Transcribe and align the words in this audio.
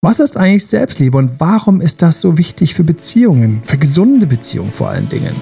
Was 0.00 0.20
ist 0.20 0.36
eigentlich 0.36 0.64
Selbstliebe 0.64 1.18
und 1.18 1.40
warum 1.40 1.80
ist 1.80 2.02
das 2.02 2.20
so 2.20 2.38
wichtig 2.38 2.72
für 2.72 2.84
Beziehungen, 2.84 3.64
für 3.64 3.78
gesunde 3.78 4.28
Beziehungen 4.28 4.70
vor 4.70 4.90
allen 4.90 5.08
Dingen? 5.08 5.34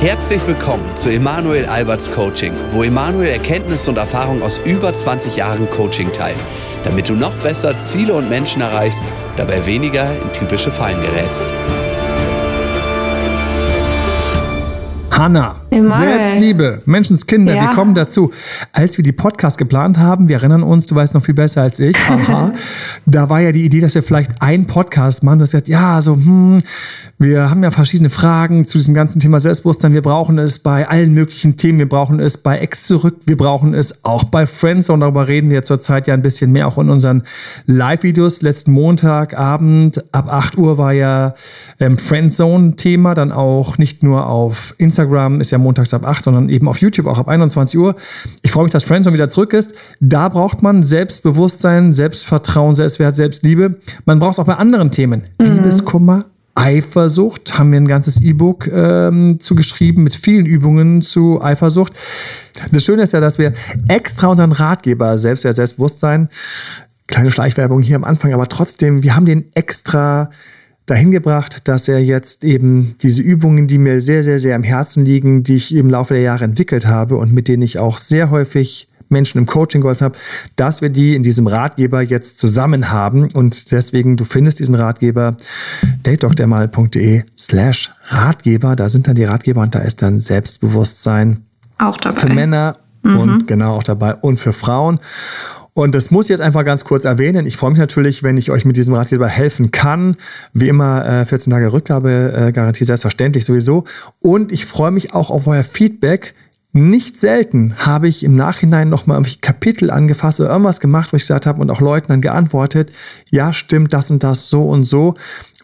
Herzlich 0.00 0.46
willkommen 0.46 0.84
zu 0.96 1.08
Emanuel 1.08 1.64
Alberts 1.64 2.10
Coaching, 2.10 2.52
wo 2.72 2.82
Emanuel 2.82 3.28
Erkenntnisse 3.28 3.88
und 3.88 3.96
Erfahrung 3.96 4.42
aus 4.42 4.60
über 4.66 4.94
20 4.94 5.34
Jahren 5.34 5.66
Coaching 5.70 6.12
teilt, 6.12 6.36
damit 6.84 7.08
du 7.08 7.14
noch 7.14 7.34
besser 7.36 7.78
Ziele 7.78 8.12
und 8.12 8.28
Menschen 8.28 8.60
erreichst, 8.60 9.02
dabei 9.38 9.64
weniger 9.64 10.12
in 10.20 10.30
typische 10.34 10.70
Fallen 10.70 11.00
gerätst. 11.00 11.48
Hanna, 15.10 15.54
Selbstliebe, 15.84 16.82
Menschenskinder, 16.86 17.54
ja. 17.54 17.62
wir 17.62 17.68
kommen 17.74 17.94
dazu. 17.94 18.32
Als 18.72 18.96
wir 18.96 19.04
die 19.04 19.12
Podcast 19.12 19.58
geplant 19.58 19.98
haben, 19.98 20.28
wir 20.28 20.36
erinnern 20.36 20.62
uns, 20.62 20.86
du 20.86 20.94
weißt 20.94 21.14
noch 21.14 21.22
viel 21.22 21.34
besser 21.34 21.62
als 21.62 21.78
ich, 21.78 21.96
aha, 22.08 22.52
da 23.04 23.28
war 23.28 23.40
ja 23.40 23.52
die 23.52 23.64
Idee, 23.64 23.80
dass 23.80 23.94
wir 23.94 24.02
vielleicht 24.02 24.42
einen 24.42 24.66
Podcast 24.66 25.22
machen. 25.22 25.38
Du 25.38 25.42
hast 25.42 25.52
gesagt, 25.52 25.68
ja, 25.68 26.00
so, 26.00 26.14
hm, 26.14 26.62
wir 27.18 27.50
haben 27.50 27.62
ja 27.62 27.70
verschiedene 27.70 28.10
Fragen 28.10 28.64
zu 28.64 28.78
diesem 28.78 28.94
ganzen 28.94 29.20
Thema 29.20 29.40
Selbstbewusstsein. 29.40 29.94
Wir 29.94 30.02
brauchen 30.02 30.38
es 30.38 30.58
bei 30.58 30.88
allen 30.88 31.12
möglichen 31.12 31.56
Themen. 31.56 31.78
Wir 31.78 31.88
brauchen 31.88 32.20
es 32.20 32.38
bei 32.38 32.58
Ex 32.58 32.84
zurück. 32.84 33.16
Wir 33.26 33.36
brauchen 33.36 33.74
es 33.74 34.04
auch 34.04 34.24
bei 34.24 34.46
Friends. 34.46 34.90
Und 34.90 35.00
darüber 35.00 35.28
reden 35.28 35.50
wir 35.50 35.62
zurzeit 35.62 36.06
ja 36.06 36.14
ein 36.14 36.22
bisschen 36.22 36.52
mehr 36.52 36.66
auch 36.68 36.78
in 36.78 36.90
unseren 36.90 37.22
Live-Videos. 37.66 38.42
Letzten 38.42 38.72
Montagabend 38.72 40.04
ab 40.12 40.32
8 40.32 40.58
Uhr 40.58 40.78
war 40.78 40.92
ja 40.92 41.34
ähm, 41.80 41.98
Friendzone-Thema. 41.98 43.14
Dann 43.14 43.32
auch 43.32 43.78
nicht 43.78 44.02
nur 44.02 44.26
auf 44.26 44.74
Instagram, 44.78 45.40
ist 45.40 45.50
ja 45.50 45.58
montags 45.66 45.92
ab 45.92 46.06
8, 46.06 46.24
sondern 46.24 46.48
eben 46.48 46.68
auf 46.68 46.80
YouTube 46.80 47.06
auch 47.06 47.18
ab 47.18 47.28
21 47.28 47.78
Uhr. 47.78 47.96
Ich 48.42 48.52
freue 48.52 48.64
mich, 48.64 48.72
dass 48.72 48.84
Friendzone 48.84 49.14
wieder 49.14 49.28
zurück 49.28 49.52
ist. 49.52 49.74
Da 50.00 50.28
braucht 50.28 50.62
man 50.62 50.84
Selbstbewusstsein, 50.84 51.92
Selbstvertrauen, 51.92 52.74
Selbstwert, 52.74 53.16
Selbstliebe. 53.16 53.78
Man 54.04 54.18
braucht 54.18 54.34
es 54.34 54.38
auch 54.38 54.46
bei 54.46 54.54
anderen 54.54 54.90
Themen. 54.90 55.24
Mhm. 55.40 55.56
Liebeskummer, 55.56 56.24
Eifersucht, 56.54 57.58
haben 57.58 57.70
wir 57.72 57.80
ein 57.80 57.88
ganzes 57.88 58.20
E-Book 58.20 58.68
ähm, 58.68 59.38
zugeschrieben 59.40 60.04
mit 60.04 60.14
vielen 60.14 60.46
Übungen 60.46 61.02
zu 61.02 61.42
Eifersucht. 61.42 61.92
Das 62.72 62.84
Schöne 62.84 63.02
ist 63.02 63.12
ja, 63.12 63.20
dass 63.20 63.38
wir 63.38 63.52
extra 63.88 64.28
unseren 64.28 64.52
Ratgeber 64.52 65.18
Selbstwert, 65.18 65.56
Selbstbewusstsein, 65.56 66.28
kleine 67.08 67.30
Schleichwerbung 67.30 67.82
hier 67.82 67.96
am 67.96 68.04
Anfang, 68.04 68.32
aber 68.32 68.48
trotzdem, 68.48 69.02
wir 69.02 69.14
haben 69.14 69.26
den 69.26 69.46
extra 69.54 70.30
dahin 70.86 71.10
gebracht, 71.10 71.68
dass 71.68 71.88
er 71.88 72.02
jetzt 72.02 72.44
eben 72.44 72.94
diese 73.02 73.20
Übungen, 73.20 73.66
die 73.66 73.78
mir 73.78 74.00
sehr, 74.00 74.22
sehr, 74.22 74.38
sehr 74.38 74.56
am 74.56 74.62
Herzen 74.62 75.04
liegen, 75.04 75.42
die 75.42 75.56
ich 75.56 75.74
im 75.74 75.90
Laufe 75.90 76.14
der 76.14 76.22
Jahre 76.22 76.44
entwickelt 76.44 76.86
habe 76.86 77.16
und 77.16 77.32
mit 77.32 77.48
denen 77.48 77.62
ich 77.62 77.78
auch 77.78 77.98
sehr 77.98 78.30
häufig 78.30 78.88
Menschen 79.08 79.38
im 79.38 79.46
Coaching 79.46 79.80
geholfen 79.82 80.04
habe, 80.06 80.18
dass 80.56 80.82
wir 80.82 80.90
die 80.90 81.14
in 81.14 81.22
diesem 81.22 81.46
Ratgeber 81.46 82.02
jetzt 82.02 82.38
zusammen 82.38 82.90
haben. 82.90 83.28
Und 83.32 83.70
deswegen, 83.70 84.16
du 84.16 84.24
findest 84.24 84.58
diesen 84.58 84.74
Ratgeber 84.74 85.36
datedoktermal.de 86.02 87.22
slash 87.36 87.92
Ratgeber. 88.06 88.76
Da 88.76 88.88
sind 88.88 89.06
dann 89.06 89.14
die 89.14 89.24
Ratgeber 89.24 89.62
und 89.62 89.74
da 89.74 89.80
ist 89.80 90.02
dann 90.02 90.20
Selbstbewusstsein 90.20 91.44
auch 91.78 91.96
dabei. 91.98 92.18
für 92.18 92.28
Männer 92.28 92.78
mhm. 93.02 93.18
und 93.18 93.48
genau 93.48 93.76
auch 93.76 93.84
dabei 93.84 94.14
und 94.14 94.40
für 94.40 94.52
Frauen. 94.52 94.98
Und 95.76 95.94
das 95.94 96.10
muss 96.10 96.24
ich 96.24 96.30
jetzt 96.30 96.40
einfach 96.40 96.64
ganz 96.64 96.84
kurz 96.84 97.04
erwähnen. 97.04 97.44
Ich 97.44 97.58
freue 97.58 97.70
mich 97.70 97.78
natürlich, 97.78 98.22
wenn 98.22 98.38
ich 98.38 98.50
euch 98.50 98.64
mit 98.64 98.78
diesem 98.78 98.94
Ratgeber 98.94 99.28
helfen 99.28 99.72
kann. 99.72 100.16
Wie 100.54 100.68
immer 100.68 101.06
äh, 101.06 101.26
14 101.26 101.52
Tage 101.52 101.70
Rückgabegarantie, 101.70 102.82
äh, 102.82 102.86
selbstverständlich 102.86 103.44
sowieso. 103.44 103.84
Und 104.22 104.52
ich 104.52 104.64
freue 104.64 104.90
mich 104.90 105.12
auch 105.12 105.30
auf 105.30 105.46
euer 105.46 105.62
Feedback 105.62 106.32
nicht 106.72 107.20
selten 107.20 107.74
habe 107.78 108.06
ich 108.06 108.22
im 108.22 108.34
Nachhinein 108.34 108.90
nochmal 108.90 109.16
irgendwelche 109.16 109.40
Kapitel 109.40 109.90
angefasst 109.90 110.40
oder 110.40 110.50
irgendwas 110.50 110.80
gemacht, 110.80 111.12
wo 111.12 111.16
ich 111.16 111.22
gesagt 111.22 111.46
habe 111.46 111.60
und 111.62 111.70
auch 111.70 111.80
Leuten 111.80 112.08
dann 112.08 112.20
geantwortet, 112.20 112.92
ja, 113.30 113.54
stimmt 113.54 113.94
das 113.94 114.10
und 114.10 114.22
das 114.22 114.50
so 114.50 114.64
und 114.64 114.84
so. 114.84 115.14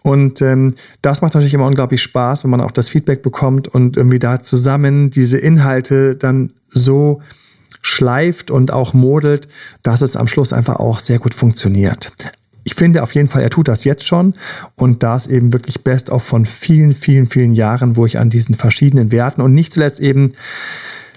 Und 0.03 0.41
ähm, 0.41 0.75
das 1.03 1.21
macht 1.21 1.35
natürlich 1.35 1.53
immer 1.53 1.67
unglaublich 1.67 2.01
Spaß, 2.01 2.45
wenn 2.45 2.51
man 2.51 2.63
auch 2.63 2.71
das 2.71 2.89
Feedback 2.89 3.23
bekommt 3.23 3.69
und 3.69 3.99
irgendwie 3.99 4.19
da 4.19 4.41
zusammen 4.41 5.11
diese 5.11 5.37
Inhalte 5.37 6.17
dann 6.17 6.53
so 6.69 7.21
schleift 7.83 8.51
und 8.51 8.73
auch 8.73 8.95
modelt, 8.95 9.49
dass 9.83 10.01
es 10.01 10.17
am 10.17 10.29
Schluss 10.29 10.53
einfach 10.53 10.77
auch 10.77 11.01
sehr 11.01 11.19
gut 11.19 11.35
funktioniert. 11.35 12.13
Ich 12.65 12.75
finde 12.75 13.03
auf 13.03 13.15
jeden 13.15 13.29
Fall, 13.29 13.43
er 13.43 13.51
tut 13.51 13.67
das 13.67 13.85
jetzt 13.85 14.07
schon 14.07 14.35
und 14.77 15.03
das 15.03 15.27
eben 15.27 15.53
wirklich 15.53 15.83
best 15.83 16.11
of 16.11 16.23
von 16.23 16.47
vielen, 16.47 16.95
vielen, 16.95 17.27
vielen 17.27 17.55
Jahren, 17.55 17.97
wo 17.97 18.07
ich 18.07 18.19
an 18.19 18.31
diesen 18.31 18.55
verschiedenen 18.55 19.11
Werten 19.11 19.43
und 19.43 19.53
nicht 19.53 19.73
zuletzt 19.73 20.01
eben 20.01 20.33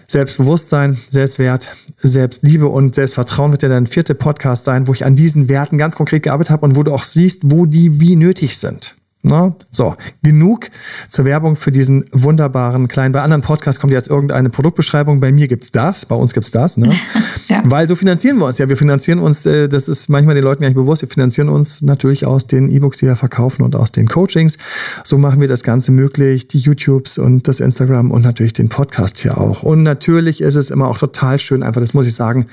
Selbstbewusstsein, 0.07 0.97
Selbstwert, 1.09 1.75
Selbstliebe 1.97 2.67
und 2.67 2.95
Selbstvertrauen 2.95 3.51
wird 3.51 3.63
ja 3.63 3.69
dein 3.69 3.87
vierter 3.87 4.13
Podcast 4.13 4.63
sein, 4.63 4.87
wo 4.87 4.93
ich 4.93 5.05
an 5.05 5.15
diesen 5.15 5.49
Werten 5.49 5.77
ganz 5.77 5.95
konkret 5.95 6.23
gearbeitet 6.23 6.51
habe 6.51 6.65
und 6.65 6.75
wo 6.75 6.83
du 6.83 6.93
auch 6.93 7.03
siehst, 7.03 7.41
wo 7.45 7.65
die 7.65 7.99
wie 7.99 8.15
nötig 8.15 8.57
sind. 8.59 8.95
Na, 9.27 9.55
so, 9.71 9.95
genug 10.21 10.69
zur 11.09 11.25
Werbung 11.25 11.55
für 11.55 11.71
diesen 11.71 12.05
wunderbaren 12.11 12.87
kleinen. 12.87 13.11
Bei 13.11 13.23
anderen 13.23 13.41
Podcasts 13.41 13.81
kommt 13.81 13.91
jetzt 13.91 14.07
irgendeine 14.07 14.51
Produktbeschreibung. 14.51 15.19
Bei 15.19 15.31
mir 15.31 15.47
gibt's 15.47 15.71
das, 15.71 16.05
bei 16.05 16.13
uns 16.13 16.35
gibt's 16.35 16.51
das, 16.51 16.77
ne? 16.77 16.93
ja. 17.47 17.63
Weil 17.65 17.87
so 17.87 17.95
finanzieren 17.95 18.37
wir 18.37 18.45
uns 18.45 18.59
ja. 18.59 18.69
Wir 18.69 18.77
finanzieren 18.77 19.17
uns, 19.17 19.47
äh, 19.47 19.67
das 19.67 19.87
ist 19.87 20.09
manchmal 20.09 20.35
den 20.35 20.43
Leuten 20.43 20.61
gar 20.61 20.67
nicht 20.67 20.75
bewusst, 20.75 21.01
wir 21.01 21.09
finanzieren 21.09 21.49
uns 21.49 21.81
natürlich 21.81 22.27
aus 22.27 22.45
den 22.45 22.69
E-Books, 22.69 22.99
die 22.99 23.07
wir 23.07 23.15
verkaufen 23.15 23.63
und 23.63 23.75
aus 23.75 23.91
den 23.91 24.07
Coachings. 24.07 24.59
So 25.03 25.17
machen 25.17 25.41
wir 25.41 25.47
das 25.47 25.63
Ganze 25.63 25.91
möglich, 25.91 26.47
die 26.47 26.59
YouTubes 26.59 27.17
und 27.17 27.47
das 27.47 27.61
Instagram 27.61 28.11
und 28.11 28.21
natürlich 28.21 28.53
den 28.53 28.69
Podcast 28.69 29.17
hier 29.17 29.39
auch. 29.39 29.63
Und 29.63 29.81
natürlich 29.81 30.39
ist 30.39 30.55
es 30.55 30.69
immer 30.69 30.87
auch 30.87 30.99
total 30.99 31.39
schön, 31.39 31.63
einfach, 31.63 31.81
das 31.81 31.95
muss 31.95 32.05
ich 32.05 32.13
sagen, 32.13 32.45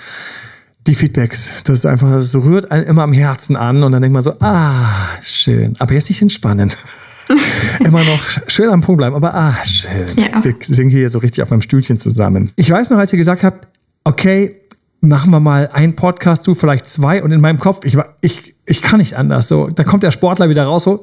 die 0.87 0.95
Feedbacks. 0.95 1.63
Das 1.65 1.79
ist 1.79 1.87
einfach, 1.87 2.11
das 2.11 2.35
rührt 2.35 2.71
einen 2.71 2.85
immer 2.85 3.03
am 3.03 3.13
Herzen 3.13 3.57
an 3.57 3.83
und 3.83 3.93
dann 3.93 4.03
denkt 4.03 4.13
man 4.13 4.23
so, 4.23 4.35
ah, 4.41 5.19
schön. 5.21 5.77
Aber 5.79 5.95
jetzt 5.95 6.09
nicht 6.09 6.23
entspannen. 6.23 6.73
immer 7.81 8.05
noch 8.05 8.21
schön 8.49 8.69
am 8.69 8.81
Punkt 8.81 8.99
bleiben, 8.99 9.15
aber 9.15 9.35
ah, 9.35 9.57
schön. 9.65 10.09
Ja. 10.17 10.39
Ich 10.45 10.67
singe 10.67 10.91
hier 10.91 11.09
so 11.09 11.19
richtig 11.21 11.43
auf 11.43 11.51
meinem 11.51 11.63
Stühlchen 11.63 11.99
zusammen. 11.99 12.51
Ich 12.57 12.71
weiß 12.71 12.91
noch, 12.91 12.99
als 12.99 13.13
ihr 13.13 13.17
gesagt 13.17 13.43
habt, 13.45 13.69
okay, 14.05 14.57
machen 15.01 15.31
wir 15.31 15.41
mal 15.41 15.71
einen 15.73 15.97
Podcast 15.97 16.45
zu, 16.45 16.55
vielleicht 16.55 16.89
zwei 16.89 17.23
und 17.23 17.33
in 17.33 17.41
meinem 17.41 17.59
Kopf, 17.59 17.85
ich, 17.85 17.97
ich, 18.21 18.55
ich 18.67 18.83
kann 18.83 18.99
nicht 18.99 19.15
anders. 19.15 19.49
So, 19.49 19.69
da 19.69 19.85
kommt 19.85 20.03
der 20.03 20.11
Sportler 20.11 20.49
wieder 20.49 20.65
raus, 20.65 20.85
so, 20.85 21.03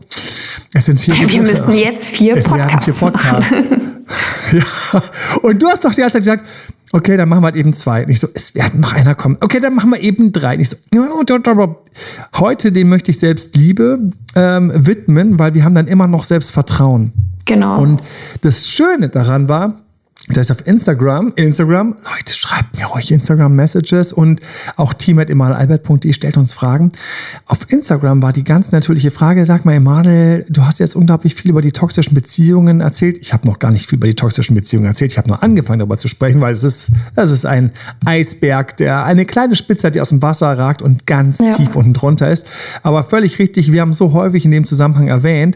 es 0.73 0.85
sind 0.85 0.99
vier 0.99 1.15
Wir 1.29 1.41
müssen 1.41 1.73
jetzt 1.73 2.05
vier 2.05 2.35
es 2.35 2.47
Podcasts 2.47 2.85
vier 2.85 2.93
Podcasts. 2.93 3.51
ja. 4.51 5.01
Und 5.41 5.61
du 5.61 5.67
hast 5.67 5.83
doch 5.83 5.93
die 5.93 6.01
ganze 6.01 6.21
Zeit 6.21 6.21
gesagt, 6.21 6.45
Okay, 6.91 7.17
dann 7.17 7.29
machen 7.29 7.41
wir 7.41 7.45
halt 7.45 7.55
eben 7.55 7.73
zwei. 7.73 8.05
Nicht 8.05 8.19
so, 8.19 8.27
es 8.33 8.55
wird 8.55 8.73
noch 8.75 8.93
einer 8.93 9.13
kommen. 9.15 9.37
Okay, 9.41 9.59
dann 9.59 9.75
machen 9.75 9.91
wir 9.91 9.99
eben 9.99 10.31
drei. 10.31 10.57
Nicht 10.57 10.69
so, 10.69 10.77
heute 12.39 12.71
dem 12.71 12.89
möchte 12.89 13.11
ich 13.11 13.19
selbst 13.19 13.55
Liebe 13.55 14.11
ähm, 14.35 14.71
widmen, 14.75 15.37
weil 15.37 15.53
wir 15.53 15.63
haben 15.63 15.75
dann 15.75 15.87
immer 15.87 16.07
noch 16.07 16.23
Selbstvertrauen. 16.23 17.13
Genau. 17.45 17.79
Und 17.79 18.01
das 18.41 18.67
Schöne 18.67 19.09
daran 19.09 19.49
war, 19.49 19.75
da 20.27 20.41
ist 20.41 20.51
auf 20.51 20.67
Instagram, 20.67 21.33
Instagram, 21.35 21.95
Leute, 22.03 22.33
schreibt 22.33 22.77
mir 22.77 22.85
ruhig 22.85 23.11
Instagram-Messages 23.11 24.13
und 24.13 24.41
auch 24.75 24.93
team.emalalbert.de 24.93 26.13
stellt 26.13 26.37
uns 26.37 26.53
Fragen. 26.53 26.91
Auf 27.47 27.71
Instagram 27.71 28.21
war 28.21 28.31
die 28.31 28.43
ganz 28.43 28.71
natürliche 28.71 29.09
Frage, 29.09 29.45
sag 29.45 29.65
mal, 29.65 29.73
Emanuel, 29.73 30.45
du 30.47 30.65
hast 30.65 30.79
jetzt 30.79 30.95
unglaublich 30.95 31.33
viel 31.33 31.49
über 31.49 31.61
die 31.61 31.71
toxischen 31.71 32.13
Beziehungen 32.13 32.81
erzählt. 32.81 33.17
Ich 33.17 33.33
habe 33.33 33.47
noch 33.47 33.57
gar 33.57 33.71
nicht 33.71 33.87
viel 33.87 33.97
über 33.97 34.07
die 34.07 34.13
toxischen 34.13 34.55
Beziehungen 34.55 34.85
erzählt. 34.85 35.11
Ich 35.11 35.17
habe 35.17 35.29
nur 35.29 35.41
angefangen 35.41 35.79
darüber 35.79 35.97
zu 35.97 36.07
sprechen, 36.07 36.41
weil 36.41 36.53
es 36.53 36.63
ist, 36.63 36.91
das 37.15 37.31
ist 37.31 37.45
ein 37.45 37.71
Eisberg, 38.05 38.77
der 38.77 39.05
eine 39.05 39.25
kleine 39.25 39.55
Spitze 39.55 39.87
hat, 39.87 39.95
die 39.95 40.01
aus 40.01 40.09
dem 40.09 40.21
Wasser 40.21 40.55
ragt 40.55 40.83
und 40.83 41.07
ganz 41.07 41.39
ja. 41.39 41.49
tief 41.49 41.75
unten 41.75 41.93
drunter 41.93 42.29
ist. 42.29 42.45
Aber 42.83 43.03
völlig 43.03 43.39
richtig, 43.39 43.71
wir 43.71 43.81
haben 43.81 43.93
so 43.93 44.13
häufig 44.13 44.45
in 44.45 44.51
dem 44.51 44.65
Zusammenhang 44.65 45.07
erwähnt, 45.07 45.55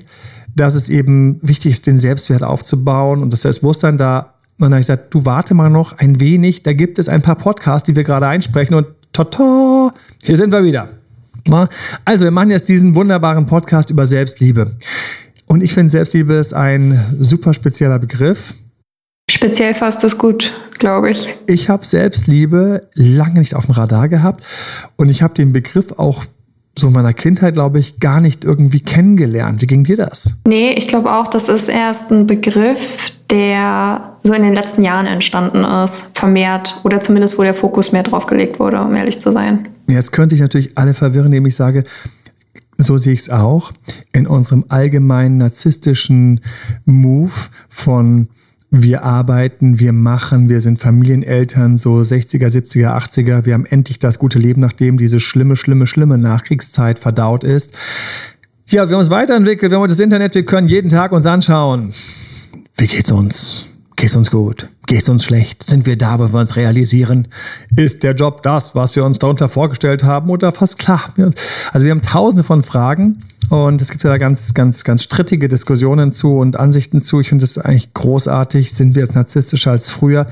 dass 0.56 0.76
es 0.76 0.90
eben 0.90 1.40
wichtig 1.42 1.74
ist, 1.74 1.88
den 1.88 1.98
Selbstwert 1.98 2.44
aufzubauen 2.44 3.22
und 3.22 3.32
das 3.32 3.42
Selbstbewusstsein 3.42 3.98
da 3.98 4.33
und 4.60 4.66
dann 4.66 4.74
habe 4.74 4.82
ich 4.82 4.88
gesagt, 4.88 5.14
du 5.14 5.26
warte 5.26 5.54
mal 5.54 5.70
noch 5.70 5.98
ein 5.98 6.20
wenig, 6.20 6.64
da 6.64 6.74
gibt 6.74 7.00
es 7.00 7.10
ein 7.10 7.22
paar 7.22 7.36
Podcasts, 7.36 7.86
die 7.86 7.96
wir 7.96 8.04
gerade 8.04 8.28
einsprechen 8.28 8.76
und 8.76 8.88
tata, 9.12 9.92
hier 10.24 10.38
sind 10.38 10.52
wir 10.52 10.64
wieder. 10.64 10.90
Also, 12.06 12.26
wir 12.26 12.32
machen 12.32 12.52
jetzt 12.52 12.70
diesen 12.70 12.96
wunderbaren 12.96 13.48
Podcast 13.48 13.90
über 13.90 14.06
Selbstliebe. 14.06 14.78
Und 15.48 15.62
ich 15.62 15.74
finde, 15.74 15.90
Selbstliebe 15.90 16.34
ist 16.36 16.54
ein 16.54 17.18
super 17.20 17.54
spezieller 17.54 18.00
Begriff. 18.00 18.54
Speziell 19.30 19.74
fasst 19.74 20.04
das 20.04 20.18
gut, 20.18 20.54
glaube 20.80 21.10
ich. 21.12 21.28
Ich 21.48 21.70
habe 21.70 21.86
Selbstliebe 21.86 22.88
lange 22.94 23.40
nicht 23.40 23.56
auf 23.56 23.66
dem 23.66 23.76
Radar 23.76 24.08
gehabt 24.08 24.44
und 24.96 25.10
ich 25.10 25.22
habe 25.22 25.34
den 25.34 25.52
Begriff 25.52 25.92
auch 25.98 26.24
so 26.78 26.88
in 26.88 26.94
meiner 26.94 27.14
Kindheit, 27.14 27.54
glaube 27.54 27.80
ich, 27.80 28.00
gar 28.00 28.22
nicht 28.22 28.44
irgendwie 28.44 28.80
kennengelernt. 28.80 29.62
Wie 29.62 29.68
ging 29.68 29.84
dir 29.84 29.98
das? 29.98 30.40
Nee, 30.48 30.74
ich 30.74 30.88
glaube 30.88 31.12
auch, 31.12 31.28
das 31.28 31.50
ist 31.50 31.70
erst 31.70 32.12
ein 32.12 32.26
Begriff, 32.26 33.12
der 33.34 34.14
so 34.22 34.32
in 34.32 34.44
den 34.44 34.54
letzten 34.54 34.84
Jahren 34.84 35.08
entstanden 35.08 35.64
ist, 35.64 36.16
vermehrt 36.16 36.76
oder 36.84 37.02
zumindest 37.02 37.38
wo 37.40 37.44
der 37.44 37.56
Fokus 37.56 37.92
mehr 37.92 38.04
drauf 38.04 38.28
gelegt 38.28 38.60
wurde, 38.60 38.80
um 38.80 38.96
ehrlich 38.96 39.20
zu 39.20 39.32
sein. 39.32 39.70
Jetzt 39.88 40.12
könnte 40.12 40.36
ich 40.36 40.42
natürlich 40.42 40.78
alle 40.78 40.94
verwirren, 40.94 41.28
indem 41.28 41.48
ich 41.48 41.56
sage, 41.56 41.84
so 42.78 42.98
sehe 42.98 43.14
ich 43.14 43.22
es 43.22 43.30
auch, 43.32 43.72
in 44.12 44.28
unserem 44.28 44.66
allgemeinen 44.70 45.38
narzisstischen 45.38 46.42
Move 46.86 47.32
von 47.70 48.28
wir 48.70 49.04
arbeiten, 49.04 49.80
wir 49.80 49.94
machen, 49.94 50.50
wir 50.50 50.62
sind 50.62 50.80
Familieneltern, 50.80 51.78
so 51.78 51.98
60er, 51.98 52.48
70er, 52.48 52.96
80er. 52.98 53.46
Wir 53.46 53.54
haben 53.54 53.68
endlich 53.68 54.00
das 54.00 54.18
gute 54.18 54.40
Leben, 54.40 54.62
nachdem 54.62 54.98
diese 54.98 55.20
schlimme, 55.20 55.56
schlimme, 55.56 55.86
schlimme 55.86 56.18
Nachkriegszeit 56.18 56.98
verdaut 56.98 57.44
ist. 57.44 57.76
Ja, 58.70 58.90
wir 58.90 58.96
haben 58.96 59.02
uns 59.02 59.12
weiterentwickelt, 59.12 59.72
wir 59.72 59.80
haben 59.80 59.88
das 59.88 60.00
Internet, 60.00 60.34
wir 60.34 60.46
können 60.46 60.68
jeden 60.68 60.90
Tag 60.90 61.12
uns 61.12 61.28
anschauen. 61.28 61.94
Wie 62.76 62.88
geht's 62.88 63.12
uns? 63.12 63.68
Geht's 63.96 64.16
uns 64.16 64.32
gut? 64.32 64.68
Geht's 64.88 65.08
uns 65.08 65.24
schlecht? 65.24 65.62
Sind 65.64 65.86
wir 65.86 65.96
da, 65.96 66.18
wo 66.18 66.34
wir 66.34 66.40
uns 66.40 66.56
realisieren? 66.56 67.28
Ist 67.76 68.02
der 68.02 68.16
Job 68.16 68.42
das, 68.42 68.74
was 68.74 68.96
wir 68.96 69.06
uns 69.06 69.20
darunter 69.20 69.48
vorgestellt 69.48 70.04
haben 70.04 70.32
oder 70.32 70.52
fast 70.52 70.80
klar? 70.80 71.14
Also 71.72 71.86
wir 71.86 71.92
haben 71.92 72.02
tausende 72.02 72.44
von 72.44 72.64
Fragen 72.64 73.22
und 73.50 73.80
es 73.80 73.92
gibt 73.92 74.04
ja 74.04 74.10
da 74.10 74.18
ganz, 74.18 74.56
ganz, 74.56 74.84
ganz 74.84 75.04
strittige 75.04 75.48
Diskussionen 75.48 76.12
zu 76.12 76.36
und 76.36 76.60
Ansichten 76.60 77.00
zu. 77.02 77.22
Ich 77.22 77.30
finde 77.30 77.44
das 77.44 77.60
eigentlich 77.60 77.94
großartig. 77.94 78.74
Sind 78.74 78.96
wir 78.96 79.04
jetzt 79.04 79.14
narzisstischer 79.14 79.72
als 79.72 79.92
früher? 79.92 80.26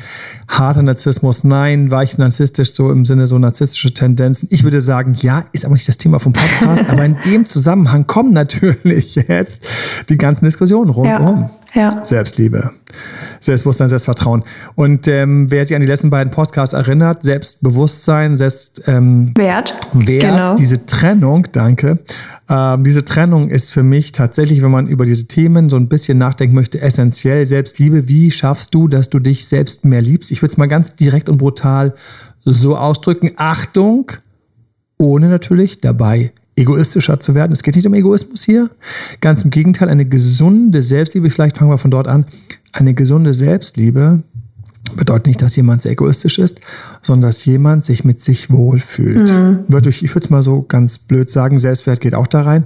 Harter 0.47 0.81
Narzissmus, 0.81 1.43
nein. 1.43 1.91
War 1.91 2.01
ich 2.01 2.17
narzisstisch 2.17 2.71
so 2.71 2.91
im 2.91 3.05
Sinne 3.05 3.27
so 3.27 3.37
narzisstische 3.37 3.93
Tendenzen? 3.93 4.49
Ich 4.51 4.63
würde 4.63 4.81
sagen, 4.81 5.13
ja, 5.13 5.45
ist 5.51 5.65
aber 5.65 5.75
nicht 5.75 5.87
das 5.87 5.99
Thema 5.99 6.19
vom 6.19 6.33
Podcast. 6.33 6.85
aber 6.89 7.05
in 7.05 7.17
dem 7.23 7.45
Zusammenhang 7.45 8.07
kommen 8.07 8.33
natürlich 8.33 9.13
jetzt 9.15 9.63
die 10.09 10.17
ganzen 10.17 10.45
Diskussionen 10.45 10.89
rundum. 10.89 11.41
Ja, 11.41 11.51
ja. 11.73 12.03
Selbstliebe. 12.03 12.71
Selbstbewusstsein, 13.39 13.89
Selbstvertrauen. 13.89 14.43
Und 14.75 15.07
ähm, 15.07 15.49
wer 15.49 15.65
sich 15.65 15.75
an 15.75 15.81
die 15.81 15.87
letzten 15.87 16.09
beiden 16.09 16.31
Podcasts 16.31 16.73
erinnert, 16.73 17.23
Selbstbewusstsein, 17.23 18.37
Selbst 18.37 18.83
ähm, 18.87 19.31
Wert. 19.37 19.73
Wert, 19.93 20.21
genau. 20.21 20.55
diese 20.55 20.85
Trennung, 20.85 21.47
danke. 21.51 21.99
Ähm, 22.49 22.83
diese 22.83 23.05
Trennung 23.05 23.49
ist 23.49 23.71
für 23.71 23.83
mich 23.83 24.11
tatsächlich, 24.11 24.61
wenn 24.61 24.71
man 24.71 24.87
über 24.87 25.05
diese 25.05 25.27
Themen 25.27 25.69
so 25.69 25.77
ein 25.77 25.87
bisschen 25.87 26.17
nachdenken 26.17 26.55
möchte, 26.55 26.81
essentiell. 26.81 27.45
Selbstliebe, 27.45 28.07
wie 28.09 28.29
schaffst 28.29 28.73
du, 28.73 28.87
dass 28.87 29.09
du 29.09 29.19
dich 29.19 29.47
selbst 29.47 29.85
mehr 29.85 30.01
liebst? 30.01 30.31
Ich 30.31 30.41
würde 30.41 30.51
es 30.51 30.57
mal 30.57 30.67
ganz 30.67 30.95
direkt 30.95 31.29
und 31.29 31.37
brutal 31.37 31.93
so 32.43 32.75
ausdrücken. 32.75 33.31
Achtung, 33.37 34.11
ohne 34.97 35.29
natürlich 35.29 35.79
dabei 35.79 36.33
egoistischer 36.55 37.19
zu 37.19 37.35
werden. 37.35 37.51
Es 37.51 37.63
geht 37.63 37.75
nicht 37.75 37.87
um 37.87 37.93
Egoismus 37.93 38.43
hier. 38.43 38.69
Ganz 39.21 39.43
im 39.43 39.49
Gegenteil, 39.49 39.89
eine 39.89 40.05
gesunde 40.05 40.83
Selbstliebe, 40.83 41.29
vielleicht 41.29 41.57
fangen 41.57 41.71
wir 41.71 41.77
von 41.77 41.91
dort 41.91 42.07
an, 42.07 42.25
eine 42.73 42.93
gesunde 42.93 43.33
Selbstliebe 43.33 44.23
bedeutet 44.95 45.27
nicht, 45.27 45.41
dass 45.41 45.55
jemand 45.55 45.81
sehr 45.81 45.93
egoistisch 45.93 46.39
ist, 46.39 46.61
sondern 47.01 47.29
dass 47.29 47.45
jemand 47.45 47.85
sich 47.85 48.03
mit 48.03 48.21
sich 48.21 48.49
wohlfühlt. 48.49 49.31
Mhm. 49.31 49.65
ich 49.87 50.15
würde 50.15 50.25
es 50.25 50.29
mal 50.29 50.43
so 50.43 50.61
ganz 50.61 50.99
blöd 50.99 51.29
sagen, 51.29 51.59
Selbstwert 51.59 52.01
geht 52.01 52.15
auch 52.15 52.27
da 52.27 52.41
rein. 52.41 52.65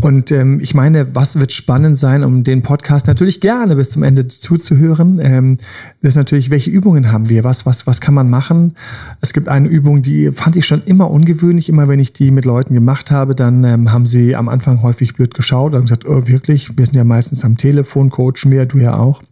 Und 0.00 0.30
ähm, 0.32 0.60
ich 0.60 0.74
meine, 0.74 1.14
was 1.14 1.38
wird 1.38 1.52
spannend 1.52 1.98
sein, 1.98 2.24
um 2.24 2.44
den 2.44 2.62
Podcast 2.62 3.06
natürlich 3.06 3.40
gerne 3.40 3.76
bis 3.76 3.90
zum 3.90 4.02
Ende 4.02 4.28
zuzuhören, 4.28 5.20
ähm, 5.22 5.58
ist 6.00 6.16
natürlich, 6.16 6.50
welche 6.50 6.70
Übungen 6.70 7.12
haben 7.12 7.28
wir? 7.28 7.44
Was, 7.44 7.66
was, 7.66 7.86
was 7.86 8.00
kann 8.00 8.14
man 8.14 8.28
machen? 8.28 8.74
Es 9.20 9.32
gibt 9.32 9.48
eine 9.48 9.68
Übung, 9.68 10.02
die 10.02 10.32
fand 10.32 10.56
ich 10.56 10.66
schon 10.66 10.82
immer 10.84 11.10
ungewöhnlich. 11.10 11.68
Immer 11.68 11.88
wenn 11.88 11.98
ich 11.98 12.12
die 12.12 12.30
mit 12.30 12.44
Leuten 12.44 12.74
gemacht 12.74 13.10
habe, 13.10 13.34
dann 13.34 13.64
ähm, 13.64 13.92
haben 13.92 14.06
sie 14.06 14.36
am 14.36 14.48
Anfang 14.48 14.82
häufig 14.82 15.14
blöd 15.14 15.34
geschaut 15.34 15.74
und 15.74 15.82
gesagt, 15.82 16.06
oh, 16.06 16.26
wirklich, 16.26 16.76
wir 16.76 16.84
sind 16.84 16.96
ja 16.96 17.04
meistens 17.04 17.44
am 17.44 17.56
Telefon, 17.56 18.10
coachen 18.10 18.50
wir, 18.50 18.66
du 18.66 18.78
ja 18.78 18.96
auch. 18.96 19.22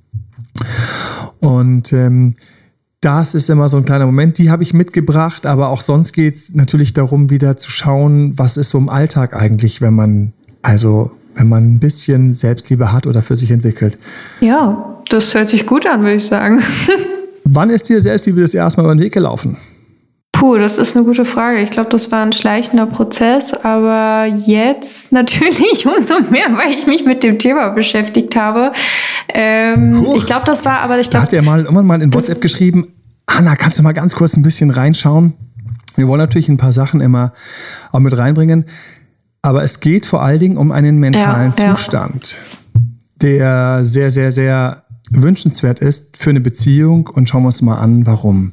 Und 1.41 1.93
ähm, 1.93 2.35
das 3.01 3.35
ist 3.35 3.49
immer 3.49 3.69
so 3.69 3.79
ein 3.79 3.85
kleiner 3.85 4.07
Moment, 4.07 4.37
die 4.39 4.51
habe 4.51 4.63
ich 4.63 4.75
mitgebracht, 4.75 5.47
aber 5.47 5.69
auch 5.69 5.81
sonst 5.81 6.13
geht 6.13 6.35
es 6.35 6.55
natürlich 6.55 6.93
darum, 6.93 7.31
wieder 7.31 7.57
zu 7.57 7.71
schauen, 7.71 8.39
was 8.39 8.57
ist 8.59 8.71
so 8.71 8.79
im 8.79 8.91
Alltag 8.91 9.35
eigentlich, 9.35 9.81
wenn 9.81 9.95
man, 9.95 10.33
also 10.61 11.11
wenn 11.35 11.49
man 11.49 11.65
ein 11.65 11.79
bisschen 11.79 12.35
Selbstliebe 12.35 12.93
hat 12.93 13.07
oder 13.07 13.23
für 13.23 13.37
sich 13.37 13.51
entwickelt. 13.51 13.97
Ja, 14.41 14.99
das 15.09 15.35
hört 15.35 15.49
sich 15.49 15.67
gut 15.67 15.87
an, 15.87 16.03
würde 16.03 16.17
ich 16.17 16.27
sagen. 16.27 16.61
Wann 17.45 17.71
ist 17.71 17.89
dir 17.89 18.01
Selbstliebe 18.01 18.43
das 18.43 18.53
erste 18.53 18.81
Mal 18.81 18.85
über 18.85 18.95
den 18.95 19.01
Weg 19.01 19.15
gelaufen? 19.15 19.57
Puh, 20.41 20.57
das 20.57 20.79
ist 20.79 20.97
eine 20.97 21.05
gute 21.05 21.27
Frage. 21.27 21.61
Ich 21.61 21.69
glaube, 21.69 21.91
das 21.91 22.11
war 22.11 22.23
ein 22.23 22.33
schleichender 22.33 22.87
Prozess, 22.87 23.53
aber 23.53 24.25
jetzt 24.25 25.13
natürlich 25.13 25.87
umso 25.87 26.19
mehr, 26.31 26.47
weil 26.57 26.73
ich 26.73 26.87
mich 26.87 27.05
mit 27.05 27.23
dem 27.23 27.39
Thema 27.39 27.69
beschäftigt 27.69 28.35
habe. 28.37 28.73
Ähm, 29.29 30.07
ich 30.17 30.25
glaube, 30.25 30.47
das 30.47 30.65
war, 30.65 30.81
aber 30.81 30.99
ich 30.99 31.11
glaube. 31.11 31.25
Hat 31.25 31.35
er 31.35 31.43
mal 31.43 31.61
irgendwann 31.61 31.85
mal 31.85 32.01
in 32.01 32.15
WhatsApp 32.15 32.41
geschrieben, 32.41 32.87
Anna, 33.27 33.55
kannst 33.55 33.79
du 33.79 33.83
mal 33.83 33.93
ganz 33.93 34.15
kurz 34.15 34.35
ein 34.35 34.43
bisschen 34.43 34.71
reinschauen? 34.71 35.35
Wir 35.97 36.09
wollen 36.09 36.21
natürlich 36.21 36.49
ein 36.49 36.57
paar 36.57 36.73
Sachen 36.73 37.03
immer 37.03 37.35
auch 37.93 38.01
mit 38.01 38.17
reinbringen, 38.17 38.65
aber 39.43 39.63
es 39.63 39.81
geht 39.81 40.07
vor 40.07 40.23
allen 40.23 40.41
Dingen 40.41 40.57
um 40.57 40.73
einen 40.73 40.97
mentalen 40.97 41.53
ja, 41.59 41.77
Zustand, 41.77 42.39
ja. 42.39 42.81
der 43.21 43.85
sehr, 43.85 44.09
sehr, 44.09 44.33
sehr 44.33 44.85
wünschenswert 45.11 45.81
ist 45.81 46.17
für 46.17 46.31
eine 46.31 46.41
Beziehung 46.41 47.09
und 47.09 47.29
schauen 47.29 47.43
wir 47.43 47.49
uns 47.49 47.61
mal 47.61 47.77
an, 47.77 48.07
warum. 48.07 48.53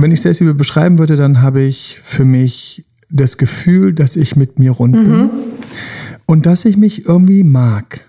Wenn 0.00 0.12
ich 0.12 0.20
Selbstliebe 0.20 0.54
beschreiben 0.54 1.00
würde, 1.00 1.16
dann 1.16 1.42
habe 1.42 1.62
ich 1.62 1.98
für 2.04 2.24
mich 2.24 2.86
das 3.10 3.36
Gefühl, 3.36 3.92
dass 3.92 4.14
ich 4.14 4.36
mit 4.36 4.60
mir 4.60 4.70
rund 4.70 4.94
mhm. 4.94 5.04
bin 5.04 5.30
und 6.24 6.46
dass 6.46 6.64
ich 6.64 6.76
mich 6.76 7.06
irgendwie 7.06 7.42
mag. 7.42 8.06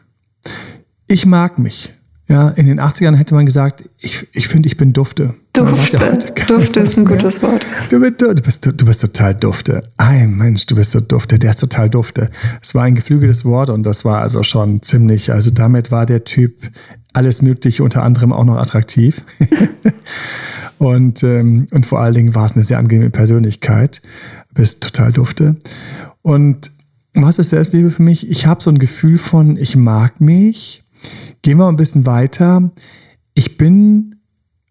Ich 1.07 1.25
mag 1.25 1.57
mich. 1.57 1.95
Ja, 2.27 2.49
in 2.49 2.67
den 2.67 2.79
80ern 2.79 3.15
hätte 3.15 3.33
man 3.33 3.47
gesagt, 3.47 3.85
ich, 3.97 4.27
ich 4.33 4.47
finde, 4.47 4.67
ich 4.67 4.77
bin 4.77 4.93
Dufte. 4.93 5.33
Dufte. 5.53 6.19
Dufte 6.47 6.79
ist 6.81 6.95
ein 6.95 7.05
gutes 7.05 7.41
Wort. 7.41 7.65
Du 7.89 7.99
bist, 7.99 8.21
du, 8.21 8.35
bist, 8.35 8.65
du 8.67 8.85
bist 8.85 9.01
total 9.01 9.33
Dufte. 9.33 9.81
Ein 9.97 10.37
Mensch, 10.37 10.67
du 10.67 10.75
bist 10.75 10.91
so 10.91 10.99
Dufte. 10.99 11.39
Der 11.39 11.49
ist 11.49 11.59
total 11.59 11.89
Dufte. 11.89 12.29
Es 12.61 12.75
war 12.75 12.83
ein 12.83 12.93
geflügeltes 12.93 13.45
Wort 13.45 13.71
und 13.71 13.81
das 13.81 14.05
war 14.05 14.21
also 14.21 14.43
schon 14.43 14.83
ziemlich, 14.83 15.33
also 15.33 15.49
damit 15.49 15.91
war 15.91 16.05
der 16.05 16.23
Typ 16.23 16.69
alles 17.13 17.41
Mögliche, 17.41 17.83
unter 17.83 18.03
anderem 18.03 18.31
auch 18.31 18.45
noch 18.45 18.57
attraktiv. 18.57 19.23
und, 20.79 21.23
ähm, 21.23 21.67
und 21.71 21.85
vor 21.85 21.99
allen 21.99 22.13
Dingen 22.13 22.35
war 22.35 22.45
es 22.45 22.53
eine 22.53 22.63
sehr 22.63 22.79
angenehme 22.79 23.09
Persönlichkeit. 23.09 24.01
Bist 24.53 24.81
total 24.81 25.11
dufte. 25.11 25.57
Und 26.21 26.71
was 27.13 27.37
ist 27.37 27.49
Selbstliebe 27.49 27.91
für 27.91 28.01
mich? 28.01 28.29
Ich 28.29 28.47
habe 28.47 28.63
so 28.63 28.71
ein 28.71 28.79
Gefühl 28.79 29.17
von, 29.17 29.57
ich 29.57 29.75
mag 29.75 30.21
mich. 30.21 30.83
Gehen 31.41 31.57
wir 31.57 31.67
ein 31.67 31.75
bisschen 31.75 32.05
weiter. 32.05 32.71
Ich 33.33 33.57
bin 33.57 34.15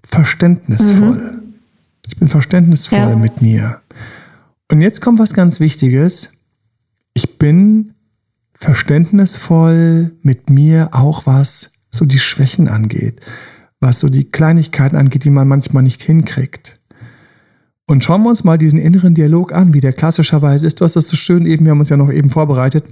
verständnisvoll. 0.02 1.14
Mhm. 1.14 1.54
Ich 2.06 2.16
bin 2.16 2.28
verständnisvoll 2.28 2.98
ja. 2.98 3.16
mit 3.16 3.42
mir. 3.42 3.82
Und 4.70 4.80
jetzt 4.80 5.02
kommt 5.02 5.18
was 5.18 5.34
ganz 5.34 5.60
Wichtiges. 5.60 6.32
Ich 7.12 7.38
bin 7.38 7.92
verständnisvoll 8.54 10.12
mit 10.22 10.48
mir 10.48 10.88
auch 10.92 11.26
was 11.26 11.72
so 11.90 12.06
die 12.06 12.18
Schwächen 12.18 12.68
angeht, 12.68 13.20
was 13.80 14.00
so 14.00 14.08
die 14.08 14.30
Kleinigkeiten 14.30 14.96
angeht, 14.96 15.24
die 15.24 15.30
man 15.30 15.48
manchmal 15.48 15.82
nicht 15.82 16.02
hinkriegt. 16.02 16.80
Und 17.86 18.04
schauen 18.04 18.22
wir 18.22 18.28
uns 18.28 18.44
mal 18.44 18.58
diesen 18.58 18.78
inneren 18.78 19.14
Dialog 19.14 19.52
an, 19.52 19.72
wie 19.72 19.80
der 19.80 19.94
klassischerweise 19.94 20.66
ist. 20.66 20.80
Du 20.80 20.84
hast 20.84 20.96
das 20.96 21.08
so 21.08 21.16
schön 21.16 21.46
eben, 21.46 21.64
wir 21.64 21.72
haben 21.72 21.80
uns 21.80 21.88
ja 21.88 21.96
noch 21.96 22.10
eben 22.10 22.28
vorbereitet, 22.28 22.84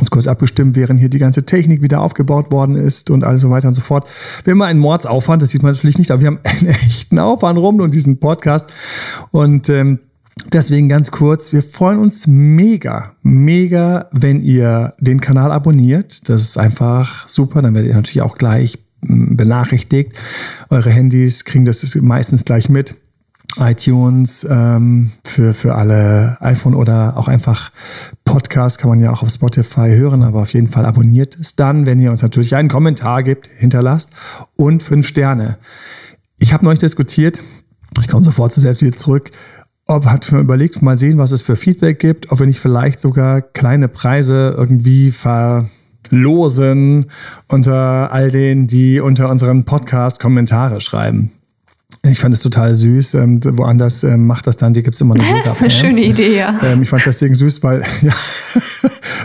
uns 0.00 0.10
kurz 0.10 0.26
abgestimmt, 0.26 0.76
während 0.76 0.98
hier 0.98 1.10
die 1.10 1.18
ganze 1.18 1.44
Technik 1.44 1.82
wieder 1.82 2.00
aufgebaut 2.00 2.50
worden 2.50 2.74
ist 2.74 3.10
und 3.10 3.22
alles 3.22 3.42
so 3.42 3.50
weiter 3.50 3.68
und 3.68 3.74
so 3.74 3.82
fort. 3.82 4.08
Wir 4.44 4.52
haben 4.52 4.62
einen 4.62 4.80
Mordsaufwand, 4.80 5.42
das 5.42 5.50
sieht 5.50 5.62
man 5.62 5.72
natürlich 5.72 5.98
nicht, 5.98 6.10
aber 6.10 6.22
wir 6.22 6.28
haben 6.28 6.40
einen 6.44 6.68
echten 6.68 7.18
Aufwand 7.18 7.58
rum 7.58 7.80
und 7.80 7.92
diesen 7.92 8.18
Podcast. 8.18 8.72
Und 9.30 9.68
ähm, 9.68 10.00
Deswegen 10.52 10.88
ganz 10.88 11.10
kurz, 11.10 11.52
wir 11.52 11.62
freuen 11.62 11.98
uns 11.98 12.26
mega, 12.26 13.12
mega, 13.22 14.08
wenn 14.12 14.42
ihr 14.42 14.92
den 14.98 15.20
Kanal 15.20 15.52
abonniert. 15.52 16.28
Das 16.28 16.42
ist 16.42 16.58
einfach 16.58 17.28
super, 17.28 17.62
dann 17.62 17.74
werdet 17.74 17.90
ihr 17.90 17.96
natürlich 17.96 18.22
auch 18.22 18.34
gleich 18.34 18.84
benachrichtigt. 19.06 20.12
Eure 20.70 20.90
Handys 20.90 21.44
kriegen 21.44 21.64
das 21.64 21.94
meistens 21.96 22.44
gleich 22.44 22.68
mit. 22.68 22.96
iTunes 23.56 24.44
ähm, 24.50 25.12
für, 25.24 25.54
für 25.54 25.74
alle 25.76 26.38
iPhone 26.40 26.74
oder 26.74 27.16
auch 27.16 27.28
einfach 27.28 27.70
Podcast 28.24 28.78
kann 28.78 28.90
man 28.90 28.98
ja 28.98 29.12
auch 29.12 29.22
auf 29.22 29.30
Spotify 29.30 29.90
hören, 29.90 30.24
aber 30.24 30.42
auf 30.42 30.54
jeden 30.54 30.66
Fall 30.66 30.84
abonniert 30.84 31.36
es 31.38 31.54
dann, 31.54 31.86
wenn 31.86 32.00
ihr 32.00 32.10
uns 32.10 32.22
natürlich 32.22 32.56
einen 32.56 32.68
Kommentar 32.68 33.22
gibt, 33.22 33.46
hinterlasst 33.46 34.12
und 34.56 34.82
fünf 34.82 35.06
Sterne. 35.06 35.58
Ich 36.38 36.52
habe 36.52 36.64
neulich 36.64 36.80
diskutiert, 36.80 37.42
ich 38.00 38.08
komme 38.08 38.24
sofort 38.24 38.52
zu 38.52 38.60
selbst 38.60 38.82
wieder 38.82 38.96
zurück, 38.96 39.30
ob 39.86 40.06
hat 40.06 40.32
mir 40.32 40.40
überlegt, 40.40 40.82
mal 40.82 40.96
sehen, 40.96 41.18
was 41.18 41.32
es 41.32 41.42
für 41.42 41.56
Feedback 41.56 42.00
gibt, 42.00 42.32
ob 42.32 42.40
wir 42.40 42.46
nicht 42.46 42.60
vielleicht 42.60 43.00
sogar 43.00 43.42
kleine 43.42 43.88
Preise 43.88 44.54
irgendwie 44.56 45.10
verlosen 46.08 47.06
unter 47.48 48.12
all 48.12 48.30
denen, 48.30 48.66
die 48.66 49.00
unter 49.00 49.30
unseren 49.30 49.64
Podcast 49.64 50.20
Kommentare 50.20 50.80
schreiben. 50.80 51.32
Ich 52.06 52.18
fand 52.18 52.34
es 52.34 52.40
total 52.40 52.74
süß. 52.74 53.14
Ähm, 53.14 53.40
woanders 53.42 54.04
ähm, 54.04 54.26
macht 54.26 54.46
das 54.46 54.56
dann, 54.56 54.74
die 54.74 54.82
gibt 54.82 54.94
es 54.94 55.00
immer 55.00 55.14
noch. 55.14 55.24
Das 55.44 55.56
ist 55.56 55.60
eine 55.60 55.70
schöne 55.70 56.04
Idee, 56.04 56.36
ja. 56.36 56.58
Ähm, 56.62 56.82
ich 56.82 56.88
fand 56.88 57.00
es 57.00 57.04
deswegen 57.04 57.34
süß, 57.34 57.62
weil, 57.62 57.82
ja, 58.02 58.12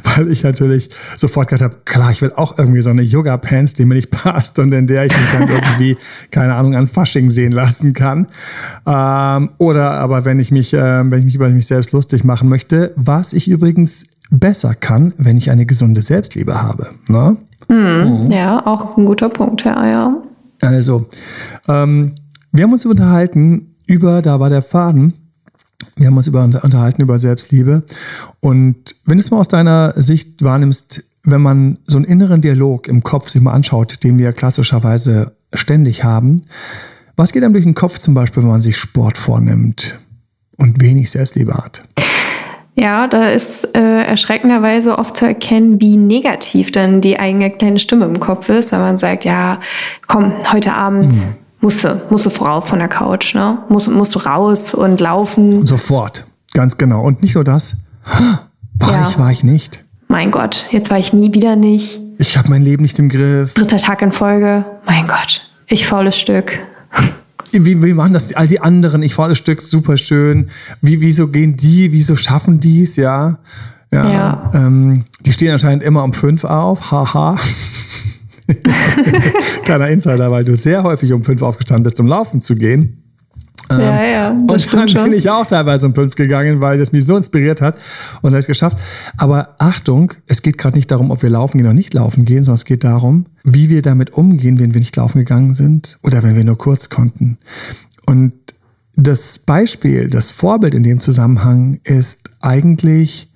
weil 0.04 0.32
ich 0.32 0.44
natürlich 0.44 0.90
sofort 1.16 1.50
gedacht 1.50 1.64
habe, 1.64 1.82
klar, 1.84 2.12
ich 2.12 2.22
will 2.22 2.32
auch 2.36 2.58
irgendwie 2.58 2.82
so 2.82 2.90
eine 2.90 3.02
Yoga-Pants, 3.02 3.74
die 3.74 3.86
mir 3.86 3.96
nicht 3.96 4.12
passt 4.12 4.60
und 4.60 4.72
in 4.72 4.88
der 4.88 5.06
ich 5.06 5.12
mich 5.12 5.32
dann 5.32 5.50
irgendwie, 5.50 5.98
keine 6.32 6.56
Ahnung, 6.56 6.76
an 6.76 6.88
Fasching 6.88 7.30
sehen 7.30 7.52
lassen 7.52 7.94
kann. 7.94 8.28
Ähm, 8.86 9.50
oder 9.58 9.92
aber 9.92 10.24
wenn 10.24 10.40
ich 10.40 10.52
mich, 10.52 10.74
äh, 10.74 11.12
wenn 11.12 11.20
ich 11.20 11.26
mich 11.26 11.36
über 11.36 11.50
mich 11.50 11.68
selbst 11.68 11.92
lustig 11.92 12.24
machen 12.24 12.48
möchte, 12.48 12.94
was 12.96 13.34
ich 13.34 13.50
übrigens 13.50 14.06
besser 14.30 14.76
kann, 14.76 15.14
wenn 15.18 15.38
ich 15.38 15.52
eine 15.52 15.66
gesunde 15.66 16.02
Selbstliebe 16.02 16.62
habe. 16.62 16.88
Ne? 17.08 17.38
Mhm. 17.68 17.76
Mhm. 18.26 18.32
Ja, 18.32 18.66
auch 18.66 18.98
ein 18.98 19.06
guter 19.06 19.30
Punkt, 19.30 19.64
ja, 19.64 19.88
ja. 19.88 20.24
Also, 20.62 21.08
ähm, 21.68 22.14
wir 22.52 22.64
haben 22.64 22.74
uns 22.74 22.86
unterhalten 22.86 23.76
über, 23.88 24.22
da 24.22 24.40
war 24.40 24.50
der 24.50 24.62
Faden, 24.62 25.14
wir 25.96 26.08
haben 26.08 26.18
uns 26.18 26.28
über, 26.28 26.44
unterhalten 26.44 27.02
über 27.02 27.18
Selbstliebe. 27.18 27.84
Und 28.40 28.96
wenn 29.06 29.18
du 29.18 29.24
es 29.24 29.32
mal 29.32 29.40
aus 29.40 29.48
deiner 29.48 29.94
Sicht 30.02 30.44
wahrnimmst, 30.44 31.04
wenn 31.24 31.42
man 31.42 31.80
so 31.86 31.98
einen 31.98 32.06
inneren 32.06 32.42
Dialog 32.42 32.88
im 32.88 33.04
Kopf 33.04 33.30
sich 33.30 33.42
mal 33.42 33.52
anschaut, 33.52 34.04
den 34.04 34.18
wir 34.18 34.34
klassischerweise 34.34 35.36
ständig 35.54 36.04
haben, 36.04 36.42
was 37.16 37.34
geht 37.34 37.44
einem 37.44 37.54
durch 37.54 37.66
den 37.66 37.76
Kopf 37.76 38.00
zum 38.00 38.14
Beispiel, 38.14 38.44
wenn 38.44 38.50
man 38.50 38.62
sich 38.62 38.78
Sport 38.78 39.18
vornimmt 39.18 40.00
und 40.58 40.82
wenig 40.82 41.12
Selbstliebe 41.12 41.54
hat? 41.54 41.84
Ja, 42.80 43.08
da 43.08 43.28
ist 43.28 43.76
äh, 43.76 44.04
erschreckenderweise 44.04 44.98
oft 44.98 45.18
zu 45.18 45.26
erkennen, 45.26 45.82
wie 45.82 45.98
negativ 45.98 46.72
dann 46.72 47.02
die 47.02 47.20
eigene 47.20 47.52
kleine 47.52 47.78
Stimme 47.78 48.06
im 48.06 48.22
Kopf 48.22 48.48
ist, 48.48 48.72
wenn 48.72 48.80
man 48.80 48.98
sagt, 48.98 49.26
ja, 49.26 49.60
komm, 50.08 50.32
heute 50.54 50.74
Abend 50.74 51.14
mhm. 51.14 51.36
musst, 51.60 51.84
du, 51.84 52.02
musst 52.10 52.26
du 52.26 52.30
Frau 52.30 52.62
von 52.62 52.80
der 52.80 52.88
Couch, 52.88 53.36
ne? 53.36 53.58
Musst, 53.68 53.90
musst 53.90 54.16
du 54.16 54.20
raus 54.20 54.74
und 54.74 55.02
laufen. 55.02 55.66
Sofort, 55.66 56.26
ganz 56.54 56.78
genau. 56.78 57.02
Und 57.04 57.22
nicht 57.22 57.36
nur 57.36 57.44
das, 57.44 57.76
war 58.76 58.94
ja. 58.94 59.10
ich, 59.10 59.20
war 59.20 59.30
ich 59.30 59.44
nicht. 59.44 59.84
Mein 60.08 60.32
Gott, 60.32 60.68
jetzt 60.72 60.90
war 60.90 60.98
ich 60.98 61.12
nie 61.12 61.34
wieder 61.34 61.58
nicht. 61.58 62.00
Ich 62.18 62.38
habe 62.38 62.50
mein 62.50 62.62
Leben 62.62 62.84
nicht 62.84 62.98
im 62.98 63.10
Griff. 63.10 63.56
Dritter 63.56 63.78
Tag 63.78 64.02
in 64.02 64.14
Folge. 64.14 64.64
Mein 64.86 65.06
Gott, 65.06 65.42
ich 65.68 65.86
faules 65.86 66.18
Stück. 66.18 66.60
Wie, 67.52 67.84
wie 67.84 67.94
machen 67.94 68.14
das 68.14 68.34
all 68.34 68.48
die 68.48 68.60
anderen? 68.60 69.04
Ich 69.04 69.16
fand 69.16 69.32
das 69.32 69.38
Stück 69.38 69.62
super 69.62 69.98
schön. 69.98 70.48
Wie, 70.82 71.02
wieso 71.02 71.28
gehen 71.28 71.56
die? 71.56 71.92
Wieso 71.92 72.16
schaffen 72.16 72.60
die 72.60 72.84
es? 72.84 72.96
Ja. 72.96 73.40
Ja. 73.92 74.12
ja. 74.12 74.52
Ähm, 74.54 75.06
die 75.22 75.32
stehen 75.34 75.52
anscheinend 75.52 75.84
immer 75.84 76.04
um 76.04 76.14
fünf 76.14 76.44
auf. 76.44 76.92
Haha. 76.92 77.38
Kleiner 79.64 79.90
Insider, 79.90 80.32
weil 80.32 80.44
du 80.44 80.56
sehr 80.56 80.84
häufig 80.84 81.12
um 81.14 81.24
fünf 81.24 81.42
aufgestanden 81.42 81.84
bist, 81.84 82.00
um 82.00 82.08
laufen 82.08 82.42
zu 82.42 82.56
gehen. 82.56 83.09
Ähm, 83.72 83.80
ja, 83.80 84.04
ja. 84.04 84.30
Und 84.30 84.74
dann 84.74 84.88
bin 85.04 85.14
ich 85.14 85.30
auch 85.30 85.46
teilweise 85.46 85.88
um 85.88 85.94
fünf 85.94 86.16
gegangen, 86.16 86.62
weil 86.62 86.78
das 86.78 86.92
mich 86.92 87.06
so 87.06 87.16
inspiriert 87.16 87.62
hat 87.62 87.78
und 88.22 88.32
habe 88.32 88.40
es 88.40 88.48
geschafft. 88.48 88.78
Aber 89.18 89.56
Achtung, 89.60 90.14
es 90.28 90.42
geht 90.42 90.58
gerade 90.58 90.78
nicht 90.78 90.90
darum, 90.92 91.12
ob 91.12 91.22
wir 91.22 91.30
laufen 91.30 91.58
gehen 91.58 91.68
oder 91.68 91.74
nicht 91.74 91.94
laufen 91.94 92.26
gehen, 92.26 92.44
sondern 92.44 92.56
es 92.56 92.66
geht 92.66 92.84
darum, 92.84 93.28
wie 93.44 93.70
wir 93.70 93.82
damit 93.82 94.12
umgehen, 94.12 94.60
wenn 94.60 94.74
wir 94.74 94.80
nicht 94.80 94.96
laufen 94.96 95.20
gegangen 95.20 95.54
sind 95.54 95.98
oder 96.04 96.24
wenn 96.24 96.36
wir 96.36 96.44
nur 96.44 96.58
kurz 96.58 96.90
konnten. 96.90 97.38
Und 98.06 98.34
das 98.96 99.40
Beispiel, 99.40 100.10
das 100.10 100.32
Vorbild 100.32 100.74
in 100.74 100.84
dem 100.84 101.00
Zusammenhang 101.00 101.80
ist 101.84 102.30
eigentlich 102.42 103.32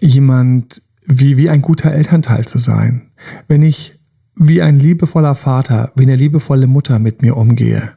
jemand 0.00 0.82
wie, 1.06 1.36
wie 1.36 1.50
ein 1.50 1.62
guter 1.62 1.92
Elternteil 1.92 2.44
zu 2.46 2.58
sein. 2.58 3.10
Wenn 3.46 3.62
ich 3.62 4.00
wie 4.34 4.62
ein 4.62 4.78
liebevoller 4.78 5.34
Vater, 5.34 5.92
wie 5.94 6.04
eine 6.04 6.16
liebevolle 6.16 6.66
Mutter 6.66 6.98
mit 6.98 7.22
mir 7.22 7.36
umgehe, 7.36 7.92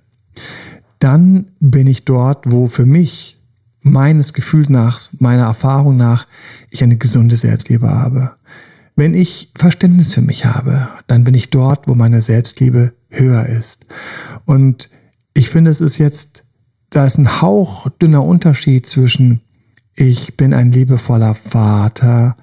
dann 1.00 1.52
bin 1.60 1.88
ich 1.88 2.06
dort, 2.06 2.52
wo 2.52 2.68
für 2.68 2.86
mich 2.86 3.42
meines 3.82 4.34
Gefühls 4.34 4.70
nach, 4.70 5.00
meiner 5.20 5.44
Erfahrung 5.44 5.96
nach, 5.98 6.26
ich 6.72 6.84
eine 6.84 6.98
gesunde 6.98 7.36
Selbstliebe 7.36 7.90
habe. 7.90 8.34
Wenn 8.96 9.14
ich 9.14 9.52
Verständnis 9.56 10.14
für 10.14 10.22
mich 10.22 10.46
habe, 10.46 10.88
dann 11.08 11.24
bin 11.24 11.34
ich 11.34 11.50
dort, 11.50 11.88
wo 11.88 11.94
meine 11.94 12.22
Selbstliebe 12.22 12.94
höher 13.10 13.46
ist. 13.46 13.86
Und 14.46 14.90
ich 15.34 15.50
finde, 15.50 15.70
es 15.70 15.82
ist 15.82 15.98
jetzt, 15.98 16.46
da 16.90 17.06
ist 17.06 17.18
ein 17.18 17.42
hauchdünner 17.42 18.24
Unterschied 18.24 18.88
zwischen 18.88 19.42
ich 19.96 20.36
bin 20.36 20.54
ein 20.54 20.72
liebevoller 20.72 21.36
Vater 21.36 22.36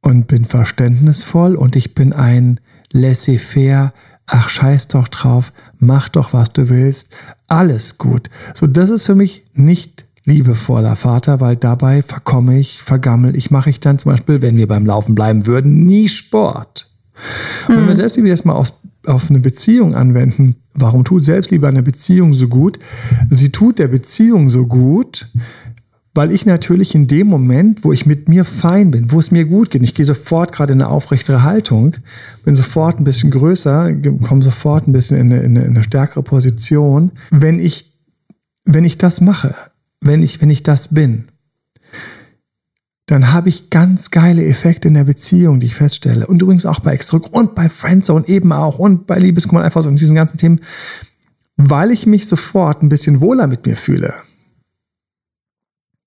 und 0.00 0.28
bin 0.28 0.44
verständnisvoll 0.44 1.56
und 1.56 1.76
ich 1.76 1.94
bin 1.94 2.12
ein 2.12 2.60
laissez-faire, 2.92 3.92
ach 4.30 4.48
scheiß 4.48 4.88
doch 4.88 5.08
drauf, 5.08 5.52
mach 5.78 6.08
doch, 6.08 6.32
was 6.32 6.52
du 6.52 6.68
willst, 6.68 7.14
alles 7.48 7.98
gut. 7.98 8.30
So, 8.54 8.66
das 8.66 8.90
ist 8.90 9.06
für 9.06 9.14
mich 9.14 9.44
nicht 9.54 10.06
liebevoller 10.24 10.96
Vater, 10.96 11.40
weil 11.40 11.56
dabei 11.56 12.02
verkomme 12.02 12.58
ich, 12.58 12.82
vergammel 12.82 13.36
ich, 13.36 13.50
mache 13.50 13.70
ich 13.70 13.80
dann 13.80 13.98
zum 13.98 14.12
Beispiel, 14.12 14.42
wenn 14.42 14.56
wir 14.56 14.68
beim 14.68 14.86
Laufen 14.86 15.14
bleiben 15.14 15.46
würden, 15.46 15.84
nie 15.84 16.08
Sport. 16.08 16.90
Mhm. 17.68 17.72
Wenn 17.72 17.82
wir 17.82 17.88
hm. 17.88 17.94
Selbstliebe 17.96 18.28
jetzt 18.28 18.46
mal 18.46 18.54
auf, 18.54 18.72
auf 19.06 19.30
eine 19.30 19.40
Beziehung 19.40 19.94
anwenden, 19.94 20.56
warum 20.74 21.04
tut 21.04 21.24
Selbstliebe 21.24 21.66
eine 21.66 21.82
Beziehung 21.82 22.34
so 22.34 22.48
gut? 22.48 22.78
Sie 23.28 23.50
tut 23.50 23.78
der 23.78 23.88
Beziehung 23.88 24.48
so 24.48 24.66
gut, 24.66 25.28
weil 26.14 26.32
ich 26.32 26.44
natürlich 26.44 26.94
in 26.94 27.06
dem 27.06 27.28
Moment, 27.28 27.84
wo 27.84 27.92
ich 27.92 28.04
mit 28.04 28.28
mir 28.28 28.44
fein 28.44 28.90
bin, 28.90 29.12
wo 29.12 29.20
es 29.20 29.30
mir 29.30 29.44
gut 29.44 29.70
geht, 29.70 29.82
ich 29.82 29.94
gehe 29.94 30.04
sofort 30.04 30.52
gerade 30.52 30.72
in 30.72 30.82
eine 30.82 30.90
aufrechtere 30.90 31.44
Haltung, 31.44 31.96
bin 32.44 32.56
sofort 32.56 32.98
ein 32.98 33.04
bisschen 33.04 33.30
größer, 33.30 33.92
komme 34.26 34.42
sofort 34.42 34.88
ein 34.88 34.92
bisschen 34.92 35.18
in 35.18 35.32
eine, 35.32 35.42
in 35.42 35.58
eine, 35.58 35.84
stärkere 35.84 36.22
Position, 36.22 37.12
wenn 37.30 37.60
ich, 37.60 37.96
wenn 38.64 38.84
ich 38.84 38.98
das 38.98 39.20
mache, 39.20 39.54
wenn 40.00 40.22
ich, 40.22 40.40
wenn 40.40 40.50
ich 40.50 40.64
das 40.64 40.88
bin, 40.88 41.28
dann 43.06 43.32
habe 43.32 43.48
ich 43.48 43.70
ganz 43.70 44.10
geile 44.10 44.44
Effekte 44.44 44.88
in 44.88 44.94
der 44.94 45.04
Beziehung, 45.04 45.58
die 45.58 45.66
ich 45.66 45.74
feststelle. 45.74 46.26
Und 46.26 46.42
übrigens 46.42 46.64
auch 46.64 46.78
bei 46.78 46.92
Exdruck 46.92 47.32
und 47.32 47.56
bei 47.56 47.68
Friendzone 47.68 48.26
eben 48.28 48.52
auch 48.52 48.78
und 48.78 49.06
bei 49.06 49.18
Liebeskummer 49.18 49.62
einfach 49.62 49.82
so 49.82 49.88
in 49.88 49.96
diesen 49.96 50.14
ganzen 50.14 50.38
Themen, 50.38 50.60
weil 51.56 51.90
ich 51.90 52.06
mich 52.06 52.26
sofort 52.26 52.82
ein 52.82 52.88
bisschen 52.88 53.20
wohler 53.20 53.46
mit 53.46 53.66
mir 53.66 53.76
fühle 53.76 54.14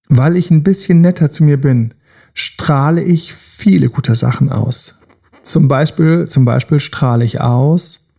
weil 0.10 0.36
ich 0.36 0.52
ein 0.52 0.64
bisschen 0.64 1.02
netter 1.02 1.32
zu 1.32 1.44
mir 1.44 1.60
bin, 1.60 1.94
strahle 2.34 3.04
ich 3.04 3.34
viele 3.34 3.90
gute 3.90 4.16
Sachen 4.16 4.50
aus. 4.50 5.00
Zum 5.44 5.68
Beispiel, 5.68 6.28
zum 6.28 6.46
Beispiel 6.46 6.80
strahle 6.80 7.26
ich 7.26 7.42
aus, 7.42 8.12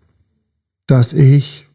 dass 0.86 1.12
ich 1.12 1.68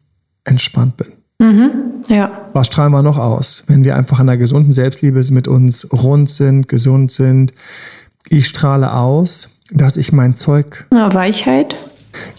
entspannt 0.44 0.96
bin. 0.96 1.12
Mhm, 1.38 1.70
ja. 2.08 2.48
Was 2.52 2.68
strahlen 2.68 2.92
wir 2.92 3.02
noch 3.02 3.18
aus? 3.18 3.64
Wenn 3.66 3.84
wir 3.84 3.96
einfach 3.96 4.20
in 4.20 4.28
einer 4.28 4.36
gesunden 4.36 4.72
Selbstliebe 4.72 5.20
mit 5.30 5.48
uns 5.48 5.90
rund 5.92 6.30
sind, 6.30 6.68
gesund 6.68 7.10
sind. 7.10 7.52
Ich 8.28 8.46
strahle 8.46 8.92
aus, 8.92 9.60
dass 9.70 9.96
ich 9.96 10.12
mein 10.12 10.36
Zeug. 10.36 10.86
Na, 10.92 11.12
Weichheit? 11.14 11.76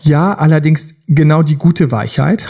Ja, 0.02 0.34
allerdings 0.34 0.96
genau 1.08 1.44
die 1.44 1.56
gute 1.56 1.92
Weichheit. 1.92 2.48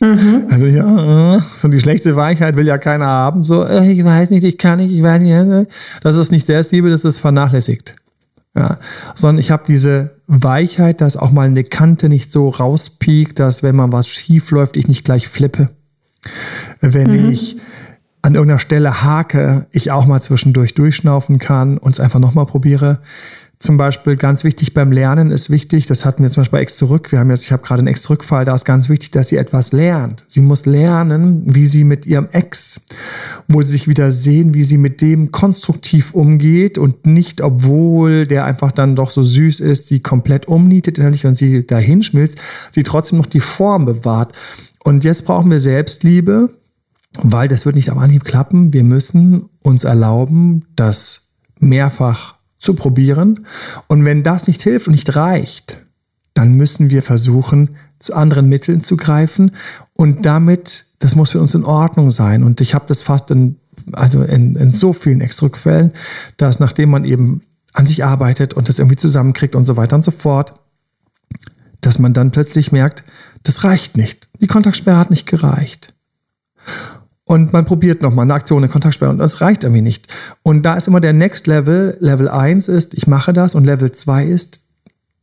Mhm. 0.00 0.46
Also 0.48 0.66
ja, 0.66 1.36
äh, 1.36 1.40
so 1.54 1.68
die 1.68 1.80
schlechte 1.80 2.14
Weichheit 2.16 2.56
will 2.56 2.66
ja 2.66 2.78
keiner 2.78 3.06
haben. 3.06 3.44
So, 3.44 3.64
äh, 3.64 3.90
ich 3.90 4.04
weiß 4.04 4.30
nicht, 4.30 4.44
ich 4.44 4.58
kann 4.58 4.78
nicht, 4.78 4.92
ich 4.92 5.02
weiß 5.02 5.22
nicht. 5.22 5.32
Äh, 5.32 5.66
das 6.02 6.16
ist 6.16 6.30
nicht 6.30 6.46
Selbstliebe, 6.46 6.90
das 6.90 7.04
ist 7.04 7.18
vernachlässigt. 7.18 7.96
Ja, 8.54 8.78
sondern 9.14 9.40
ich 9.40 9.50
habe 9.50 9.64
diese 9.68 10.16
Weichheit, 10.26 11.00
dass 11.00 11.16
auch 11.16 11.30
mal 11.30 11.46
eine 11.46 11.64
Kante 11.64 12.08
nicht 12.08 12.32
so 12.32 12.48
rauspiekt, 12.48 13.38
dass 13.38 13.62
wenn 13.62 13.76
man 13.76 13.92
was 13.92 14.08
schief 14.08 14.50
läuft, 14.50 14.76
ich 14.76 14.88
nicht 14.88 15.04
gleich 15.04 15.28
flippe. 15.28 15.70
Wenn 16.80 17.10
mhm. 17.10 17.30
ich 17.30 17.56
an 18.22 18.34
irgendeiner 18.34 18.58
Stelle 18.58 19.02
hake, 19.02 19.66
ich 19.70 19.90
auch 19.90 20.06
mal 20.06 20.20
zwischendurch 20.20 20.74
durchschnaufen 20.74 21.38
kann 21.38 21.78
und 21.78 21.92
es 21.92 22.00
einfach 22.00 22.18
nochmal 22.18 22.46
probiere 22.46 23.00
zum 23.60 23.76
Beispiel 23.76 24.16
ganz 24.16 24.44
wichtig 24.44 24.72
beim 24.72 24.92
Lernen 24.92 25.32
ist 25.32 25.50
wichtig, 25.50 25.86
das 25.86 26.04
hatten 26.04 26.22
wir 26.22 26.30
zum 26.30 26.42
Beispiel 26.42 26.58
bei 26.58 26.62
Ex 26.62 26.76
zurück. 26.76 27.10
Wir 27.10 27.18
haben 27.18 27.30
jetzt, 27.30 27.42
ich 27.42 27.50
habe 27.50 27.64
gerade 27.64 27.80
einen 27.80 27.88
Ex-Rückfall, 27.88 28.44
da 28.44 28.54
ist 28.54 28.64
ganz 28.64 28.88
wichtig, 28.88 29.10
dass 29.10 29.28
sie 29.28 29.36
etwas 29.36 29.72
lernt. 29.72 30.24
Sie 30.28 30.40
muss 30.40 30.64
lernen, 30.64 31.42
wie 31.44 31.64
sie 31.64 31.82
mit 31.82 32.06
ihrem 32.06 32.28
Ex, 32.30 32.82
wo 33.48 33.60
sie 33.60 33.72
sich 33.72 33.88
wieder 33.88 34.12
sehen, 34.12 34.54
wie 34.54 34.62
sie 34.62 34.78
mit 34.78 35.02
dem 35.02 35.32
konstruktiv 35.32 36.14
umgeht 36.14 36.78
und 36.78 37.06
nicht, 37.06 37.40
obwohl 37.40 38.28
der 38.28 38.44
einfach 38.44 38.70
dann 38.70 38.94
doch 38.94 39.10
so 39.10 39.24
süß 39.24 39.58
ist, 39.58 39.88
sie 39.88 39.98
komplett 39.98 40.46
umnietet 40.46 40.98
innerlich 40.98 41.26
und 41.26 41.34
sie 41.34 41.66
dahin 41.66 42.04
schmilzt, 42.04 42.38
sie 42.70 42.84
trotzdem 42.84 43.18
noch 43.18 43.26
die 43.26 43.40
Form 43.40 43.86
bewahrt. 43.86 44.38
Und 44.84 45.04
jetzt 45.04 45.26
brauchen 45.26 45.50
wir 45.50 45.58
Selbstliebe, 45.58 46.50
weil 47.22 47.48
das 47.48 47.66
wird 47.66 47.74
nicht 47.74 47.90
am 47.90 47.98
Anhieb 47.98 48.24
klappen. 48.24 48.72
Wir 48.72 48.84
müssen 48.84 49.46
uns 49.64 49.82
erlauben, 49.82 50.64
das 50.76 51.32
mehrfach 51.58 52.37
zu 52.58 52.74
probieren. 52.74 53.46
Und 53.86 54.04
wenn 54.04 54.22
das 54.22 54.46
nicht 54.46 54.62
hilft 54.62 54.88
und 54.88 54.92
nicht 54.92 55.14
reicht, 55.16 55.82
dann 56.34 56.52
müssen 56.52 56.90
wir 56.90 57.02
versuchen, 57.02 57.76
zu 57.98 58.14
anderen 58.14 58.48
Mitteln 58.48 58.80
zu 58.80 58.96
greifen. 58.96 59.52
Und 59.96 60.26
damit, 60.26 60.86
das 60.98 61.16
muss 61.16 61.30
für 61.30 61.40
uns 61.40 61.54
in 61.54 61.64
Ordnung 61.64 62.10
sein. 62.10 62.44
Und 62.44 62.60
ich 62.60 62.74
habe 62.74 62.84
das 62.86 63.02
fast 63.02 63.30
in, 63.30 63.56
also 63.92 64.22
in, 64.22 64.56
in 64.56 64.70
so 64.70 64.92
vielen 64.92 65.20
Extrückfällen, 65.20 65.92
dass 66.36 66.60
nachdem 66.60 66.90
man 66.90 67.04
eben 67.04 67.40
an 67.72 67.86
sich 67.86 68.04
arbeitet 68.04 68.54
und 68.54 68.68
das 68.68 68.78
irgendwie 68.78 68.96
zusammenkriegt 68.96 69.54
und 69.54 69.64
so 69.64 69.76
weiter 69.76 69.96
und 69.96 70.02
so 70.02 70.10
fort, 70.10 70.54
dass 71.80 71.98
man 71.98 72.12
dann 72.12 72.32
plötzlich 72.32 72.72
merkt, 72.72 73.04
das 73.44 73.62
reicht 73.62 73.96
nicht. 73.96 74.28
Die 74.40 74.46
Kontaktsperre 74.48 74.98
hat 74.98 75.10
nicht 75.10 75.26
gereicht 75.26 75.94
und 77.28 77.52
man 77.52 77.66
probiert 77.66 78.00
nochmal 78.00 78.24
eine 78.24 78.32
Aktion, 78.32 78.64
eine 78.64 78.72
Kontaktsperre 78.72 79.10
und 79.10 79.18
das 79.18 79.42
reicht 79.42 79.62
irgendwie 79.62 79.82
nicht. 79.82 80.06
Und 80.42 80.62
da 80.62 80.74
ist 80.74 80.88
immer 80.88 81.00
der 81.00 81.12
Next 81.12 81.46
Level. 81.46 81.98
Level 82.00 82.28
1 82.28 82.68
ist, 82.68 82.94
ich 82.94 83.06
mache 83.06 83.34
das 83.34 83.54
und 83.54 83.64
Level 83.64 83.92
2 83.92 84.24
ist, 84.24 84.62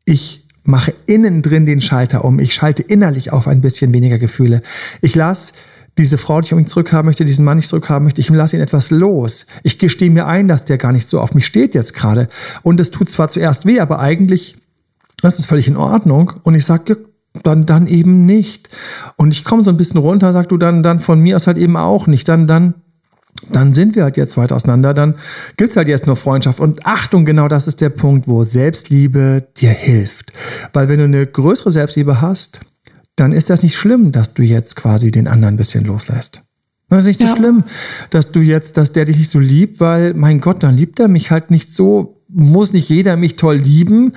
ich 0.06 0.48
mache 0.64 0.94
innen 1.08 1.42
drin 1.42 1.66
den 1.66 1.82
Schalter 1.82 2.24
um. 2.24 2.40
Ich 2.40 2.54
schalte 2.54 2.84
innerlich 2.84 3.34
auf 3.34 3.48
ein 3.48 3.60
bisschen 3.60 3.92
weniger 3.92 4.20
Gefühle. 4.20 4.62
Ich 5.02 5.16
lasse 5.16 5.54
diese 5.98 6.20
Frau, 6.20 6.42
die 6.42 6.46
ich 6.46 6.54
unbedingt 6.54 6.70
zurückhaben 6.70 7.08
möchte, 7.08 7.26
diesen 7.26 7.44
Mann 7.44 7.58
nicht 7.58 7.70
zurückhaben 7.70 8.04
möchte, 8.04 8.22
ich 8.22 8.30
lasse 8.30 8.56
ihn 8.56 8.62
etwas 8.62 8.92
los. 8.92 9.48
Ich 9.64 9.80
gestehe 9.80 10.12
mir 10.12 10.28
ein, 10.28 10.48
dass 10.48 10.64
der 10.64 10.78
gar 10.78 10.92
nicht 10.92 11.10
so 11.10 11.20
auf 11.20 11.34
mich 11.34 11.48
steht 11.48 11.74
jetzt 11.74 11.96
gerade. 11.96 12.30
Und 12.62 12.80
es 12.80 12.92
tut 12.92 13.10
zwar 13.10 13.30
zuerst 13.30 13.66
weh, 13.66 13.80
aber 13.80 14.00
eigentlich, 14.00 14.58
das 15.24 15.40
ist 15.40 15.48
völlig 15.48 15.68
in 15.68 15.78
Ordnung. 15.78 16.34
Und 16.44 16.54
ich 16.54 16.66
sage, 16.66 16.98
dann, 17.44 17.66
dann 17.66 17.88
eben 17.88 18.26
nicht. 18.26 18.70
Und 19.16 19.34
ich 19.34 19.44
komme 19.44 19.64
so 19.64 19.72
ein 19.72 19.78
bisschen 19.78 20.00
runter, 20.00 20.34
sag 20.34 20.50
du 20.50 20.58
dann, 20.58 20.84
dann 20.84 21.00
von 21.00 21.20
mir 21.20 21.36
aus 21.36 21.48
halt 21.48 21.58
eben 21.58 21.78
auch 21.78 22.08
nicht. 22.08 22.28
Dann, 22.28 22.48
dann, 22.48 22.76
dann 23.52 23.74
sind 23.74 23.96
wir 23.96 24.04
halt 24.04 24.18
jetzt 24.18 24.38
weit 24.38 24.52
auseinander, 24.52 24.94
dann 24.94 25.16
gibt's 25.58 25.76
halt 25.76 25.88
jetzt 25.88 26.08
nur 26.08 26.16
Freundschaft. 26.16 26.60
Und 26.60 26.86
Achtung, 26.86 27.26
genau 27.26 27.48
das 27.48 27.68
ist 27.68 27.82
der 27.82 27.90
Punkt, 27.90 28.28
wo 28.28 28.44
Selbstliebe 28.44 29.48
dir 29.58 29.72
hilft. 29.72 30.34
Weil 30.74 30.90
wenn 30.90 31.00
du 31.00 31.06
eine 31.06 31.26
größere 31.26 31.72
Selbstliebe 31.72 32.22
hast, 32.22 32.62
dann 33.16 33.32
ist 33.32 33.50
das 33.50 33.64
nicht 33.64 33.78
schlimm, 33.78 34.12
dass 34.12 34.34
du 34.34 34.44
jetzt 34.44 34.76
quasi 34.76 35.12
den 35.12 35.28
anderen 35.28 35.56
ein 35.56 35.58
bisschen 35.58 35.86
loslässt. 35.86 36.44
Das 36.90 37.00
ist 37.00 37.08
nicht 37.08 37.20
so 37.20 37.26
ja. 37.26 37.36
schlimm, 37.36 37.64
dass 38.10 38.32
du 38.32 38.42
jetzt, 38.42 38.78
dass 38.78 38.92
der 38.92 39.06
dich 39.06 39.18
nicht 39.18 39.30
so 39.30 39.40
liebt, 39.40 39.80
weil, 39.80 40.14
mein 40.14 40.40
Gott, 40.40 40.62
dann 40.62 40.78
liebt 40.78 41.00
er 41.00 41.08
mich 41.08 41.32
halt 41.32 41.50
nicht 41.50 41.74
so, 41.74 42.22
muss 42.28 42.74
nicht 42.74 42.90
jeder 42.90 43.18
mich 43.18 43.38
toll 43.38 43.58
lieben 43.58 44.14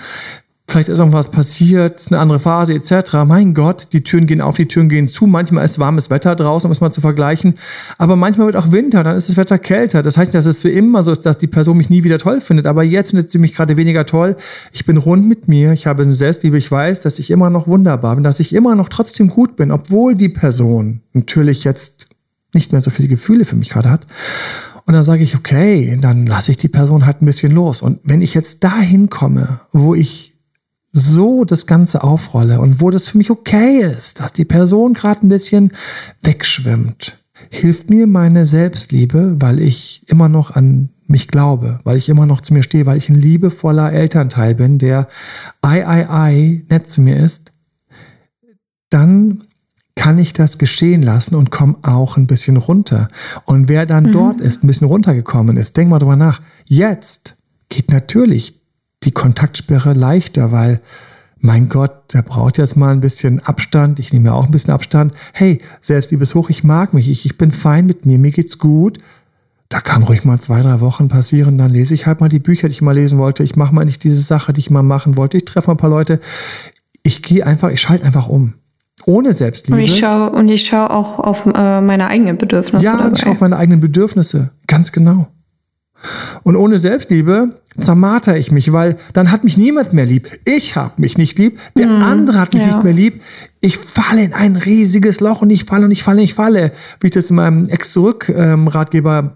vielleicht 0.69 0.91
ist 0.91 0.99
irgendwas 0.99 1.31
passiert, 1.31 1.99
ist 1.99 2.13
eine 2.13 2.21
andere 2.21 2.39
Phase 2.39 2.75
etc. 2.75 3.25
Mein 3.27 3.55
Gott, 3.55 3.89
die 3.93 4.03
Türen 4.03 4.27
gehen 4.27 4.43
auf, 4.43 4.57
die 4.57 4.69
Türen 4.69 4.91
gehen 4.91 5.09
zu. 5.09 5.27
Manchmal 5.27 5.65
ist 5.65 5.79
warmes 5.79 6.11
Wetter 6.11 6.37
draußen, 6.37 6.69
um 6.69 6.73
es 6.73 6.83
mal 6.83 6.91
zu 6.91 7.01
vergleichen. 7.01 7.55
Aber 7.97 8.17
manchmal 8.17 8.49
wird 8.49 8.57
auch 8.57 8.71
Winter, 8.71 9.03
dann 9.03 9.17
ist 9.17 9.31
das 9.31 9.39
Wetter 9.39 9.59
kälter. 9.59 10.03
Das 10.03 10.19
heißt, 10.19 10.35
dass 10.35 10.45
es 10.45 10.63
für 10.63 10.71
immer 10.71 11.03
so 11.03 11.11
ist, 11.11 11.25
dass 11.25 11.39
die 11.39 11.47
Person 11.47 11.79
mich 11.79 11.89
nie 11.89 12.05
wieder 12.05 12.19
toll 12.19 12.43
findet. 12.43 12.67
Aber 12.67 12.83
jetzt 12.85 13.11
findet 13.11 13.31
sie 13.31 13.39
mich 13.39 13.55
gerade 13.55 13.79
weniger 13.79 14.05
toll. 14.05 14.37
Ich 14.73 14.85
bin 14.85 14.99
rund 14.99 15.27
mit 15.27 15.49
mir, 15.49 15.73
ich 15.73 15.87
habe 15.87 16.03
eine 16.03 16.13
Selbstliebe, 16.13 16.59
ich 16.59 16.71
weiß, 16.71 17.01
dass 17.01 17.19
ich 17.19 17.31
immer 17.31 17.49
noch 17.49 17.67
wunderbar 17.67 18.15
bin, 18.15 18.25
dass 18.25 18.39
ich 18.39 18.55
immer 18.55 18.75
noch 18.75 18.91
trotzdem 18.91 19.29
gut 19.29 19.57
bin, 19.57 19.73
obwohl 19.73 20.15
die 20.15 20.29
Person 20.29 21.01
natürlich 21.15 21.65
jetzt 21.65 22.09
nicht 22.53 22.73
mehr 22.73 22.81
so 22.83 22.91
viele 22.91 23.09
Gefühle 23.09 23.47
für 23.47 23.57
mich 23.57 23.71
gerade 23.71 23.91
hat. 23.91 24.07
Und 24.85 24.95
dann 24.95 25.05
sage 25.05 25.23
ich, 25.23 25.35
okay, 25.35 25.99
dann 26.01 26.27
lasse 26.27 26.51
ich 26.51 26.57
die 26.57 26.69
Person 26.69 27.07
halt 27.07 27.23
ein 27.23 27.27
bisschen 27.27 27.53
los. 27.53 27.83
Und 27.83 28.01
wenn 28.05 28.23
ich 28.23 28.35
jetzt 28.35 28.65
dahin 28.65 29.11
komme, 29.11 29.61
wo 29.73 29.95
ich 29.95 30.28
so 30.93 31.45
das 31.45 31.67
Ganze 31.67 32.03
aufrolle 32.03 32.61
und 32.61 32.81
wo 32.81 32.91
das 32.91 33.09
für 33.09 33.19
mich 33.19 33.31
okay 33.31 33.81
ist, 33.81 34.21
dass 34.21 34.33
die 34.33 34.45
Person 34.45 34.95
gerade 34.95 35.27
ein 35.27 35.29
bisschen 35.29 35.73
wegschwimmt, 36.23 37.19
hilft 37.51 37.91
mir 37.91 38.07
meine 38.07 38.47
Selbstliebe, 38.47 39.37
weil 39.39 39.61
ich 39.61 40.05
immer 40.09 40.29
noch 40.29 40.51
an 40.51 40.91
mich 41.07 41.29
glaube, 41.29 41.81
weil 41.85 41.97
ich 41.97 42.09
immer 42.09 42.27
noch 42.27 42.41
zu 42.41 42.55
mir 42.55 42.63
stehe, 42.63 42.87
weil 42.87 42.99
ich 42.99 43.09
ein 43.09 43.21
liebevoller 43.21 43.93
Elternteil 43.93 44.55
bin, 44.55 44.79
der 44.79 45.09
ei, 45.63 45.87
ei, 45.87 46.09
ei 46.11 46.65
nett 46.69 46.89
zu 46.89 47.01
mir 47.01 47.17
ist, 47.17 47.53
dann 48.91 49.45
kann 49.95 50.19
ich 50.19 50.33
das 50.33 50.59
geschehen 50.59 51.03
lassen 51.03 51.35
und 51.35 51.51
komme 51.51 51.77
auch 51.83 52.17
ein 52.17 52.27
bisschen 52.27 52.57
runter. 52.57 53.09
Und 53.47 53.69
wer 53.69 53.85
dann 53.85 54.05
mhm. 54.05 54.13
dort 54.13 54.41
ist, 54.41 54.63
ein 54.63 54.69
bisschen 54.69 54.87
runtergekommen 54.87 55.57
ist, 55.57 55.77
denk 55.77 55.91
mal 55.91 55.99
drüber 55.99 56.17
nach. 56.17 56.41
Jetzt 56.67 57.37
geht 57.69 57.91
natürlich 57.91 58.63
die 59.05 59.13
Kontaktsperre 59.13 59.93
leichter, 59.93 60.53
weil 60.53 60.81
mein 61.41 61.69
Gott, 61.69 62.13
der 62.13 62.23
braucht 62.23 62.59
jetzt 62.59 62.77
mal 62.77 62.93
ein 62.93 63.01
bisschen 63.01 63.41
Abstand. 63.41 64.01
Ich 64.01 64.13
nehme 64.13 64.27
ja 64.27 64.33
auch 64.33 64.47
ein 64.47 64.51
bisschen 64.51 64.75
Abstand. 64.75 65.13
Hey, 65.33 65.61
Selbstliebes 65.81 66.35
hoch, 66.35 66.51
ich 66.51 66.65
mag 66.65 66.95
mich, 66.95 67.09
ich, 67.09 67.25
ich 67.27 67.39
bin 67.39 67.53
fein 67.53 67.87
mit 67.87 68.07
mir, 68.07 68.19
mir 68.19 68.33
geht's 68.33 68.59
gut. 68.59 68.99
Da 69.69 69.81
kann 69.81 70.03
ruhig 70.03 70.25
mal 70.25 70.41
zwei, 70.41 70.63
drei 70.63 70.81
Wochen 70.81 71.09
passieren, 71.09 71.59
dann 71.59 71.71
lese 71.71 71.95
ich 71.95 72.07
halt 72.07 72.21
mal 72.21 72.29
die 72.29 72.39
Bücher, 72.39 72.69
die 72.69 72.73
ich 72.73 72.83
mal 72.83 72.95
lesen 72.95 73.19
wollte. 73.19 73.43
Ich 73.43 73.55
mache 73.55 73.75
mal 73.75 73.85
nicht 73.85 74.03
diese 74.03 74.21
Sache, 74.21 74.53
die 74.53 74.61
ich 74.61 74.71
mal 74.71 74.83
machen 74.83 75.17
wollte. 75.17 75.37
Ich 75.37 75.45
treffe 75.45 75.69
mal 75.69 75.75
ein 75.75 75.79
paar 75.79 75.91
Leute. 75.91 76.21
Ich 77.03 77.23
gehe 77.23 77.47
einfach, 77.47 77.71
ich 77.71 77.81
schalte 77.81 78.05
einfach 78.05 78.29
um. 78.29 78.55
Ohne 79.07 79.33
Selbstliebe. 79.33 79.77
Und 79.77 79.85
ich 79.85 79.99
schaue 79.99 80.31
und 80.31 80.49
ich 80.49 80.63
schaue 80.63 80.91
auch 80.91 81.19
auf 81.19 81.47
äh, 81.47 81.81
meine 81.81 82.09
eigenen 82.09 82.39
Bedürfnisse. 82.39 82.85
Ja, 82.85 82.97
dabei. 82.97 83.13
ich 83.13 83.21
schaue 83.21 83.33
auf 83.33 83.41
meine 83.41 83.57
eigenen 83.57 83.81
Bedürfnisse. 83.81 84.51
Ganz 84.67 84.91
genau. 84.91 85.29
Und 86.43 86.57
ohne 86.57 86.79
Selbstliebe 86.79 87.61
zermarter 87.79 88.37
ich 88.37 88.53
mich, 88.53 88.73
weil 88.73 88.97
dann 89.13 89.31
hat 89.31 89.45
mich 89.45 89.57
niemand 89.59 89.93
mehr 89.93 90.07
lieb. 90.07 90.39
Ich 90.45 90.77
habe 90.77 90.95
mich 90.99 91.19
nicht 91.19 91.39
lieb, 91.39 91.59
der 91.77 91.89
mm, 91.89 92.03
andere 92.03 92.41
hat 92.41 92.55
mich 92.55 92.63
ja. 92.63 92.69
nicht 92.69 92.85
mehr 92.85 92.93
lieb. 92.93 93.23
Ich 93.61 93.79
falle 93.79 94.23
in 94.23 94.33
ein 94.33 94.57
riesiges 94.57 95.21
Loch 95.21 95.43
und 95.43 95.51
ich 95.51 95.65
falle 95.65 95.87
und 95.87 95.91
ich 95.91 96.05
falle 96.05 96.19
und 96.19 96.25
ich 96.25 96.35
falle, 96.35 96.73
wie 97.01 97.07
ich 97.07 97.13
das 97.13 97.31
in 97.31 97.37
meinem 97.37 97.69
Ex-Zurück-Ratgeber 97.69 99.19
ähm, 99.19 99.31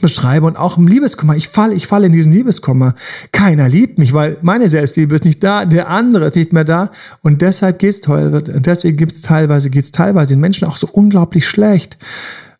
beschreibe 0.00 0.46
und 0.46 0.56
auch 0.56 0.76
im 0.76 0.86
Liebeskummer. 0.86 1.34
Ich 1.36 1.48
falle, 1.48 1.74
ich 1.74 1.86
falle 1.86 2.06
in 2.06 2.12
diesen 2.12 2.32
Liebeskummer. 2.32 2.94
Keiner 3.32 3.68
liebt 3.68 3.98
mich, 3.98 4.12
weil 4.12 4.36
meine 4.42 4.68
Selbstliebe 4.68 5.14
ist 5.14 5.24
nicht 5.24 5.42
da, 5.42 5.64
der 5.64 5.88
andere 5.88 6.26
ist 6.26 6.36
nicht 6.36 6.52
mehr 6.52 6.64
da 6.64 6.90
und 7.22 7.40
deshalb 7.40 7.78
geht's 7.78 8.00
toll. 8.00 8.42
Deswegen 8.42 8.96
gibt's 8.96 9.22
teilweise, 9.22 9.70
geht's 9.70 9.90
teilweise 9.90 10.34
den 10.34 10.40
Menschen 10.40 10.68
auch 10.68 10.76
so 10.76 10.88
unglaublich 10.92 11.46
schlecht, 11.46 11.98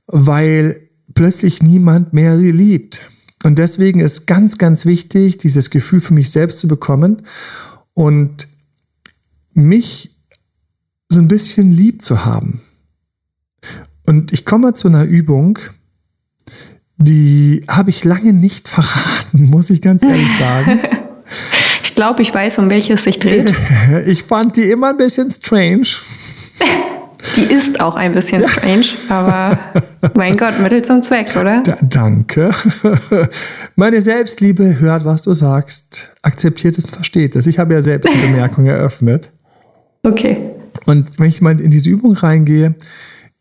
weil 0.07 0.81
plötzlich 1.15 1.63
niemand 1.63 2.13
mehr 2.13 2.39
sie 2.39 2.53
liebt. 2.53 3.03
Und 3.45 3.59
deswegen 3.59 4.01
ist 4.01 4.27
ganz, 4.27 4.59
ganz 4.59 4.85
wichtig, 4.85 5.39
dieses 5.39 5.71
Gefühl 5.71 6.01
für 6.01 6.15
mich 6.15 6.31
selbst 6.31 6.59
zu 6.59 6.69
bekommen 6.69 7.23
und 7.95 8.49
mich 9.55 10.17
so 11.09 11.21
ein 11.21 11.29
bisschen 11.29 11.71
lieb 11.71 12.03
zu 12.03 12.25
haben. 12.25 12.61
Und 14.07 14.33
ich 14.33 14.45
komme 14.45 14.75
zu 14.75 14.89
einer 14.89 15.05
Übung, 15.05 15.59
die 16.97 17.65
habe 17.69 17.91
ich 17.91 18.05
lange 18.05 18.33
nicht 18.33 18.69
verraten, 18.69 19.45
muss 19.45 19.71
ich 19.71 19.83
ganz 19.83 20.03
ehrlich 20.03 20.33
sagen. 20.39 20.81
Ich 21.83 21.95
glaube, 21.95 22.23
ich 22.23 22.33
weiß, 22.33 22.59
um 22.59 22.71
welches 22.71 23.05
sich 23.05 23.19
dreht. 23.19 23.53
Ich 24.07 24.23
fand 24.23 24.57
die 24.57 24.71
immer 24.71 24.91
ein 24.91 24.97
bisschen 24.97 25.31
strange. 25.31 25.89
Die 27.37 27.53
ist 27.53 27.81
auch 27.81 27.97
ein 27.97 28.13
bisschen 28.13 28.47
strange, 28.47 28.87
aber 29.09 29.59
mein 30.15 30.37
Gott, 30.37 30.61
Mittel 30.61 30.83
zum 30.83 31.03
Zweck, 31.03 31.37
oder? 31.37 31.63
Da, 31.63 31.77
danke. 31.83 32.55
Meine 33.75 34.01
Selbstliebe 34.01 34.79
hört, 34.79 35.05
was 35.05 35.23
du 35.23 35.35
sagst, 35.35 36.15
akzeptiert 36.23 36.79
es 36.79 36.85
und 36.85 36.93
versteht 36.93 37.35
es. 37.35 37.47
Ich 37.47 37.59
habe 37.59 37.75
ja 37.75 37.83
selbst 37.83 38.13
die 38.13 38.19
Bemerkung 38.19 38.67
eröffnet. 38.67 39.31
Okay. 40.05 40.39
Und 40.87 41.19
wenn 41.19 41.27
ich 41.27 41.43
mal 41.43 41.61
in 41.61 41.71
diese 41.71 41.91
Übung 41.91 42.15
reingehe, 42.15 42.77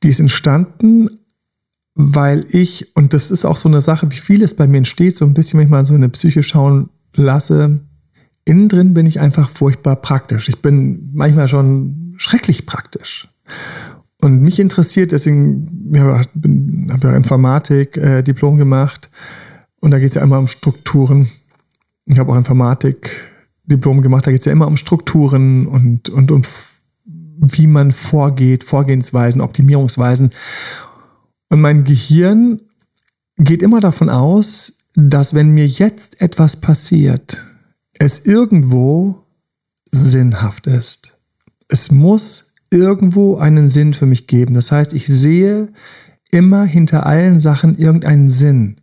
die 0.04 0.10
ist 0.10 0.20
entstanden, 0.20 1.10
weil 1.94 2.46
ich, 2.50 2.96
und 2.96 3.14
das 3.14 3.32
ist 3.32 3.46
auch 3.46 3.58
so 3.58 3.70
eine 3.70 3.82
Sache, 3.82 4.12
wie 4.12 4.18
vieles 4.18 4.54
bei 4.56 4.68
mir 4.68 4.78
entsteht, 4.78 5.16
so 5.16 5.26
ein 5.26 5.34
bisschen, 5.34 5.60
wenn 5.60 5.66
ich 5.66 5.72
mal 5.72 5.86
so 5.86 5.94
in 5.94 6.02
eine 6.02 6.10
Psyche 6.10 6.44
schauen 6.44 6.90
lasse, 7.14 7.80
innen 8.46 8.70
drin 8.70 8.94
bin 8.94 9.06
ich 9.06 9.20
einfach 9.20 9.50
furchtbar 9.50 9.96
praktisch. 9.98 10.50
Ich 10.50 10.62
bin 10.62 11.12
manchmal 11.14 11.48
schon 11.48 12.16
schrecklich 12.18 12.66
praktisch. 12.66 13.28
Und 14.22 14.42
mich 14.42 14.60
interessiert, 14.60 15.12
deswegen 15.12 15.94
habe 15.96 17.08
ja 17.10 17.16
Informatik 17.16 17.98
äh, 17.98 18.24
Diplom 18.24 18.58
gemacht 18.58 19.12
und 19.80 19.92
da 19.92 20.00
geht 20.00 20.10
es 20.10 20.16
ja 20.16 20.24
immer 20.24 20.40
um 20.40 20.48
Strukturen. 20.48 21.30
Ich 22.06 22.18
habe 22.18 22.32
auch 22.32 22.38
Informatik 22.38 23.32
Diplom 23.66 24.02
gemacht, 24.02 24.26
da 24.26 24.32
geht 24.32 24.40
es 24.42 24.46
ja 24.46 24.52
immer 24.52 24.68
um 24.68 24.78
Strukturen 24.78 25.68
und, 25.68 26.10
und 26.10 26.32
um 26.32 26.44
wie 27.40 27.68
man 27.68 27.92
vorgeht, 27.92 28.64
Vorgehensweisen, 28.64 29.42
Optimierungsweisen. 29.42 30.32
Und 31.50 31.62
mein 31.62 31.84
Gehirn 31.84 32.62
geht 33.38 33.62
immer 33.62 33.80
davon 33.80 34.10
aus, 34.10 34.80
dass 34.96 35.36
wenn 35.36 35.52
mir 35.52 35.68
jetzt 35.68 36.22
etwas 36.22 36.60
passiert, 36.60 37.44
es 38.00 38.26
irgendwo 38.26 39.24
sinnhaft 39.92 40.68
ist. 40.68 41.18
Es 41.68 41.92
muss 41.92 42.47
irgendwo 42.72 43.38
einen 43.38 43.70
Sinn 43.70 43.94
für 43.94 44.06
mich 44.06 44.28
geben. 44.28 44.54
Das 44.54 44.72
heißt, 44.72 44.94
ich 44.94 45.08
sehe 45.08 45.70
immer 46.32 46.66
hinter 46.66 47.06
allen 47.06 47.40
Sachen 47.40 47.78
irgendeinen 47.78 48.30
Sinn. 48.30 48.78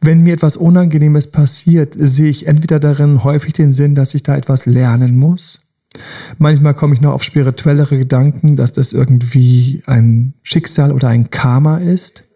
Wenn 0.00 0.22
mir 0.22 0.34
etwas 0.34 0.56
Unangenehmes 0.56 1.30
passiert, 1.30 1.94
sehe 1.98 2.28
ich 2.28 2.46
entweder 2.46 2.78
darin 2.80 3.24
häufig 3.24 3.52
den 3.52 3.72
Sinn, 3.72 3.94
dass 3.94 4.14
ich 4.14 4.22
da 4.22 4.36
etwas 4.36 4.66
lernen 4.66 5.16
muss. 5.16 5.72
Manchmal 6.38 6.74
komme 6.74 6.94
ich 6.94 7.00
noch 7.00 7.12
auf 7.12 7.22
spirituellere 7.22 7.96
Gedanken, 7.98 8.56
dass 8.56 8.72
das 8.72 8.92
irgendwie 8.92 9.82
ein 9.86 10.34
Schicksal 10.42 10.92
oder 10.92 11.08
ein 11.08 11.30
Karma 11.30 11.78
ist. 11.78 12.28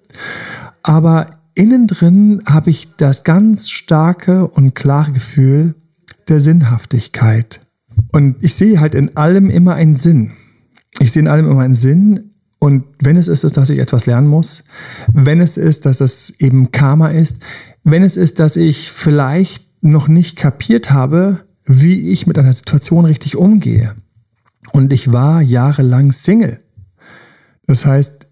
Aber 0.83 1.40
innen 1.55 1.87
drin 1.87 2.42
habe 2.46 2.70
ich 2.70 2.96
das 2.96 3.24
ganz 3.24 3.68
starke 3.68 4.46
und 4.48 4.74
klare 4.74 5.12
Gefühl 5.12 5.74
der 6.29 6.40
Sinnhaftigkeit. 6.40 7.61
Und 8.12 8.36
ich 8.40 8.54
sehe 8.54 8.80
halt 8.80 8.94
in 8.94 9.16
allem 9.16 9.50
immer 9.50 9.74
einen 9.74 9.94
Sinn. 9.94 10.32
Ich 10.98 11.12
sehe 11.12 11.22
in 11.22 11.28
allem 11.28 11.48
immer 11.50 11.62
einen 11.62 11.74
Sinn. 11.74 12.32
Und 12.58 12.84
wenn 13.02 13.16
es 13.16 13.28
ist, 13.28 13.56
dass 13.56 13.70
ich 13.70 13.78
etwas 13.78 14.06
lernen 14.06 14.28
muss, 14.28 14.64
wenn 15.12 15.40
es 15.40 15.56
ist, 15.56 15.86
dass 15.86 16.00
es 16.00 16.40
eben 16.40 16.72
Karma 16.72 17.08
ist, 17.08 17.42
wenn 17.84 18.02
es 18.02 18.16
ist, 18.16 18.38
dass 18.38 18.56
ich 18.56 18.92
vielleicht 18.92 19.66
noch 19.82 20.08
nicht 20.08 20.36
kapiert 20.36 20.90
habe, 20.90 21.40
wie 21.64 22.10
ich 22.10 22.26
mit 22.26 22.38
einer 22.38 22.52
Situation 22.52 23.06
richtig 23.06 23.36
umgehe. 23.36 23.94
Und 24.72 24.92
ich 24.92 25.12
war 25.12 25.40
jahrelang 25.40 26.12
Single. 26.12 26.60
Das 27.66 27.86
heißt, 27.86 28.26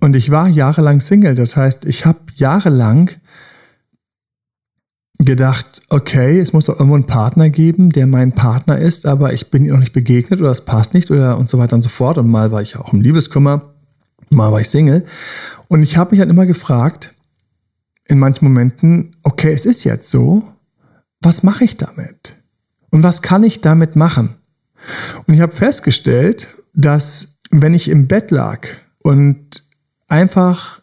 und 0.00 0.16
ich 0.16 0.30
war 0.30 0.48
jahrelang 0.48 1.00
Single. 1.00 1.34
Das 1.34 1.56
heißt, 1.56 1.84
ich 1.84 2.06
habe 2.06 2.20
jahrelang 2.34 3.10
gedacht, 5.18 5.82
okay, 5.88 6.38
es 6.38 6.52
muss 6.52 6.66
doch 6.66 6.74
irgendwo 6.74 6.94
einen 6.94 7.06
Partner 7.06 7.50
geben, 7.50 7.90
der 7.90 8.06
mein 8.06 8.32
Partner 8.32 8.78
ist, 8.78 9.04
aber 9.04 9.32
ich 9.32 9.50
bin 9.50 9.64
ihr 9.64 9.72
noch 9.72 9.80
nicht 9.80 9.92
begegnet 9.92 10.40
oder 10.40 10.50
es 10.50 10.64
passt 10.64 10.94
nicht 10.94 11.10
oder 11.10 11.38
und 11.38 11.48
so 11.48 11.58
weiter 11.58 11.74
und 11.74 11.82
so 11.82 11.88
fort. 11.88 12.18
Und 12.18 12.28
mal 12.28 12.52
war 12.52 12.62
ich 12.62 12.76
auch 12.76 12.92
im 12.92 13.00
Liebeskummer, 13.00 13.74
mal 14.30 14.52
war 14.52 14.60
ich 14.60 14.68
Single. 14.68 15.04
Und 15.66 15.82
ich 15.82 15.96
habe 15.96 16.12
mich 16.12 16.20
dann 16.20 16.30
immer 16.30 16.46
gefragt, 16.46 17.14
in 18.06 18.18
manchen 18.18 18.44
Momenten, 18.44 19.16
okay, 19.24 19.52
es 19.52 19.66
ist 19.66 19.84
jetzt 19.84 20.10
so, 20.10 20.44
was 21.20 21.42
mache 21.42 21.64
ich 21.64 21.76
damit? 21.76 22.36
Und 22.90 23.02
was 23.02 23.20
kann 23.20 23.44
ich 23.44 23.60
damit 23.60 23.96
machen? 23.96 24.36
Und 25.26 25.34
ich 25.34 25.40
habe 25.40 25.52
festgestellt, 25.52 26.54
dass 26.74 27.38
wenn 27.50 27.74
ich 27.74 27.88
im 27.88 28.06
Bett 28.06 28.30
lag 28.30 28.68
und 29.02 29.66
einfach 30.06 30.80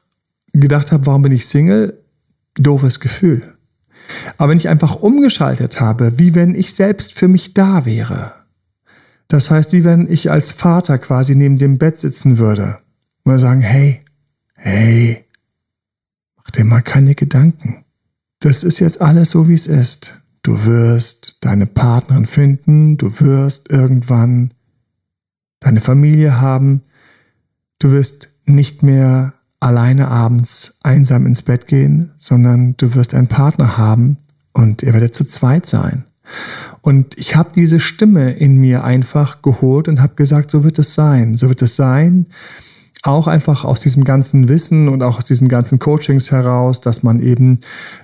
gedacht 0.54 0.92
habe, 0.92 1.06
warum 1.06 1.22
bin 1.22 1.32
ich 1.32 1.48
Single, 1.48 2.04
doofes 2.56 3.00
Gefühl. 3.00 3.55
Aber 4.38 4.50
wenn 4.50 4.58
ich 4.58 4.70
einfach 4.70 4.96
umgeschaltet 4.96 5.82
habe, 5.82 6.20
wie 6.20 6.36
wenn 6.36 6.56
ich 6.56 6.74
selbst 6.74 7.14
für 7.14 7.28
mich 7.28 7.54
da 7.54 7.86
wäre. 7.86 8.34
Das 9.28 9.50
heißt, 9.50 9.74
wie 9.74 9.84
wenn 9.84 10.08
ich 10.10 10.32
als 10.32 10.52
Vater 10.52 10.98
quasi 10.98 11.36
neben 11.36 11.58
dem 11.58 11.78
Bett 11.78 12.00
sitzen 12.00 12.38
würde 12.38 12.80
und 13.24 13.40
sagen, 13.40 13.62
hey, 13.62 14.02
hey, 14.56 15.26
mach 16.36 16.52
dir 16.52 16.64
mal 16.64 16.82
keine 16.82 17.16
Gedanken. 17.16 17.86
Das 18.40 18.64
ist 18.64 18.80
jetzt 18.80 19.02
alles 19.02 19.32
so, 19.32 19.48
wie 19.48 19.54
es 19.54 19.68
ist. 19.68 20.22
Du 20.44 20.66
wirst 20.66 21.44
deine 21.44 21.66
Partnerin 21.66 22.28
finden, 22.28 22.98
du 22.98 23.20
wirst 23.20 23.72
irgendwann 23.72 24.54
deine 25.60 25.82
Familie 25.82 26.40
haben, 26.40 26.84
du 27.80 27.92
wirst 27.92 28.30
nicht 28.46 28.84
mehr 28.84 29.34
alleine 29.66 30.10
abends 30.10 30.78
einsam 30.84 31.26
ins 31.26 31.42
Bett 31.42 31.66
gehen, 31.66 32.12
sondern 32.18 32.78
du 32.78 32.94
wirst 32.94 33.16
einen 33.16 33.28
Partner 33.28 33.78
haben 33.78 34.18
und 34.54 34.84
ihr 34.84 34.94
werdet 34.94 35.16
zu 35.16 35.26
zweit 35.26 35.66
sein. 35.66 36.06
Und 36.82 37.18
ich 37.18 37.36
habe 37.36 37.50
diese 37.56 37.80
Stimme 37.80 38.32
in 38.32 38.58
mir 38.58 38.84
einfach 38.84 39.42
geholt 39.42 39.88
und 39.88 40.02
habe 40.02 40.14
gesagt, 40.14 40.52
so 40.52 40.64
wird 40.64 40.78
es 40.78 40.94
sein, 40.94 41.36
so 41.36 41.50
wird 41.50 41.64
es 41.64 41.76
sein 41.76 42.28
auch 43.06 43.28
einfach 43.28 43.66
aus 43.66 43.82
diesem 43.82 44.04
ganzen 44.04 44.50
Wissen 44.50 44.90
und 44.90 45.04
auch 45.04 45.20
aus 45.20 45.26
diesen 45.26 45.48
ganzen 45.48 45.78
Coachings 45.78 46.32
heraus, 46.32 46.82
dass 46.82 47.04
man 47.04 47.20
eben 47.20 47.60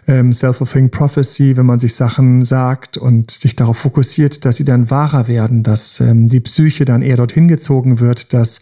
ähm, 0.07 0.31
Self-Fulfilling 0.31 0.91
Prophecy, 0.91 1.57
wenn 1.57 1.65
man 1.65 1.79
sich 1.79 1.95
Sachen 1.95 2.45
sagt 2.45 2.97
und 2.97 3.31
sich 3.31 3.55
darauf 3.55 3.77
fokussiert, 3.77 4.45
dass 4.45 4.57
sie 4.57 4.65
dann 4.65 4.91
wahrer 4.91 5.27
werden, 5.27 5.63
dass 5.63 5.99
ähm, 5.99 6.27
die 6.27 6.39
Psyche 6.39 6.85
dann 6.85 7.01
eher 7.01 7.17
dorthin 7.17 7.47
gezogen 7.47 7.99
wird, 7.99 8.33
dass 8.33 8.61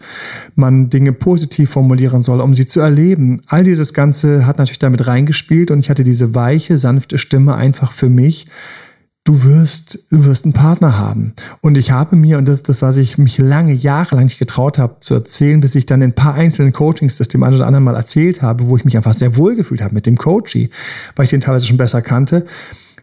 man 0.55 0.89
Dinge 0.89 1.11
positiv 1.11 1.71
formulieren 1.71 2.21
soll, 2.21 2.39
um 2.39 2.55
sie 2.55 2.65
zu 2.65 2.79
erleben. 2.79 3.41
All 3.47 3.65
dieses 3.65 3.93
Ganze 3.93 4.45
hat 4.45 4.59
natürlich 4.59 4.79
damit 4.79 5.07
reingespielt 5.07 5.71
und 5.71 5.79
ich 5.79 5.89
hatte 5.89 6.05
diese 6.05 6.35
weiche, 6.35 6.77
sanfte 6.77 7.17
Stimme 7.17 7.55
einfach 7.55 7.91
für 7.91 8.09
mich, 8.09 8.47
du 9.23 9.43
wirst, 9.43 10.07
du 10.09 10.25
wirst 10.25 10.45
einen 10.45 10.53
Partner 10.53 10.97
haben. 10.97 11.33
Und 11.61 11.77
ich 11.77 11.91
habe 11.91 12.15
mir, 12.15 12.37
und 12.37 12.47
das 12.47 12.59
ist 12.59 12.69
das, 12.69 12.81
was 12.81 12.97
ich 12.97 13.17
mich 13.17 13.37
lange, 13.37 13.73
jahrelang 13.73 14.25
nicht 14.25 14.39
getraut 14.39 14.79
habe 14.79 14.97
zu 15.01 15.13
erzählen, 15.13 15.59
bis 15.59 15.75
ich 15.75 15.85
dann 15.85 16.01
in 16.01 16.11
ein 16.11 16.15
paar 16.15 16.33
einzelnen 16.33 16.73
Coachings 16.73 17.17
das 17.17 17.27
dem 17.27 17.43
einen 17.43 17.55
oder 17.55 17.67
anderen 17.67 17.83
mal 17.83 17.95
erzählt 17.95 18.41
habe, 18.41 18.67
wo 18.67 18.77
ich 18.77 18.85
mich 18.85 18.97
einfach 18.97 19.13
sehr 19.13 19.37
wohl 19.37 19.55
gefühlt 19.55 19.81
habe 19.81 19.93
mit 19.93 20.05
dem 20.05 20.17
Coachy, 20.17 20.69
weil 21.15 21.25
ich 21.25 21.29
den 21.29 21.41
teilweise 21.41 21.67
schon 21.67 21.77
besser 21.77 22.01
kannte. 22.01 22.45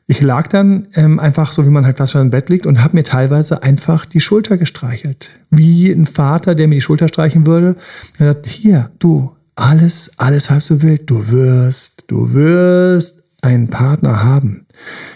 Ich 0.09 0.23
lag 0.23 0.47
dann 0.47 0.87
ähm, 0.95 1.19
einfach 1.19 1.51
so, 1.51 1.67
wie 1.67 1.71
man 1.71 1.85
halt 1.85 1.97
klassisch 1.97 2.21
im 2.21 2.31
Bett 2.31 2.49
liegt 2.49 2.67
und 2.67 2.83
habe 2.83 2.95
mir 2.95 3.03
teilweise 3.03 3.65
einfach 3.65 4.07
die 4.07 4.21
Schulter 4.21 4.57
gestreichelt. 4.57 5.41
Wie 5.51 5.91
ein 5.91 6.07
Vater, 6.07 6.55
der 6.55 6.69
mir 6.69 6.77
die 6.77 6.81
Schulter 6.81 7.09
streichen 7.09 7.47
würde. 7.47 7.75
Er 8.19 8.35
sagt, 8.35 8.47
hier, 8.47 8.91
du, 9.01 9.33
alles, 9.57 10.13
alles 10.17 10.51
halb 10.51 10.63
so 10.63 10.81
wild. 10.83 11.11
Du 11.11 11.29
wirst, 11.31 12.05
du 12.07 12.33
wirst 12.35 13.25
einen 13.43 13.69
Partner 13.69 14.23
haben. 14.23 14.66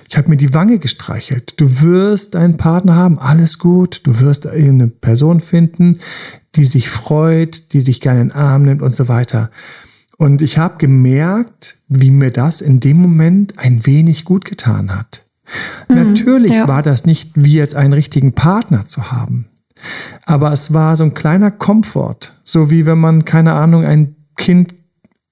Ich 0.09 0.17
habe 0.17 0.29
mir 0.29 0.37
die 0.37 0.55
Wange 0.55 0.79
gestreichelt. 0.79 1.55
Du 1.57 1.81
wirst 1.83 2.37
einen 2.37 2.57
Partner 2.57 2.97
haben, 2.97 3.19
alles 3.19 3.59
gut. 3.59 4.03
Du 4.05 4.21
wirst 4.21 4.47
eine 4.47 4.89
Person 4.89 5.41
finden, 5.41 6.01
die 6.57 6.65
sich 6.65 6.89
freut, 6.89 7.73
die 7.73 7.83
dich 7.83 8.01
gerne 8.01 8.23
in 8.23 8.29
den 8.29 8.37
Arm 8.37 8.63
nimmt 8.63 8.83
und 8.83 8.95
so 8.95 9.09
weiter. 9.09 9.51
Und 10.17 10.43
ich 10.43 10.59
habe 10.59 10.79
gemerkt, 10.79 11.79
wie 11.89 12.11
mir 12.11 12.31
das 12.31 12.61
in 12.61 12.81
dem 12.81 12.99
Moment 12.99 13.59
ein 13.59 13.87
wenig 13.87 14.25
gut 14.25 14.45
getan 14.45 14.95
hat. 14.95 15.25
Mhm, 15.89 15.97
Natürlich 15.97 16.53
ja. 16.53 16.69
war 16.69 16.83
das 16.83 17.05
nicht 17.05 17.33
wie 17.37 17.55
jetzt 17.55 17.75
einen 17.75 17.93
richtigen 17.93 18.35
Partner 18.35 18.87
zu 18.87 19.11
haben. 19.13 19.49
Aber 20.27 20.53
es 20.53 20.75
war 20.75 20.97
so 20.97 21.05
ein 21.05 21.15
kleiner 21.15 21.51
Komfort. 21.51 22.35
So 22.45 22.71
wie 22.71 22.85
wenn 22.85 22.99
man, 22.99 23.25
keine 23.25 23.55
Ahnung, 23.55 23.85
ein 23.85 24.17
Kind 24.37 24.75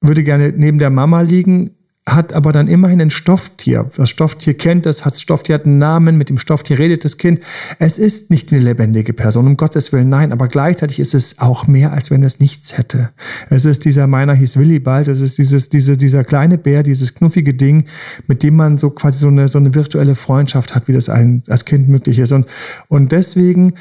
würde 0.00 0.22
gerne 0.22 0.52
neben 0.56 0.78
der 0.78 0.90
Mama 0.90 1.20
liegen, 1.22 1.70
hat 2.14 2.32
aber 2.32 2.52
dann 2.52 2.68
immerhin 2.68 3.00
ein 3.00 3.10
Stofftier. 3.10 3.90
Das 3.96 4.08
Stofftier 4.08 4.54
kennt 4.54 4.86
es, 4.86 5.04
hat 5.04 5.14
das 5.14 5.20
Stofftier 5.20 5.54
hat 5.54 5.66
einen 5.66 5.78
Namen, 5.78 6.16
mit 6.16 6.28
dem 6.28 6.38
Stofftier 6.38 6.78
redet 6.78 7.04
das 7.04 7.18
Kind. 7.18 7.40
Es 7.78 7.98
ist 7.98 8.30
nicht 8.30 8.52
eine 8.52 8.60
lebendige 8.60 9.12
Person, 9.12 9.46
um 9.46 9.56
Gottes 9.56 9.92
Willen, 9.92 10.08
nein, 10.08 10.32
aber 10.32 10.48
gleichzeitig 10.48 11.00
ist 11.00 11.14
es 11.14 11.38
auch 11.38 11.66
mehr, 11.66 11.92
als 11.92 12.10
wenn 12.10 12.22
es 12.22 12.40
nichts 12.40 12.76
hätte. 12.76 13.10
Es 13.50 13.64
ist 13.64 13.84
dieser, 13.84 14.06
meiner 14.06 14.34
hieß 14.34 14.56
Willibald, 14.58 15.08
es 15.08 15.20
ist 15.20 15.38
dieses, 15.38 15.68
diese, 15.68 15.96
dieser 15.96 16.24
kleine 16.24 16.58
Bär, 16.58 16.82
dieses 16.82 17.14
knuffige 17.14 17.54
Ding, 17.54 17.84
mit 18.26 18.42
dem 18.42 18.56
man 18.56 18.78
so 18.78 18.90
quasi 18.90 19.18
so 19.18 19.28
eine, 19.28 19.48
so 19.48 19.58
eine 19.58 19.74
virtuelle 19.74 20.14
Freundschaft 20.14 20.74
hat, 20.74 20.88
wie 20.88 20.92
das 20.92 21.08
ein, 21.08 21.42
als 21.48 21.64
Kind 21.64 21.88
möglich 21.88 22.18
ist. 22.18 22.32
Und, 22.32 22.46
und 22.88 23.12
deswegen, 23.12 23.74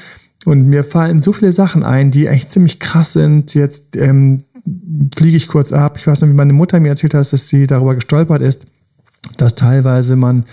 und 0.47 0.67
mir 0.69 0.85
fallen 0.85 1.21
so 1.21 1.33
viele 1.33 1.51
Sachen 1.51 1.83
ein, 1.83 2.09
die 2.09 2.27
echt 2.27 2.49
ziemlich 2.51 2.79
krass 2.79 3.13
sind. 3.13 3.53
Jetzt 3.53 3.97
ähm, 3.97 4.43
fliege 5.15 5.37
ich 5.37 5.47
kurz 5.47 5.71
ab. 5.71 5.97
Ich 5.97 6.07
weiß 6.07 6.21
noch, 6.21 6.29
wie 6.29 6.33
meine 6.33 6.53
Mutter 6.53 6.79
mir 6.79 6.89
erzählt 6.89 7.13
hat, 7.13 7.31
dass 7.31 7.47
sie 7.47 7.67
darüber 7.67 7.95
gestolpert 7.95 8.41
ist, 8.41 8.65
dass 9.37 9.55
teilweise 9.55 10.15
man, 10.15 10.45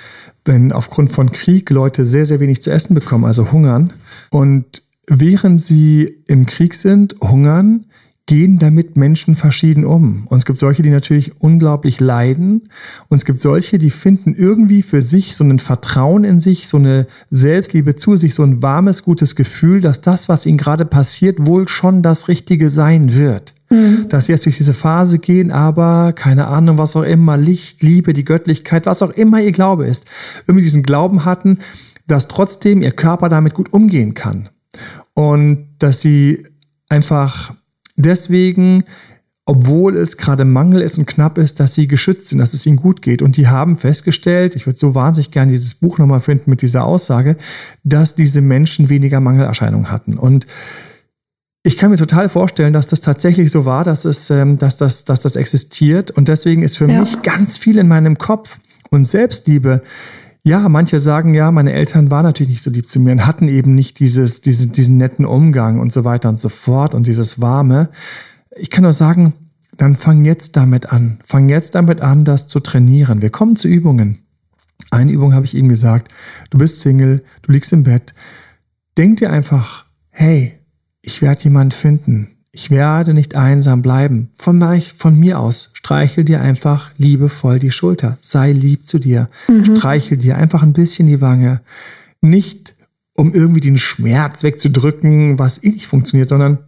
wenn 0.44 0.72
aufgrund 0.72 1.12
von 1.12 1.32
Krieg 1.32 1.70
Leute 1.70 2.04
sehr, 2.04 2.26
sehr 2.26 2.40
wenig 2.40 2.62
zu 2.62 2.70
essen 2.70 2.94
bekommen, 2.94 3.24
also 3.24 3.52
hungern, 3.52 3.92
und 4.30 4.82
während 5.08 5.62
sie 5.62 6.22
im 6.26 6.46
Krieg 6.46 6.74
sind, 6.74 7.16
hungern, 7.20 7.86
gehen 8.26 8.58
damit 8.58 8.96
Menschen 8.96 9.36
verschieden 9.36 9.84
um. 9.84 10.26
Und 10.28 10.38
es 10.38 10.46
gibt 10.46 10.58
solche, 10.58 10.82
die 10.82 10.90
natürlich 10.90 11.40
unglaublich 11.42 12.00
leiden. 12.00 12.62
Und 13.08 13.18
es 13.18 13.26
gibt 13.26 13.42
solche, 13.42 13.76
die 13.76 13.90
finden 13.90 14.34
irgendwie 14.34 14.80
für 14.80 15.02
sich 15.02 15.36
so 15.36 15.44
ein 15.44 15.58
Vertrauen 15.58 16.24
in 16.24 16.40
sich, 16.40 16.66
so 16.68 16.78
eine 16.78 17.06
Selbstliebe 17.30 17.96
zu 17.96 18.16
sich, 18.16 18.34
so 18.34 18.42
ein 18.42 18.62
warmes, 18.62 19.02
gutes 19.02 19.36
Gefühl, 19.36 19.80
dass 19.80 20.00
das, 20.00 20.30
was 20.30 20.46
ihnen 20.46 20.56
gerade 20.56 20.86
passiert, 20.86 21.46
wohl 21.46 21.68
schon 21.68 22.02
das 22.02 22.28
Richtige 22.28 22.70
sein 22.70 23.14
wird. 23.14 23.53
Mhm. 23.74 24.08
Dass 24.08 24.26
sie 24.26 24.32
jetzt 24.32 24.46
durch 24.46 24.56
diese 24.56 24.74
Phase 24.74 25.18
gehen, 25.18 25.50
aber 25.50 26.12
keine 26.12 26.46
Ahnung, 26.46 26.78
was 26.78 26.96
auch 26.96 27.02
immer, 27.02 27.36
Licht, 27.36 27.82
Liebe, 27.82 28.12
die 28.12 28.24
Göttlichkeit, 28.24 28.86
was 28.86 29.02
auch 29.02 29.10
immer 29.10 29.40
ihr 29.40 29.52
Glaube 29.52 29.86
ist, 29.86 30.06
irgendwie 30.46 30.64
diesen 30.64 30.82
Glauben 30.82 31.24
hatten, 31.24 31.58
dass 32.06 32.28
trotzdem 32.28 32.82
ihr 32.82 32.92
Körper 32.92 33.28
damit 33.28 33.54
gut 33.54 33.72
umgehen 33.72 34.14
kann. 34.14 34.48
Und 35.14 35.68
dass 35.78 36.00
sie 36.00 36.46
einfach 36.88 37.54
deswegen, 37.96 38.84
obwohl 39.46 39.96
es 39.96 40.16
gerade 40.16 40.44
Mangel 40.44 40.80
ist 40.80 40.98
und 40.98 41.06
knapp 41.06 41.38
ist, 41.38 41.60
dass 41.60 41.74
sie 41.74 41.86
geschützt 41.86 42.28
sind, 42.28 42.38
dass 42.38 42.54
es 42.54 42.66
ihnen 42.66 42.76
gut 42.76 43.02
geht. 43.02 43.22
Und 43.22 43.36
die 43.36 43.48
haben 43.48 43.76
festgestellt, 43.76 44.56
ich 44.56 44.66
würde 44.66 44.78
so 44.78 44.94
wahnsinnig 44.94 45.30
gerne 45.30 45.52
dieses 45.52 45.74
Buch 45.74 45.98
nochmal 45.98 46.20
finden 46.20 46.50
mit 46.50 46.62
dieser 46.62 46.84
Aussage, 46.84 47.36
dass 47.82 48.14
diese 48.14 48.40
Menschen 48.40 48.88
weniger 48.88 49.20
Mangelerscheinungen 49.20 49.90
hatten. 49.90 50.18
Und 50.18 50.46
ich 51.64 51.76
kann 51.76 51.90
mir 51.90 51.96
total 51.96 52.28
vorstellen, 52.28 52.72
dass 52.72 52.86
das 52.86 53.00
tatsächlich 53.00 53.50
so 53.50 53.64
war, 53.64 53.82
dass, 53.82 54.04
es, 54.04 54.30
ähm, 54.30 54.58
dass, 54.58 54.76
das, 54.76 55.04
dass 55.04 55.22
das 55.22 55.34
existiert. 55.34 56.12
Und 56.12 56.28
deswegen 56.28 56.62
ist 56.62 56.76
für 56.76 56.88
ja. 56.88 57.00
mich 57.00 57.22
ganz 57.22 57.56
viel 57.56 57.78
in 57.78 57.88
meinem 57.88 58.18
Kopf. 58.18 58.58
Und 58.90 59.06
Selbstliebe 59.06 59.82
ja, 60.46 60.68
manche 60.68 61.00
sagen 61.00 61.32
ja, 61.32 61.50
meine 61.50 61.72
Eltern 61.72 62.10
waren 62.10 62.24
natürlich 62.24 62.50
nicht 62.50 62.62
so 62.62 62.70
lieb 62.70 62.90
zu 62.90 63.00
mir 63.00 63.12
und 63.12 63.26
hatten 63.26 63.48
eben 63.48 63.74
nicht 63.74 63.98
dieses, 63.98 64.42
diesen, 64.42 64.72
diesen 64.72 64.98
netten 64.98 65.24
Umgang 65.24 65.80
und 65.80 65.90
so 65.90 66.04
weiter 66.04 66.28
und 66.28 66.38
so 66.38 66.50
fort 66.50 66.94
und 66.94 67.06
dieses 67.06 67.40
Warme. 67.40 67.88
Ich 68.54 68.68
kann 68.68 68.82
nur 68.82 68.92
sagen, 68.92 69.32
dann 69.78 69.96
fang 69.96 70.26
jetzt 70.26 70.54
damit 70.56 70.92
an. 70.92 71.18
Fang 71.24 71.48
jetzt 71.48 71.74
damit 71.74 72.02
an, 72.02 72.26
das 72.26 72.46
zu 72.46 72.60
trainieren. 72.60 73.22
Wir 73.22 73.30
kommen 73.30 73.56
zu 73.56 73.68
Übungen. 73.68 74.18
Eine 74.90 75.12
Übung 75.12 75.32
habe 75.32 75.46
ich 75.46 75.56
eben 75.56 75.70
gesagt. 75.70 76.12
Du 76.50 76.58
bist 76.58 76.80
Single, 76.80 77.24
du 77.40 77.50
liegst 77.50 77.72
im 77.72 77.84
Bett. 77.84 78.12
Denk 78.98 79.16
dir 79.16 79.30
einfach, 79.30 79.86
hey, 80.10 80.60
ich 81.04 81.20
werde 81.20 81.44
jemand 81.44 81.74
finden. 81.74 82.28
Ich 82.50 82.70
werde 82.70 83.14
nicht 83.14 83.34
einsam 83.34 83.82
bleiben. 83.82 84.30
Von, 84.36 84.62
von 84.96 85.18
mir 85.18 85.38
aus 85.38 85.70
streichel 85.74 86.24
dir 86.24 86.40
einfach 86.40 86.92
liebevoll 86.96 87.58
die 87.58 87.72
Schulter. 87.72 88.16
Sei 88.20 88.52
lieb 88.52 88.86
zu 88.86 88.98
dir. 88.98 89.28
Mhm. 89.48 89.76
Streichel 89.76 90.16
dir 90.16 90.38
einfach 90.38 90.62
ein 90.62 90.72
bisschen 90.72 91.06
die 91.06 91.20
Wange. 91.20 91.60
Nicht, 92.20 92.74
um 93.16 93.34
irgendwie 93.34 93.60
den 93.60 93.76
Schmerz 93.76 94.44
wegzudrücken, 94.44 95.38
was 95.38 95.62
eh 95.62 95.70
nicht 95.70 95.88
funktioniert, 95.88 96.28
sondern 96.28 96.58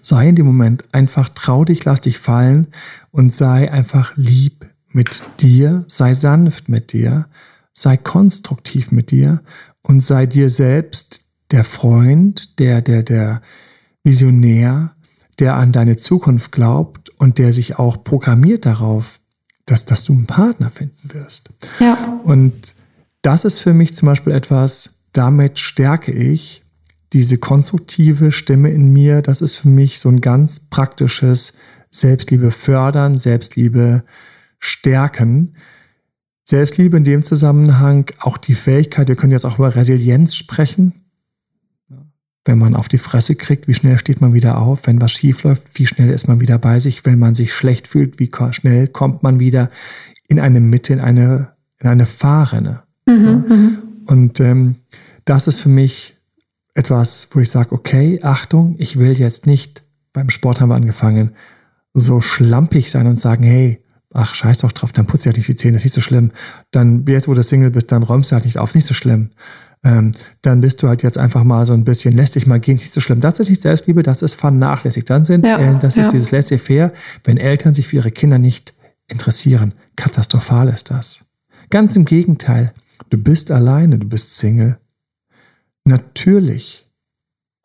sei 0.00 0.28
in 0.28 0.36
dem 0.36 0.46
Moment 0.46 0.84
einfach 0.92 1.28
trau 1.28 1.64
dich, 1.64 1.84
lass 1.84 2.00
dich 2.00 2.18
fallen 2.18 2.68
und 3.10 3.32
sei 3.32 3.70
einfach 3.70 4.12
lieb 4.16 4.66
mit 4.90 5.22
dir. 5.40 5.84
Sei 5.88 6.14
sanft 6.14 6.68
mit 6.68 6.92
dir. 6.92 7.26
Sei 7.74 7.98
konstruktiv 7.98 8.90
mit 8.90 9.10
dir 9.10 9.42
und 9.82 10.02
sei 10.02 10.24
dir 10.24 10.48
selbst 10.48 11.26
der 11.50 11.64
Freund, 11.64 12.58
der, 12.58 12.80
der, 12.80 13.02
der 13.02 13.42
Visionär, 14.06 14.94
der 15.40 15.56
an 15.56 15.72
deine 15.72 15.96
Zukunft 15.96 16.52
glaubt 16.52 17.10
und 17.18 17.38
der 17.38 17.52
sich 17.52 17.78
auch 17.78 18.04
programmiert 18.04 18.64
darauf, 18.64 19.18
dass, 19.66 19.84
dass 19.84 20.04
du 20.04 20.12
einen 20.12 20.26
Partner 20.26 20.70
finden 20.70 21.12
wirst. 21.12 21.50
Ja. 21.80 22.20
Und 22.22 22.76
das 23.22 23.44
ist 23.44 23.58
für 23.58 23.74
mich 23.74 23.96
zum 23.96 24.06
Beispiel 24.06 24.32
etwas, 24.32 25.08
damit 25.12 25.58
stärke 25.58 26.12
ich 26.12 26.64
diese 27.12 27.38
konstruktive 27.38 28.30
Stimme 28.30 28.70
in 28.70 28.92
mir. 28.92 29.22
Das 29.22 29.42
ist 29.42 29.56
für 29.56 29.68
mich 29.68 29.98
so 29.98 30.08
ein 30.08 30.20
ganz 30.20 30.60
praktisches 30.60 31.54
Selbstliebe 31.90 32.52
fördern, 32.52 33.18
Selbstliebe 33.18 34.04
stärken. 34.60 35.56
Selbstliebe 36.44 36.96
in 36.96 37.04
dem 37.04 37.24
Zusammenhang 37.24 38.08
auch 38.20 38.38
die 38.38 38.54
Fähigkeit, 38.54 39.08
wir 39.08 39.16
können 39.16 39.32
jetzt 39.32 39.46
auch 39.46 39.58
über 39.58 39.74
Resilienz 39.74 40.36
sprechen. 40.36 41.05
Wenn 42.46 42.58
man 42.58 42.76
auf 42.76 42.88
die 42.88 42.98
Fresse 42.98 43.34
kriegt, 43.34 43.66
wie 43.66 43.74
schnell 43.74 43.98
steht 43.98 44.20
man 44.20 44.32
wieder 44.32 44.58
auf? 44.58 44.86
Wenn 44.86 45.00
was 45.00 45.12
schief 45.12 45.42
läuft, 45.42 45.78
wie 45.78 45.86
schnell 45.86 46.10
ist 46.10 46.28
man 46.28 46.40
wieder 46.40 46.58
bei 46.58 46.78
sich? 46.78 47.04
Wenn 47.04 47.18
man 47.18 47.34
sich 47.34 47.52
schlecht 47.52 47.88
fühlt, 47.88 48.18
wie 48.20 48.30
schnell 48.52 48.86
kommt 48.86 49.22
man 49.22 49.40
wieder 49.40 49.68
in 50.28 50.40
eine 50.40 50.60
Mitte, 50.60 50.92
in 50.92 51.00
eine, 51.00 51.48
in 51.80 51.88
eine 51.88 52.06
Fahrrinne? 52.06 52.84
Mhm, 53.04 53.24
ja? 53.24 53.32
Mhm. 53.32 53.78
Und 54.06 54.40
ähm, 54.40 54.76
das 55.24 55.48
ist 55.48 55.60
für 55.60 55.68
mich 55.68 56.16
etwas, 56.74 57.28
wo 57.32 57.40
ich 57.40 57.50
sage, 57.50 57.72
okay, 57.72 58.20
Achtung, 58.22 58.76
ich 58.78 58.98
will 58.98 59.12
jetzt 59.12 59.46
nicht, 59.46 59.82
beim 60.12 60.30
Sport 60.30 60.60
haben 60.60 60.68
wir 60.68 60.76
angefangen, 60.76 61.32
so 61.94 62.20
schlampig 62.20 62.90
sein 62.90 63.06
und 63.06 63.16
sagen, 63.16 63.42
hey, 63.42 63.82
ach, 64.16 64.34
scheiß 64.34 64.58
doch 64.58 64.72
drauf, 64.72 64.92
dann 64.92 65.06
putzt 65.06 65.24
du 65.24 65.28
halt 65.28 65.36
nicht 65.36 65.48
die 65.48 65.54
Zähne, 65.54 65.76
ist 65.76 65.84
nicht 65.84 65.94
so 65.94 66.00
schlimm. 66.00 66.32
Dann, 66.70 67.04
jetzt 67.06 67.28
wo 67.28 67.34
du 67.34 67.42
Single 67.42 67.70
bist, 67.70 67.92
dann 67.92 68.02
räumst 68.02 68.30
du 68.30 68.34
halt 68.34 68.44
nicht 68.44 68.58
auf, 68.58 68.74
nicht 68.74 68.86
so 68.86 68.94
schlimm. 68.94 69.30
Ähm, 69.84 70.12
dann 70.42 70.60
bist 70.62 70.82
du 70.82 70.88
halt 70.88 71.02
jetzt 71.02 71.18
einfach 71.18 71.44
mal 71.44 71.66
so 71.66 71.74
ein 71.74 71.84
bisschen, 71.84 72.16
lässt 72.16 72.34
dich 72.34 72.46
mal 72.46 72.58
gehen, 72.58 72.76
ist 72.76 72.82
nicht 72.82 72.94
so 72.94 73.00
schlimm. 73.00 73.20
Das 73.20 73.38
ist 73.38 73.50
nicht 73.50 73.60
Selbstliebe, 73.60 74.02
das 74.02 74.22
ist 74.22 74.34
vernachlässigt. 74.34 75.08
Dann 75.10 75.24
sind, 75.24 75.46
ja, 75.46 75.58
äh, 75.58 75.78
das 75.78 75.96
ja. 75.96 76.02
ist 76.02 76.12
dieses 76.12 76.30
laissez-faire, 76.30 76.92
wenn 77.24 77.36
Eltern 77.36 77.74
sich 77.74 77.88
für 77.88 77.96
ihre 77.96 78.10
Kinder 78.10 78.38
nicht 78.38 78.74
interessieren. 79.06 79.74
Katastrophal 79.96 80.68
ist 80.68 80.90
das. 80.90 81.26
Ganz 81.68 81.94
im 81.94 82.06
Gegenteil. 82.06 82.72
Du 83.10 83.18
bist 83.18 83.50
alleine, 83.50 83.98
du 83.98 84.08
bist 84.08 84.38
Single. 84.38 84.78
Natürlich 85.84 86.85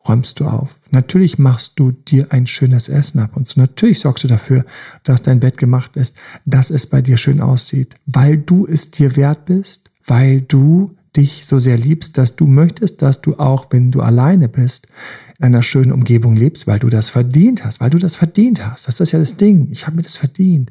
räumst 0.08 0.40
du 0.40 0.46
auf. 0.46 0.76
Natürlich 0.90 1.38
machst 1.38 1.78
du 1.78 1.92
dir 1.92 2.32
ein 2.32 2.46
schönes 2.46 2.88
Essen 2.88 3.20
ab 3.20 3.36
und 3.36 3.46
zu. 3.46 3.60
Natürlich 3.60 4.00
sorgst 4.00 4.24
du 4.24 4.28
dafür, 4.28 4.64
dass 5.04 5.22
dein 5.22 5.40
Bett 5.40 5.58
gemacht 5.58 5.96
ist, 5.96 6.16
dass 6.44 6.70
es 6.70 6.86
bei 6.86 7.02
dir 7.02 7.16
schön 7.16 7.40
aussieht, 7.40 7.94
weil 8.06 8.38
du 8.38 8.66
es 8.66 8.90
dir 8.90 9.16
wert 9.16 9.44
bist, 9.44 9.90
weil 10.04 10.42
du 10.42 10.96
dich 11.16 11.46
so 11.46 11.60
sehr 11.60 11.76
liebst, 11.76 12.16
dass 12.16 12.36
du 12.36 12.46
möchtest, 12.46 13.02
dass 13.02 13.20
du 13.20 13.36
auch, 13.36 13.66
wenn 13.70 13.90
du 13.90 14.00
alleine 14.00 14.48
bist, 14.48 14.88
in 15.38 15.46
einer 15.46 15.62
schönen 15.62 15.92
Umgebung 15.92 16.36
lebst, 16.36 16.66
weil 16.66 16.78
du 16.78 16.88
das 16.88 17.10
verdient 17.10 17.64
hast, 17.64 17.80
weil 17.80 17.90
du 17.90 17.98
das 17.98 18.16
verdient 18.16 18.64
hast. 18.66 18.88
Das 18.88 18.98
ist 18.98 19.12
ja 19.12 19.18
das 19.18 19.36
Ding. 19.36 19.68
Ich 19.70 19.86
habe 19.86 19.96
mir 19.96 20.02
das 20.02 20.16
verdient. 20.16 20.70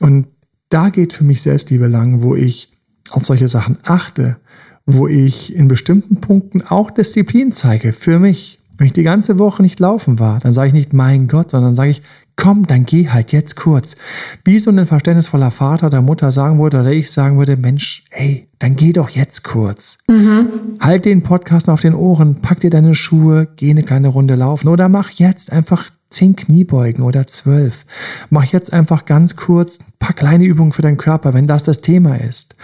Und 0.00 0.26
da 0.68 0.90
geht 0.90 1.12
für 1.12 1.24
mich 1.24 1.42
Selbstliebe 1.42 1.86
lang, 1.86 2.22
wo 2.22 2.34
ich 2.34 2.72
auf 3.10 3.24
solche 3.24 3.48
Sachen 3.48 3.78
achte, 3.84 4.38
wo 4.86 5.06
ich 5.06 5.54
in 5.54 5.68
bestimmten 5.68 6.16
Punkten 6.16 6.62
auch 6.62 6.90
Disziplin 6.90 7.52
zeige 7.52 7.92
für 7.92 8.18
mich. 8.18 8.58
Wenn 8.78 8.86
ich 8.86 8.92
die 8.94 9.02
ganze 9.02 9.38
Woche 9.38 9.62
nicht 9.62 9.78
laufen 9.80 10.18
war, 10.18 10.40
dann 10.40 10.52
sage 10.52 10.68
ich 10.68 10.74
nicht 10.74 10.92
mein 10.92 11.28
Gott, 11.28 11.50
sondern 11.50 11.74
sage 11.74 11.90
ich, 11.90 12.02
komm, 12.36 12.66
dann 12.66 12.84
geh 12.84 13.08
halt 13.10 13.30
jetzt 13.30 13.54
kurz. 13.54 13.96
Wie 14.44 14.58
so 14.58 14.70
ein 14.70 14.86
verständnisvoller 14.86 15.50
Vater 15.50 15.90
der 15.90 16.00
Mutter 16.00 16.32
sagen 16.32 16.58
würde 16.58 16.80
oder 16.80 16.90
ich 16.90 17.10
sagen 17.10 17.38
würde, 17.38 17.56
Mensch, 17.56 18.04
hey, 18.10 18.48
dann 18.58 18.74
geh 18.74 18.92
doch 18.92 19.10
jetzt 19.10 19.44
kurz. 19.44 19.98
Mhm. 20.08 20.48
Halt 20.80 21.04
den 21.04 21.22
Podcast 21.22 21.68
auf 21.68 21.80
den 21.80 21.94
Ohren, 21.94 22.40
pack 22.40 22.60
dir 22.60 22.70
deine 22.70 22.94
Schuhe, 22.94 23.46
geh 23.56 23.70
eine 23.70 23.82
kleine 23.82 24.08
Runde 24.08 24.34
laufen 24.34 24.68
oder 24.68 24.88
mach 24.88 25.10
jetzt 25.10 25.52
einfach 25.52 25.90
zehn 26.10 26.34
Kniebeugen 26.34 27.04
oder 27.04 27.26
zwölf. 27.26 27.84
Mach 28.30 28.44
jetzt 28.44 28.72
einfach 28.72 29.04
ganz 29.04 29.36
kurz 29.36 29.80
ein 29.80 29.92
paar 29.98 30.14
kleine 30.14 30.44
Übungen 30.44 30.72
für 30.72 30.82
deinen 30.82 30.96
Körper, 30.96 31.34
wenn 31.34 31.46
das 31.46 31.62
das 31.62 31.82
Thema 31.82 32.16
ist 32.16 32.56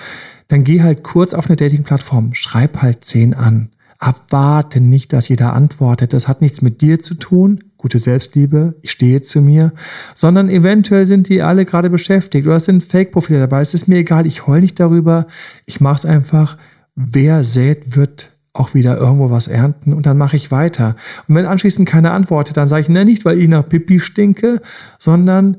dann 0.49 0.65
geh 0.65 0.83
halt 0.83 1.03
kurz 1.05 1.35
auf 1.35 1.47
eine 1.47 1.57
Dating-Plattform, 1.57 2.35
schreib 2.35 2.83
halt 2.83 3.05
zehn 3.05 3.35
an. 3.35 3.71
Abwarte 3.99 4.81
nicht, 4.81 5.13
dass 5.13 5.29
jeder 5.29 5.55
antwortet. 5.55 6.13
Das 6.13 6.29
hat 6.29 6.41
nichts 6.41 6.63
mit 6.63 6.83
dir 6.83 7.01
zu 7.01 7.15
tun. 7.15 7.65
Gute 7.77 7.99
Selbstliebe, 7.99 8.77
ich 8.83 8.91
stehe 8.91 9.21
zu 9.21 9.41
mir, 9.41 9.73
sondern 10.15 10.49
eventuell 10.49 11.07
sind 11.07 11.29
die 11.29 11.43
alle 11.43 11.65
gerade 11.65 11.91
beschäftigt 11.91 12.47
oder 12.47 12.57
es 12.57 12.65
sind 12.65 12.83
Fake-Profile 12.83 13.41
dabei. 13.41 13.61
Es 13.61 13.75
ist 13.75 13.87
mir 13.89 13.99
egal, 13.99 14.27
ich 14.27 14.47
heul 14.47 14.61
nicht 14.61 14.81
darüber. 14.81 15.27
Ich 15.67 15.81
mache 15.81 15.97
es 15.97 16.07
einfach. 16.07 16.59
Wer 16.95 17.45
sät, 17.45 17.97
wird 17.97 18.39
auch 18.53 18.75
wieder 18.75 18.99
irgendwo 18.99 19.31
was 19.31 19.47
ernten 19.47 19.93
und 19.93 20.07
dann 20.07 20.19
mache 20.19 20.37
ich 20.37 20.51
weiter. 20.51 20.97
Und 21.29 21.35
wenn 21.37 21.47
anschließend 21.47 21.89
keine 21.89 22.11
antwortet, 22.11 22.57
dann 22.57 22.69
sage 22.69 22.83
ich, 22.83 22.89
ne, 22.89 23.05
nicht, 23.05 23.25
weil 23.25 23.39
ich 23.39 23.49
nach 23.49 23.69
Pipi 23.69 24.01
stinke, 24.01 24.61
sondern 24.99 25.59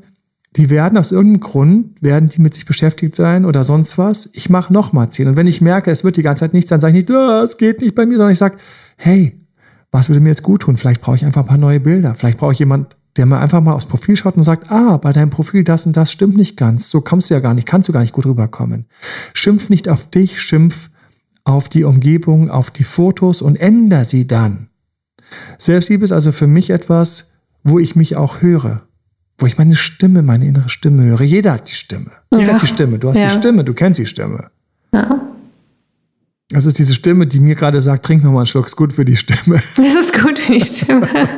die 0.56 0.70
werden 0.70 0.98
aus 0.98 1.12
irgendeinem 1.12 1.42
Grund, 1.42 2.02
werden 2.02 2.30
die 2.30 2.42
mit 2.42 2.56
sich 2.56 2.66
beschäftigt 2.66 3.16
sein 3.16 3.46
oder 3.46 3.64
sonst 3.64 3.98
was. 3.98 4.30
Ich 4.34 4.50
mache 4.50 4.74
nochmal 4.74 5.10
zehn. 5.10 5.28
Und 5.28 5.38
wenn 5.38 5.48
ich 5.48 5.62
merke, 5.62 5.92
es 5.92 6.04
wird 6.04 6.18
die 6.18 6.24
ganze 6.24 6.42
Zeit 6.42 6.54
nichts, 6.54 6.70
dann 6.70 6.80
sage 6.80 6.98
ich 6.98 7.04
nicht, 7.04 7.10
es 7.10 7.58
geht 7.58 7.82
nicht 7.82 7.96
bei 7.96 8.06
mir, 8.06 8.18
sondern 8.18 8.34
ich 8.34 8.40
sage, 8.40 8.58
hey, 8.98 9.40
was 9.92 10.10
würde 10.10 10.22
mir 10.22 10.30
jetzt 10.30 10.44
gut 10.44 10.64
tun? 10.64 10.78
Vielleicht 10.78 11.02
brauche 11.02 11.16
ich 11.16 11.26
einfach 11.26 11.42
ein 11.42 11.48
paar 11.48 11.58
neue 11.58 11.80
Bilder. 11.80 12.16
Vielleicht 12.16 12.40
brauche 12.40 12.54
ich 12.54 12.60
jemand, 12.60 12.98
der 13.16 13.26
mir 13.26 13.40
einfach 13.40 13.62
mal 13.62 13.74
aufs 13.74 13.86
Profil 13.86 14.16
schaut 14.16 14.38
und 14.38 14.44
sagt, 14.44 14.72
ah, 14.72 14.98
bei 14.98 15.12
deinem 15.12 15.30
Profil 15.30 15.64
das 15.64 15.86
und 15.86 15.96
das 15.96 16.12
stimmt 16.12 16.38
nicht 16.38 16.58
ganz. 16.58 16.90
So 16.90 17.02
kommst 17.02 17.30
du 17.30 17.36
ja 17.36 17.40
gar 17.40 17.54
nicht, 17.54 17.68
kannst 17.68 17.88
du 17.88 17.94
gar 17.94 18.02
nicht 18.02 18.14
gut 18.14 18.26
rüberkommen. 18.26 18.86
Schimpf 19.34 19.70
nicht 19.70 19.88
auf 19.88 20.08
dich, 20.08 20.42
schimpf 20.42 20.90
auf 21.44 21.70
die 21.70 21.84
Umgebung, 21.84 22.50
auf 22.50 22.72
die 22.72 22.84
Fotos 22.84 23.42
und 23.42 23.56
änder 23.56 24.04
sie 24.06 24.26
dann. 24.26 24.70
Selbstliebe 25.58 26.04
ist 26.04 26.12
also 26.12 26.32
für 26.32 26.48
mich 26.48 26.72
etwas, 26.72 27.34
wo 27.64 27.78
ich 27.78 27.96
mich 27.96 28.16
auch 28.16 28.42
höre 28.42 28.89
wo 29.40 29.46
ich 29.46 29.58
meine 29.58 29.76
Stimme, 29.76 30.22
meine 30.22 30.46
innere 30.46 30.70
Stimme 30.70 31.04
höre. 31.04 31.22
Jeder 31.22 31.54
hat 31.54 31.70
die 31.70 31.76
Stimme. 31.76 32.12
Jeder 32.32 32.48
ja. 32.48 32.54
hat 32.54 32.62
die 32.62 32.68
Stimme. 32.68 33.00
Du 33.00 33.10
hast 33.10 33.18
ja. 33.18 33.24
die 33.24 33.30
Stimme, 33.30 33.64
du 33.64 33.74
kennst 33.74 34.00
die 34.00 34.06
Stimme. 34.06 34.50
Ja. 34.94 35.22
Das 36.50 36.66
ist 36.66 36.80
diese 36.80 36.94
Stimme, 36.96 37.28
die 37.28 37.40
mir 37.40 37.56
gerade 37.56 37.82
sagt, 37.82 38.06
trink 38.06 38.24
noch 38.24 38.32
mal 38.32 38.40
einen 38.40 38.48
Schluck, 38.48 38.66
ist 38.66 38.76
gut 38.76 38.92
für 38.92 39.06
die 39.06 39.16
Stimme. 39.16 39.62
Das 39.76 39.96
ist 39.96 40.20
gut 40.20 40.40
für 40.40 40.54
die 40.54 40.62
Stimme. 40.62 41.08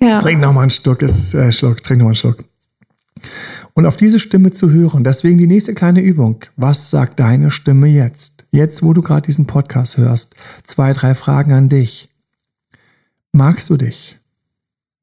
ja. 0.00 0.18
Trink 0.18 0.40
noch 0.40 0.52
mal 0.52 0.62
einen 0.62 0.70
Schluck, 0.70 1.02
ist, 1.02 1.34
äh, 1.34 1.52
Schluck, 1.52 1.82
trink 1.82 1.98
noch 1.98 2.04
mal 2.04 2.10
einen 2.10 2.16
Schluck. 2.16 2.44
Und 3.74 3.86
auf 3.86 3.96
diese 3.96 4.18
Stimme 4.18 4.50
zu 4.50 4.70
hören, 4.70 5.04
deswegen 5.04 5.38
die 5.38 5.46
nächste 5.46 5.74
kleine 5.74 6.00
Übung. 6.00 6.44
Was 6.56 6.90
sagt 6.90 7.20
deine 7.20 7.50
Stimme 7.50 7.88
jetzt? 7.88 8.46
Jetzt, 8.50 8.82
wo 8.82 8.92
du 8.92 9.02
gerade 9.02 9.22
diesen 9.22 9.46
Podcast 9.46 9.98
hörst. 9.98 10.34
Zwei, 10.64 10.92
drei 10.92 11.14
Fragen 11.14 11.52
an 11.52 11.68
dich. 11.68 12.10
Magst 13.32 13.70
du 13.70 13.76
dich? 13.76 14.18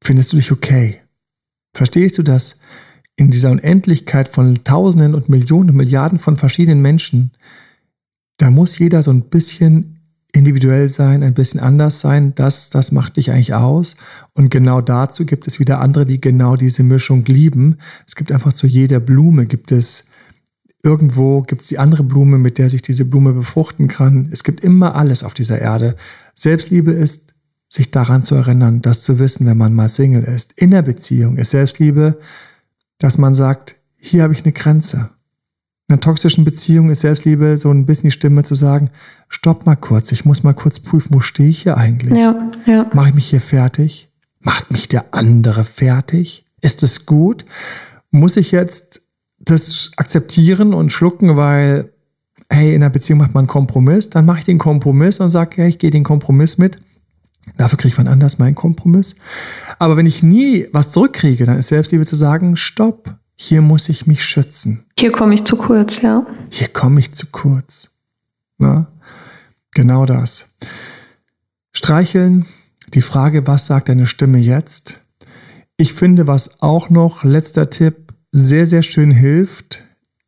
Findest 0.02 0.32
du 0.32 0.36
dich 0.36 0.52
okay? 0.52 1.00
Verstehst 1.74 2.18
du 2.18 2.22
das? 2.22 2.60
In 3.16 3.30
dieser 3.30 3.50
Unendlichkeit 3.50 4.28
von 4.28 4.64
Tausenden 4.64 5.14
und 5.14 5.28
Millionen 5.28 5.70
und 5.70 5.76
Milliarden 5.76 6.18
von 6.18 6.36
verschiedenen 6.36 6.80
Menschen, 6.80 7.32
da 8.38 8.50
muss 8.50 8.78
jeder 8.78 9.02
so 9.02 9.10
ein 9.10 9.28
bisschen 9.28 10.00
individuell 10.32 10.88
sein, 10.88 11.22
ein 11.22 11.34
bisschen 11.34 11.60
anders 11.60 12.00
sein. 12.00 12.34
Das, 12.34 12.70
das 12.70 12.92
macht 12.92 13.16
dich 13.16 13.30
eigentlich 13.30 13.54
aus. 13.54 13.96
Und 14.32 14.50
genau 14.50 14.80
dazu 14.80 15.26
gibt 15.26 15.46
es 15.46 15.60
wieder 15.60 15.80
andere, 15.80 16.06
die 16.06 16.20
genau 16.20 16.56
diese 16.56 16.82
Mischung 16.82 17.24
lieben. 17.26 17.76
Es 18.06 18.16
gibt 18.16 18.32
einfach 18.32 18.52
zu 18.52 18.66
jeder 18.66 19.00
Blume 19.00 19.46
gibt 19.46 19.72
es 19.72 20.08
irgendwo 20.82 21.42
gibt 21.42 21.62
es 21.62 21.68
die 21.68 21.78
andere 21.78 22.02
Blume, 22.02 22.38
mit 22.38 22.58
der 22.58 22.68
sich 22.68 22.82
diese 22.82 23.04
Blume 23.04 23.32
befruchten 23.32 23.88
kann. 23.88 24.28
Es 24.32 24.44
gibt 24.44 24.64
immer 24.64 24.94
alles 24.94 25.24
auf 25.24 25.34
dieser 25.34 25.60
Erde. 25.60 25.94
Selbstliebe 26.34 26.92
ist 26.92 27.29
sich 27.70 27.92
daran 27.92 28.24
zu 28.24 28.34
erinnern, 28.34 28.82
das 28.82 29.00
zu 29.00 29.18
wissen, 29.18 29.46
wenn 29.46 29.56
man 29.56 29.72
mal 29.72 29.88
Single 29.88 30.24
ist. 30.24 30.52
In 30.56 30.72
der 30.72 30.82
Beziehung 30.82 31.36
ist 31.36 31.50
Selbstliebe, 31.50 32.18
dass 32.98 33.16
man 33.16 33.32
sagt, 33.32 33.76
hier 33.96 34.24
habe 34.24 34.32
ich 34.32 34.44
eine 34.44 34.52
Grenze. 34.52 35.10
In 35.88 35.94
einer 35.94 36.00
toxischen 36.00 36.44
Beziehung 36.44 36.90
ist 36.90 37.00
Selbstliebe 37.00 37.56
so 37.58 37.70
ein 37.70 37.86
bisschen 37.86 38.08
die 38.08 38.12
Stimme 38.12 38.42
zu 38.42 38.56
sagen, 38.56 38.90
stopp 39.28 39.66
mal 39.66 39.76
kurz, 39.76 40.10
ich 40.10 40.24
muss 40.24 40.42
mal 40.42 40.52
kurz 40.52 40.80
prüfen, 40.80 41.14
wo 41.14 41.20
stehe 41.20 41.48
ich 41.48 41.62
hier 41.62 41.76
eigentlich? 41.76 42.18
Ja, 42.18 42.50
ja. 42.66 42.90
Mache 42.92 43.10
ich 43.10 43.14
mich 43.14 43.30
hier 43.30 43.40
fertig? 43.40 44.10
Macht 44.40 44.70
mich 44.70 44.88
der 44.88 45.14
andere 45.14 45.64
fertig? 45.64 46.46
Ist 46.60 46.82
es 46.82 47.06
gut? 47.06 47.44
Muss 48.10 48.36
ich 48.36 48.50
jetzt 48.50 49.02
das 49.38 49.92
akzeptieren 49.96 50.74
und 50.74 50.90
schlucken, 50.90 51.36
weil, 51.36 51.92
hey, 52.48 52.74
in 52.74 52.82
einer 52.82 52.90
Beziehung 52.90 53.20
macht 53.20 53.34
man 53.34 53.42
einen 53.42 53.48
Kompromiss? 53.48 54.10
Dann 54.10 54.26
mache 54.26 54.40
ich 54.40 54.44
den 54.44 54.58
Kompromiss 54.58 55.20
und 55.20 55.30
sage, 55.30 55.62
ja, 55.62 55.68
ich 55.68 55.78
gehe 55.78 55.90
den 55.90 56.04
Kompromiss 56.04 56.58
mit 56.58 56.78
Dafür 57.56 57.78
kriege 57.78 57.88
ich 57.92 57.98
wann 57.98 58.08
anders 58.08 58.38
meinen 58.38 58.54
Kompromiss. 58.54 59.16
Aber 59.78 59.96
wenn 59.96 60.06
ich 60.06 60.22
nie 60.22 60.66
was 60.72 60.92
zurückkriege, 60.92 61.44
dann 61.44 61.58
ist 61.58 61.68
Selbstliebe 61.68 62.06
zu 62.06 62.16
sagen, 62.16 62.56
stopp, 62.56 63.16
hier 63.34 63.62
muss 63.62 63.88
ich 63.88 64.06
mich 64.06 64.24
schützen. 64.24 64.84
Hier 64.98 65.12
komme 65.12 65.34
ich 65.34 65.44
zu 65.44 65.56
kurz, 65.56 66.02
ja. 66.02 66.26
Hier 66.50 66.68
komme 66.68 67.00
ich 67.00 67.12
zu 67.12 67.26
kurz. 67.28 67.92
Na? 68.58 68.88
Genau 69.72 70.04
das. 70.04 70.56
Streicheln, 71.72 72.46
die 72.92 73.00
Frage, 73.00 73.46
was 73.46 73.66
sagt 73.66 73.88
deine 73.88 74.06
Stimme 74.06 74.38
jetzt? 74.38 75.00
Ich 75.76 75.94
finde, 75.94 76.26
was 76.26 76.60
auch 76.60 76.90
noch, 76.90 77.24
letzter 77.24 77.70
Tipp, 77.70 78.12
sehr, 78.32 78.66
sehr 78.66 78.82
schön 78.82 79.10
hilft 79.10 79.84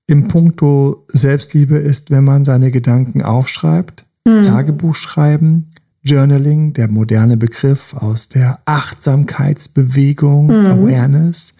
im 0.07 0.29
Punkto 0.29 1.07
Selbstliebe 1.09 1.77
ist, 1.77 2.11
wenn 2.11 2.25
man 2.25 2.45
seine 2.45 2.71
Gedanken 2.71 3.23
aufschreibt, 3.23 4.07
mhm. 4.25 4.43
Tagebuch 4.43 4.95
schreiben, 4.95 5.71
Journaling, 6.05 6.73
der 6.73 6.89
moderne 6.89 7.37
Begriff 7.37 7.95
aus 7.95 8.29
der 8.29 8.61
Achtsamkeitsbewegung, 8.65 10.47
mhm. 10.47 10.67
Awareness. 10.67 11.55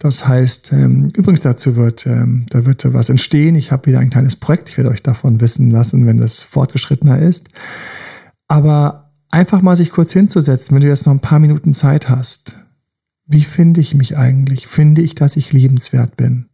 Das 0.00 0.26
heißt, 0.26 0.72
ähm, 0.72 1.10
übrigens 1.16 1.42
dazu 1.42 1.76
wird, 1.76 2.06
ähm, 2.06 2.46
da 2.50 2.66
wird 2.66 2.92
was 2.92 3.10
entstehen. 3.10 3.54
Ich 3.54 3.70
habe 3.70 3.86
wieder 3.86 4.00
ein 4.00 4.10
kleines 4.10 4.36
Projekt. 4.36 4.70
Ich 4.70 4.76
werde 4.76 4.90
euch 4.90 5.02
davon 5.02 5.40
wissen 5.40 5.70
lassen, 5.70 6.06
wenn 6.06 6.16
das 6.16 6.42
fortgeschrittener 6.42 7.20
ist. 7.20 7.48
Aber 8.48 9.12
einfach 9.30 9.62
mal 9.62 9.76
sich 9.76 9.92
kurz 9.92 10.12
hinzusetzen, 10.12 10.74
wenn 10.74 10.82
du 10.82 10.88
jetzt 10.88 11.06
noch 11.06 11.14
ein 11.14 11.20
paar 11.20 11.38
Minuten 11.38 11.72
Zeit 11.72 12.08
hast. 12.08 12.58
Wie 13.26 13.44
finde 13.44 13.80
ich 13.80 13.94
mich 13.94 14.18
eigentlich? 14.18 14.66
Finde 14.66 15.02
ich, 15.02 15.14
dass 15.14 15.36
ich 15.36 15.52
liebenswert 15.52 16.16
bin? 16.16 16.46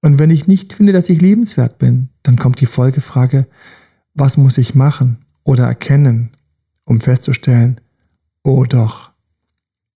Und 0.00 0.18
wenn 0.18 0.30
ich 0.30 0.46
nicht 0.48 0.72
finde, 0.72 0.92
dass 0.92 1.08
ich 1.08 1.20
liebenswert 1.20 1.78
bin, 1.78 2.08
dann 2.22 2.36
kommt 2.36 2.60
die 2.60 2.66
Folgefrage, 2.66 3.46
was 4.14 4.36
muss 4.36 4.58
ich 4.58 4.74
machen? 4.74 5.18
oder 5.48 5.64
erkennen, 5.64 6.30
um 6.88 7.00
festzustellen, 7.00 7.80
oh 8.42 8.64
doch, 8.64 9.10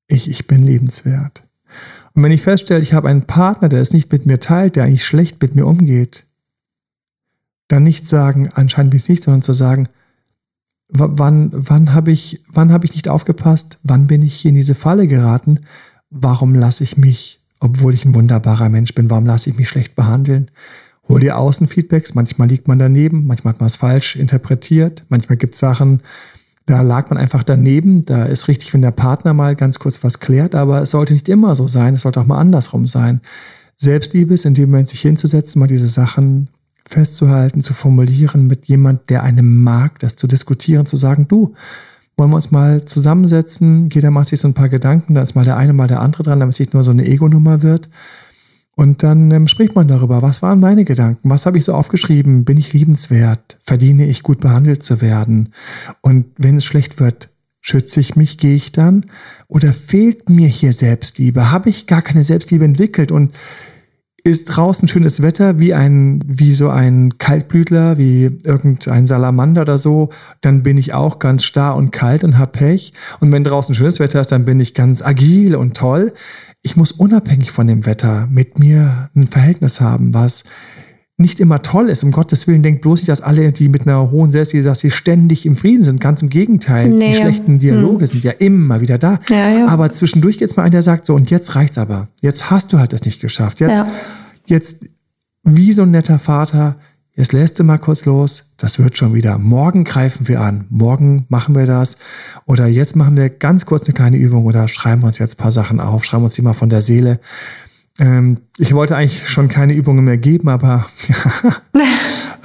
ich, 0.08 0.28
ich 0.28 0.46
bin 0.46 0.62
liebenswert. 0.62 1.42
Und 2.12 2.22
wenn 2.22 2.32
ich 2.32 2.42
feststelle, 2.42 2.82
ich 2.82 2.92
habe 2.92 3.08
einen 3.08 3.26
Partner, 3.26 3.70
der 3.70 3.80
es 3.80 3.94
nicht 3.94 4.12
mit 4.12 4.26
mir 4.26 4.40
teilt, 4.40 4.76
der 4.76 4.84
eigentlich 4.84 5.06
schlecht 5.06 5.40
mit 5.40 5.54
mir 5.54 5.66
umgeht, 5.66 6.26
dann 7.68 7.82
nicht 7.82 8.06
sagen, 8.06 8.50
anscheinend 8.52 8.90
bin 8.90 8.98
ich 8.98 9.08
nicht, 9.08 9.22
sondern 9.22 9.40
zu 9.40 9.54
sagen, 9.54 9.88
wann, 10.88 11.50
wann 11.54 11.94
habe 11.94 12.12
ich, 12.12 12.44
wann 12.48 12.70
habe 12.70 12.84
ich 12.84 12.92
nicht 12.92 13.08
aufgepasst? 13.08 13.78
Wann 13.82 14.06
bin 14.06 14.20
ich 14.20 14.44
in 14.44 14.54
diese 14.54 14.74
Falle 14.74 15.06
geraten? 15.06 15.60
Warum 16.10 16.54
lasse 16.54 16.84
ich 16.84 16.98
mich, 16.98 17.40
obwohl 17.58 17.94
ich 17.94 18.04
ein 18.04 18.14
wunderbarer 18.14 18.68
Mensch 18.68 18.92
bin, 18.94 19.08
warum 19.08 19.24
lasse 19.24 19.48
ich 19.48 19.56
mich 19.56 19.70
schlecht 19.70 19.96
behandeln? 19.96 20.50
Hol 21.08 21.20
dir 21.20 21.38
Außenfeedbacks, 21.38 22.14
manchmal 22.14 22.48
liegt 22.48 22.68
man 22.68 22.78
daneben, 22.78 23.26
manchmal 23.26 23.54
hat 23.54 23.60
man 23.60 23.68
es 23.68 23.76
falsch 23.76 24.14
interpretiert, 24.16 25.04
manchmal 25.08 25.38
gibt 25.38 25.54
es 25.54 25.60
Sachen, 25.60 26.02
da 26.66 26.80
lag 26.82 27.10
man 27.10 27.18
einfach 27.18 27.42
daneben. 27.42 28.02
Da 28.02 28.24
ist 28.24 28.48
richtig, 28.48 28.72
wenn 28.74 28.82
der 28.82 28.90
Partner 28.90 29.34
mal 29.34 29.56
ganz 29.56 29.78
kurz 29.78 30.02
was 30.04 30.20
klärt, 30.20 30.54
aber 30.54 30.82
es 30.82 30.90
sollte 30.90 31.12
nicht 31.12 31.28
immer 31.28 31.54
so 31.54 31.68
sein, 31.68 31.94
es 31.94 32.02
sollte 32.02 32.20
auch 32.20 32.26
mal 32.26 32.38
andersrum 32.38 32.86
sein. 32.86 33.20
Selbstliebe 33.76 34.34
ist 34.34 34.44
in 34.44 34.54
dem 34.54 34.70
Moment 34.70 34.88
sich 34.88 35.00
hinzusetzen, 35.00 35.58
mal 35.58 35.66
diese 35.66 35.88
Sachen 35.88 36.50
festzuhalten, 36.88 37.60
zu 37.60 37.74
formulieren 37.74 38.46
mit 38.46 38.66
jemand, 38.66 39.10
der 39.10 39.22
einem 39.22 39.62
mag, 39.62 39.98
das 39.98 40.16
zu 40.16 40.26
diskutieren, 40.26 40.86
zu 40.86 40.96
sagen, 40.96 41.26
du, 41.28 41.54
wollen 42.16 42.30
wir 42.30 42.36
uns 42.36 42.50
mal 42.50 42.84
zusammensetzen, 42.84 43.88
jeder 43.90 44.10
macht 44.10 44.28
sich 44.28 44.38
so 44.38 44.46
ein 44.46 44.54
paar 44.54 44.68
Gedanken, 44.68 45.14
da 45.14 45.22
ist 45.22 45.34
mal 45.34 45.44
der 45.44 45.56
eine, 45.56 45.72
mal 45.72 45.88
der 45.88 46.00
andere 46.00 46.22
dran, 46.22 46.40
damit 46.40 46.54
es 46.54 46.60
nicht 46.60 46.74
nur 46.74 46.84
so 46.84 46.90
eine 46.90 47.06
Ego-Nummer 47.06 47.62
wird. 47.62 47.88
Und 48.82 49.04
dann 49.04 49.30
ähm, 49.30 49.46
spricht 49.46 49.76
man 49.76 49.86
darüber, 49.86 50.22
was 50.22 50.42
waren 50.42 50.58
meine 50.58 50.84
Gedanken, 50.84 51.30
was 51.30 51.46
habe 51.46 51.56
ich 51.56 51.64
so 51.64 51.72
aufgeschrieben, 51.72 52.44
bin 52.44 52.56
ich 52.56 52.72
liebenswert, 52.72 53.56
verdiene 53.62 54.06
ich 54.06 54.24
gut 54.24 54.40
behandelt 54.40 54.82
zu 54.82 55.00
werden. 55.00 55.50
Und 56.00 56.26
wenn 56.36 56.56
es 56.56 56.64
schlecht 56.64 56.98
wird, 56.98 57.28
schütze 57.60 58.00
ich 58.00 58.16
mich, 58.16 58.38
gehe 58.38 58.56
ich 58.56 58.72
dann? 58.72 59.06
Oder 59.46 59.72
fehlt 59.72 60.28
mir 60.28 60.48
hier 60.48 60.72
Selbstliebe? 60.72 61.52
Habe 61.52 61.68
ich 61.68 61.86
gar 61.86 62.02
keine 62.02 62.24
Selbstliebe 62.24 62.64
entwickelt? 62.64 63.12
Und 63.12 63.38
ist 64.24 64.46
draußen 64.46 64.86
schönes 64.88 65.22
Wetter, 65.22 65.58
wie 65.58 65.74
ein, 65.74 66.22
wie 66.26 66.54
so 66.54 66.68
ein 66.68 67.18
Kaltblütler, 67.18 67.98
wie 67.98 68.38
irgendein 68.44 69.06
Salamander 69.06 69.62
oder 69.62 69.78
so, 69.78 70.10
dann 70.40 70.62
bin 70.62 70.78
ich 70.78 70.94
auch 70.94 71.18
ganz 71.18 71.44
starr 71.44 71.74
und 71.76 71.90
kalt 71.90 72.22
und 72.22 72.38
hab 72.38 72.52
Pech. 72.52 72.92
Und 73.20 73.32
wenn 73.32 73.44
draußen 73.44 73.74
schönes 73.74 73.98
Wetter 73.98 74.20
ist, 74.20 74.30
dann 74.30 74.44
bin 74.44 74.60
ich 74.60 74.74
ganz 74.74 75.02
agil 75.02 75.56
und 75.56 75.76
toll 75.76 76.12
ich 76.62 76.76
muss 76.76 76.92
unabhängig 76.92 77.50
von 77.50 77.66
dem 77.66 77.86
Wetter 77.86 78.28
mit 78.30 78.58
mir 78.58 79.10
ein 79.16 79.26
Verhältnis 79.26 79.80
haben, 79.80 80.14
was 80.14 80.44
nicht 81.22 81.40
immer 81.40 81.62
toll 81.62 81.88
ist. 81.88 82.04
Um 82.04 82.10
Gottes 82.10 82.46
Willen 82.46 82.62
denkt 82.62 82.82
bloß 82.82 83.00
nicht, 83.00 83.08
dass 83.08 83.22
alle, 83.22 83.50
die 83.52 83.70
mit 83.70 83.86
einer 83.86 84.10
hohen 84.10 84.30
Selbstliebe, 84.30 84.62
dass 84.62 84.80
sie 84.80 84.90
ständig 84.90 85.46
im 85.46 85.56
Frieden 85.56 85.82
sind. 85.82 86.00
Ganz 86.00 86.20
im 86.20 86.28
Gegenteil. 86.28 86.90
Nee, 86.90 87.12
die 87.12 87.16
schlechten 87.16 87.58
Dialoge 87.58 88.00
hm. 88.00 88.06
sind 88.06 88.24
ja 88.24 88.32
immer 88.32 88.82
wieder 88.82 88.98
da. 88.98 89.18
Ja, 89.30 89.48
ja. 89.48 89.68
Aber 89.68 89.90
zwischendurch 89.90 90.36
geht 90.36 90.50
es 90.50 90.56
mal 90.56 90.64
einer, 90.64 90.72
der 90.72 90.82
sagt 90.82 91.06
so, 91.06 91.14
und 91.14 91.30
jetzt 91.30 91.54
reicht's 91.54 91.78
aber. 91.78 92.08
Jetzt 92.20 92.50
hast 92.50 92.72
du 92.72 92.78
halt 92.78 92.92
das 92.92 93.04
nicht 93.04 93.20
geschafft. 93.20 93.60
Jetzt, 93.60 93.84
jetzt, 94.46 94.84
wie 95.44 95.72
so 95.72 95.82
ein 95.82 95.90
netter 95.90 96.18
Vater, 96.18 96.76
Jetzt 97.14 97.34
lässt 97.34 97.58
du 97.58 97.64
mal 97.64 97.76
kurz 97.76 98.06
los, 98.06 98.54
das 98.56 98.78
wird 98.78 98.96
schon 98.96 99.12
wieder. 99.12 99.36
Morgen 99.36 99.84
greifen 99.84 100.28
wir 100.28 100.40
an, 100.40 100.64
morgen 100.70 101.26
machen 101.28 101.54
wir 101.54 101.66
das. 101.66 101.98
Oder 102.46 102.68
jetzt 102.68 102.96
machen 102.96 103.18
wir 103.18 103.28
ganz 103.28 103.66
kurz 103.66 103.84
eine 103.84 103.92
kleine 103.92 104.16
Übung 104.16 104.46
oder 104.46 104.66
schreiben 104.66 105.02
wir 105.02 105.08
uns 105.08 105.18
jetzt 105.18 105.34
ein 105.34 105.42
paar 105.42 105.52
Sachen 105.52 105.78
auf, 105.78 106.06
schreiben 106.06 106.24
uns 106.24 106.36
die 106.36 106.42
mal 106.42 106.54
von 106.54 106.70
der 106.70 106.80
Seele. 106.80 107.20
Ähm, 107.98 108.38
ich 108.58 108.74
wollte 108.74 108.96
eigentlich 108.96 109.28
schon 109.28 109.48
keine 109.48 109.74
Übungen 109.74 110.04
mehr 110.04 110.18
geben, 110.18 110.48
aber 110.48 110.86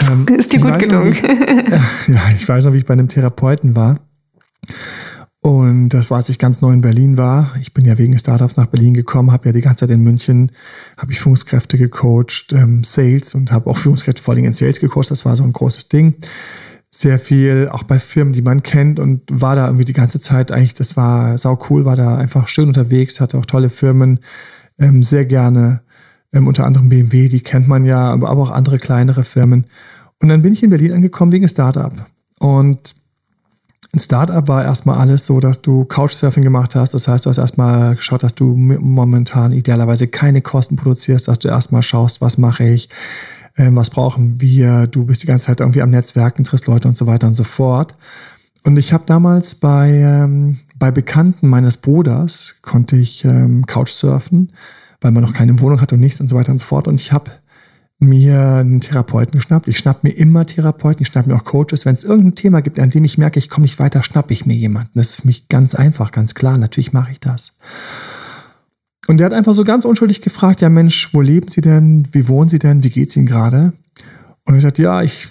ähm, 0.10 0.25
ist 0.38 0.51
dir 0.51 0.60
gut 0.60 0.79
gelungen. 0.79 1.13
ja, 2.07 2.29
ich 2.36 2.47
weiß 2.47 2.65
noch, 2.65 2.73
wie 2.73 2.77
ich 2.77 2.86
bei 2.86 2.93
einem 2.93 3.07
Therapeuten 3.07 3.75
war. 3.75 3.95
Und 5.47 5.89
das 5.89 6.10
war, 6.10 6.17
als 6.17 6.27
ich 6.27 6.39
ganz 6.39 6.60
neu 6.60 6.73
in 6.73 6.81
Berlin 6.81 7.17
war. 7.17 7.51
Ich 7.62 7.73
bin 7.73 7.86
ja 7.86 7.97
wegen 7.97 8.17
Startups 8.17 8.57
nach 8.57 8.65
Berlin 8.65 8.93
gekommen, 8.93 9.31
habe 9.31 9.45
ja 9.45 9.51
die 9.53 9.62
ganze 9.62 9.86
Zeit 9.88 9.95
in 9.95 10.03
München, 10.03 10.51
habe 10.97 11.13
ich 11.13 11.19
Führungskräfte 11.19 11.77
gecoacht, 11.77 12.51
ähm, 12.51 12.83
Sales 12.83 13.33
und 13.33 13.53
habe 13.53 13.69
auch 13.69 13.77
Führungskräfte 13.77 14.21
vor 14.21 14.33
allem 14.33 14.43
in 14.43 14.51
Sales 14.51 14.81
gecoacht. 14.81 15.10
Das 15.10 15.25
war 15.25 15.38
so 15.38 15.43
ein 15.43 15.53
großes 15.53 15.88
Ding. 15.88 16.15
Sehr 16.89 17.17
viel, 17.19 17.69
auch 17.71 17.83
bei 17.83 17.97
Firmen, 17.99 18.33
die 18.33 18.41
man 18.41 18.62
kennt 18.62 18.99
und 18.99 19.21
war 19.31 19.55
da 19.55 19.67
irgendwie 19.67 19.86
die 19.86 19.93
ganze 19.93 20.19
Zeit 20.19 20.51
eigentlich, 20.51 20.73
das 20.73 20.97
war 20.97 21.38
sau 21.38 21.57
cool, 21.69 21.86
war 21.86 21.95
da 21.95 22.17
einfach 22.17 22.47
schön 22.47 22.67
unterwegs, 22.67 23.21
hatte 23.21 23.38
auch 23.38 23.45
tolle 23.45 23.69
Firmen, 23.69 24.19
ähm, 24.79 25.03
sehr 25.03 25.25
gerne, 25.25 25.81
ähm, 26.33 26.47
unter 26.47 26.65
anderem 26.65 26.89
BMW, 26.89 27.27
die 27.27 27.41
kennt 27.41 27.67
man 27.67 27.85
ja, 27.85 28.11
aber 28.11 28.29
auch 28.29 28.51
andere 28.51 28.79
kleinere 28.79 29.23
Firmen. 29.23 29.65
Und 30.21 30.29
dann 30.29 30.41
bin 30.41 30.53
ich 30.53 30.63
in 30.63 30.69
Berlin 30.69 30.93
angekommen 30.93 31.31
wegen 31.31 31.47
Startup. 31.47 31.93
Und 32.39 32.95
ein 33.93 33.99
Startup 33.99 34.47
war 34.47 34.63
erstmal 34.63 34.97
alles 34.97 35.25
so, 35.25 35.39
dass 35.39 35.61
du 35.61 35.85
Couchsurfing 35.85 36.43
gemacht 36.43 36.75
hast. 36.75 36.93
Das 36.93 37.07
heißt, 37.07 37.25
du 37.25 37.29
hast 37.29 37.37
erstmal 37.37 37.95
geschaut, 37.95 38.23
dass 38.23 38.35
du 38.35 38.55
momentan 38.55 39.53
idealerweise 39.53 40.07
keine 40.07 40.41
Kosten 40.41 40.75
produzierst, 40.75 41.27
dass 41.27 41.39
du 41.39 41.47
erstmal 41.47 41.83
schaust, 41.83 42.19
was 42.19 42.37
mache 42.37 42.67
ich, 42.67 42.89
äh, 43.55 43.69
was 43.71 43.89
brauchen 43.89 44.41
wir. 44.41 44.87
Du 44.87 45.05
bist 45.05 45.23
die 45.23 45.27
ganze 45.27 45.45
Zeit 45.45 45.61
irgendwie 45.61 45.81
am 45.81 45.89
Netzwerken, 45.89 46.43
triffst 46.43 46.67
Leute 46.67 46.87
und 46.87 46.97
so 46.97 47.07
weiter 47.07 47.27
und 47.27 47.35
so 47.35 47.43
fort. 47.43 47.95
Und 48.65 48.77
ich 48.77 48.91
habe 48.91 49.05
damals 49.05 49.55
bei, 49.55 49.89
ähm, 49.91 50.59
bei 50.79 50.91
Bekannten 50.91 51.47
meines 51.47 51.77
Bruders 51.77 52.59
konnte 52.61 52.97
ich 52.97 53.25
ähm, 53.25 53.65
Couchsurfen, 53.65 54.51
weil 55.01 55.11
man 55.11 55.23
noch 55.23 55.33
keine 55.33 55.59
Wohnung 55.59 55.81
hat 55.81 55.93
und 55.93 55.99
nichts 55.99 56.21
und 56.21 56.27
so 56.27 56.35
weiter 56.35 56.51
und 56.51 56.59
so 56.59 56.65
fort. 56.65 56.87
Und 56.87 57.01
ich 57.01 57.11
habe 57.11 57.31
mir 57.99 58.39
einen 58.39 58.79
Therapeuten 58.79 59.31
geschnappt. 59.31 59.67
Ich 59.67 59.77
schnapp 59.77 60.03
mir 60.03 60.11
immer 60.11 60.45
Therapeuten, 60.45 61.01
ich 61.01 61.07
schnapp 61.07 61.25
mir 61.25 61.35
auch 61.35 61.45
Coaches. 61.45 61.85
Wenn 61.85 61.95
es 61.95 62.03
irgendein 62.03 62.35
Thema 62.35 62.61
gibt, 62.61 62.79
an 62.79 62.91
dem 62.91 63.03
ich 63.03 63.17
merke, 63.17 63.39
ich 63.39 63.49
komme 63.49 63.63
nicht 63.63 63.79
weiter, 63.79 64.03
schnapp 64.03 64.29
ich 64.29 64.45
mir 64.45 64.55
jemanden. 64.55 64.91
Das 64.93 65.09
ist 65.09 65.15
für 65.21 65.27
mich 65.27 65.47
ganz 65.47 65.73
einfach, 65.73 66.11
ganz 66.11 66.35
klar. 66.35 66.57
Natürlich 66.57 66.93
mache 66.93 67.11
ich 67.11 67.19
das. 67.19 67.57
Und 69.07 69.17
der 69.17 69.25
hat 69.25 69.33
einfach 69.33 69.53
so 69.53 69.63
ganz 69.63 69.85
unschuldig 69.85 70.21
gefragt, 70.21 70.61
ja 70.61 70.69
Mensch, 70.69 71.13
wo 71.13 71.21
leben 71.21 71.49
Sie 71.49 71.61
denn? 71.61 72.07
Wie 72.11 72.27
wohnen 72.27 72.49
Sie 72.49 72.59
denn? 72.59 72.83
Wie 72.83 72.89
geht's 72.89 73.15
Ihnen 73.15 73.25
gerade? 73.25 73.73
Und 74.43 74.55
ich 74.55 74.61
sagte, 74.61 74.83
ja, 74.83 75.01
ich 75.01 75.29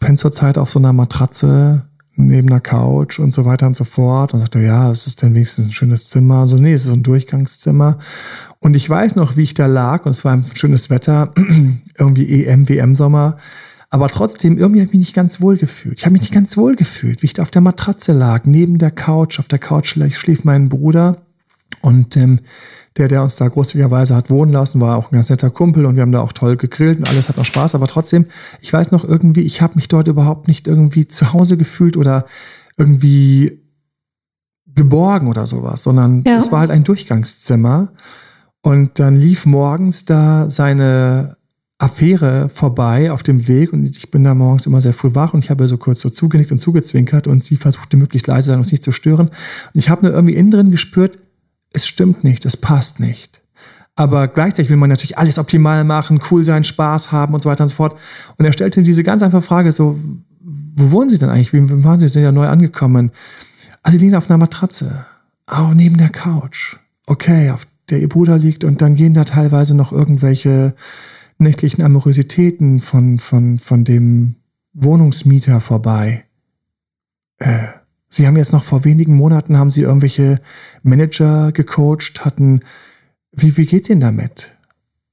penne 0.00 0.16
zurzeit 0.16 0.58
auf 0.58 0.70
so 0.70 0.78
einer 0.78 0.92
Matratze 0.92 1.86
neben 2.16 2.48
einer 2.48 2.60
Couch 2.60 3.18
und 3.18 3.32
so 3.32 3.44
weiter 3.44 3.66
und 3.66 3.76
so 3.76 3.84
fort. 3.84 4.34
Und 4.34 4.40
sagte, 4.40 4.60
ja, 4.60 4.90
es 4.90 5.06
ist 5.06 5.22
dann 5.22 5.34
wenigstens 5.34 5.66
ein 5.68 5.72
schönes 5.72 6.06
Zimmer. 6.08 6.48
So, 6.48 6.56
nee, 6.56 6.72
es 6.72 6.86
ist 6.86 6.92
ein 6.92 7.02
Durchgangszimmer. 7.02 7.98
Und 8.60 8.74
ich 8.74 8.88
weiß 8.88 9.16
noch, 9.16 9.36
wie 9.36 9.42
ich 9.42 9.54
da 9.54 9.66
lag 9.66 10.06
und 10.06 10.12
es 10.12 10.24
war 10.24 10.32
ein 10.32 10.44
schönes 10.54 10.90
Wetter, 10.90 11.32
irgendwie 11.98 12.44
EM, 12.44 12.68
WM-Sommer. 12.68 13.36
Aber 13.90 14.08
trotzdem, 14.08 14.58
irgendwie 14.58 14.80
habe 14.80 14.88
ich 14.88 14.94
mich 14.94 15.06
nicht 15.06 15.14
ganz 15.14 15.40
wohl 15.40 15.56
gefühlt. 15.56 15.98
Ich 15.98 16.04
habe 16.04 16.12
mich 16.12 16.22
nicht 16.22 16.34
ganz 16.34 16.56
wohl 16.56 16.74
gefühlt, 16.74 17.22
wie 17.22 17.26
ich 17.26 17.34
da 17.34 17.42
auf 17.42 17.50
der 17.50 17.62
Matratze 17.62 18.12
lag, 18.12 18.44
neben 18.44 18.78
der 18.78 18.90
Couch. 18.90 19.38
Auf 19.38 19.48
der 19.48 19.58
Couch 19.58 19.96
schlief 20.10 20.44
mein 20.44 20.68
Bruder 20.68 21.18
und 21.82 22.16
ähm, 22.16 22.40
der, 22.98 23.08
der 23.08 23.22
uns 23.22 23.36
da 23.36 23.48
großzügigerweise 23.48 24.16
hat 24.16 24.30
wohnen 24.30 24.52
lassen, 24.52 24.80
war 24.80 24.96
auch 24.96 25.10
ein 25.10 25.14
ganz 25.14 25.30
netter 25.30 25.50
Kumpel 25.50 25.86
und 25.86 25.96
wir 25.96 26.02
haben 26.02 26.12
da 26.12 26.20
auch 26.20 26.32
toll 26.32 26.56
gegrillt 26.56 26.98
und 26.98 27.08
alles 27.08 27.28
hat 27.28 27.36
noch 27.36 27.44
Spaß. 27.44 27.74
Aber 27.74 27.86
trotzdem, 27.86 28.26
ich 28.60 28.72
weiß 28.72 28.92
noch 28.92 29.04
irgendwie, 29.04 29.42
ich 29.42 29.62
habe 29.62 29.74
mich 29.74 29.88
dort 29.88 30.08
überhaupt 30.08 30.48
nicht 30.48 30.66
irgendwie 30.66 31.06
zu 31.06 31.32
Hause 31.32 31.56
gefühlt 31.56 31.96
oder 31.96 32.26
irgendwie 32.76 33.62
geborgen 34.66 35.28
oder 35.28 35.46
sowas, 35.46 35.82
sondern 35.82 36.22
ja. 36.24 36.36
es 36.36 36.52
war 36.52 36.60
halt 36.60 36.70
ein 36.70 36.84
Durchgangszimmer. 36.84 37.92
Und 38.62 38.98
dann 38.98 39.16
lief 39.16 39.46
morgens 39.46 40.04
da 40.04 40.50
seine 40.50 41.36
Affäre 41.78 42.48
vorbei 42.48 43.12
auf 43.12 43.22
dem 43.22 43.48
Weg 43.48 43.72
und 43.72 43.84
ich 43.84 44.10
bin 44.10 44.24
da 44.24 44.34
morgens 44.34 44.66
immer 44.66 44.80
sehr 44.80 44.94
früh 44.94 45.14
wach 45.14 45.34
und 45.34 45.44
ich 45.44 45.50
habe 45.50 45.68
so 45.68 45.76
kurz 45.76 46.00
so 46.00 46.08
zugenickt 46.08 46.50
und 46.50 46.58
zugezwinkert 46.58 47.26
und 47.26 47.44
sie 47.44 47.56
versuchte 47.56 47.98
möglichst 47.98 48.26
leise 48.26 48.48
sein, 48.48 48.58
uns 48.58 48.72
nicht 48.72 48.82
zu 48.82 48.92
stören. 48.92 49.28
Und 49.28 49.78
ich 49.78 49.90
habe 49.90 50.06
nur 50.06 50.14
irgendwie 50.14 50.34
innen 50.34 50.50
drin 50.50 50.70
gespürt, 50.70 51.18
es 51.72 51.86
stimmt 51.86 52.24
nicht, 52.24 52.44
es 52.44 52.56
passt 52.56 53.00
nicht. 53.00 53.42
Aber 53.94 54.28
gleichzeitig 54.28 54.70
will 54.70 54.76
man 54.76 54.90
natürlich 54.90 55.16
alles 55.16 55.38
optimal 55.38 55.82
machen, 55.84 56.20
cool 56.30 56.44
sein, 56.44 56.64
Spaß 56.64 57.12
haben 57.12 57.32
und 57.34 57.42
so 57.42 57.48
weiter 57.48 57.64
und 57.64 57.70
so 57.70 57.76
fort. 57.76 57.98
Und 58.36 58.44
er 58.44 58.52
stellte 58.52 58.82
diese 58.82 59.02
ganz 59.02 59.22
einfache 59.22 59.42
Frage 59.42 59.72
so, 59.72 59.98
wo 60.40 60.90
wohnen 60.90 61.08
Sie 61.08 61.18
denn 61.18 61.30
eigentlich? 61.30 61.54
Wie 61.54 61.84
waren 61.84 61.98
Sie 61.98 62.06
denn 62.06 62.22
ja 62.22 62.32
neu 62.32 62.46
angekommen? 62.46 63.10
Also, 63.82 63.98
Sie 63.98 64.04
liegen 64.04 64.16
auf 64.16 64.28
einer 64.28 64.38
Matratze. 64.38 65.06
Auch 65.46 65.72
neben 65.72 65.96
der 65.96 66.10
Couch. 66.10 66.76
Okay, 67.06 67.50
auf 67.50 67.66
der 67.88 68.00
ihr 68.00 68.08
Bruder 68.08 68.36
liegt 68.36 68.64
und 68.64 68.82
dann 68.82 68.96
gehen 68.96 69.14
da 69.14 69.24
teilweise 69.24 69.74
noch 69.74 69.92
irgendwelche 69.92 70.74
nächtlichen 71.38 71.82
Amorositäten 71.82 72.80
von, 72.80 73.18
von, 73.18 73.58
von 73.58 73.84
dem 73.84 74.36
Wohnungsmieter 74.72 75.60
vorbei. 75.60 76.24
Äh, 77.38 77.68
sie 78.08 78.26
haben 78.26 78.36
jetzt 78.36 78.52
noch 78.52 78.64
vor 78.64 78.84
wenigen 78.84 79.14
Monaten 79.14 79.58
haben 79.58 79.70
sie 79.70 79.82
irgendwelche 79.82 80.40
Manager 80.82 81.52
gecoacht, 81.52 82.24
hatten, 82.24 82.60
wie, 83.32 83.56
wie 83.56 83.66
geht's 83.66 83.90
Ihnen 83.90 84.00
damit? 84.00 84.56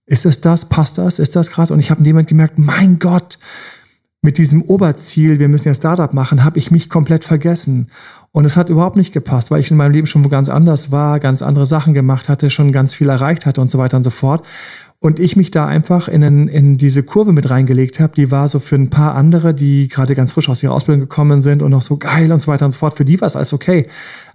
Ist 0.05 0.25
es 0.25 0.41
das? 0.41 0.69
Passt 0.69 0.97
das? 0.97 1.19
Ist 1.19 1.35
das 1.35 1.51
krass? 1.51 1.71
Und 1.71 1.79
ich 1.79 1.89
habe 1.89 1.99
in 1.99 2.05
dem 2.05 2.15
Moment 2.15 2.29
gemerkt, 2.29 2.59
mein 2.59 2.99
Gott, 2.99 3.39
mit 4.23 4.37
diesem 4.37 4.61
Oberziel, 4.61 5.39
wir 5.39 5.49
müssen 5.49 5.67
ja 5.67 5.73
Startup 5.73 6.13
machen, 6.13 6.45
habe 6.45 6.57
ich 6.57 6.71
mich 6.71 6.89
komplett 6.89 7.25
vergessen. 7.25 7.87
Und 8.31 8.45
es 8.45 8.55
hat 8.55 8.69
überhaupt 8.69 8.95
nicht 8.95 9.13
gepasst, 9.13 9.51
weil 9.51 9.59
ich 9.59 9.69
in 9.69 9.77
meinem 9.77 9.91
Leben 9.91 10.07
schon 10.07 10.23
wo 10.23 10.29
ganz 10.29 10.47
anders 10.47 10.91
war, 10.91 11.19
ganz 11.19 11.41
andere 11.41 11.65
Sachen 11.65 11.93
gemacht 11.93 12.29
hatte, 12.29 12.49
schon 12.49 12.71
ganz 12.71 12.93
viel 12.93 13.09
erreicht 13.09 13.45
hatte 13.45 13.59
und 13.59 13.69
so 13.69 13.77
weiter 13.77 13.97
und 13.97 14.03
so 14.03 14.09
fort. 14.09 14.47
Und 15.04 15.20
ich 15.20 15.36
mich 15.36 15.51
da 15.51 15.66
einfach 15.66 16.08
in, 16.08 16.47
in 16.47 16.78
diese 16.78 17.04
Kurve 17.04 17.34
mit 17.34 17.49
reingelegt 17.49 17.99
habe, 17.99 18.16
die 18.16 18.32
war 18.32 18.47
so 18.47 18.60
für 18.60 18.78
ein 18.78 18.89
paar 18.89 19.16
andere, 19.16 19.54
die 19.54 19.89
gerade 19.89 20.16
ganz 20.16 20.32
frisch 20.32 20.47
aus 20.47 20.64
ihrer 20.64 20.72
Ausbildung 20.72 21.01
gekommen 21.01 21.41
sind 21.41 21.62
und 21.62 21.72
noch 21.72 21.82
so 21.82 21.97
geil 21.97 22.32
und 22.32 22.39
so 22.39 22.49
weiter 22.49 22.64
und 22.64 22.72
so 22.72 22.80
fort. 22.80 22.95
Für 22.95 23.04
die 23.04 23.20
war 23.20 23.28
es 23.28 23.36
alles 23.36 23.51
okay. 23.51 23.86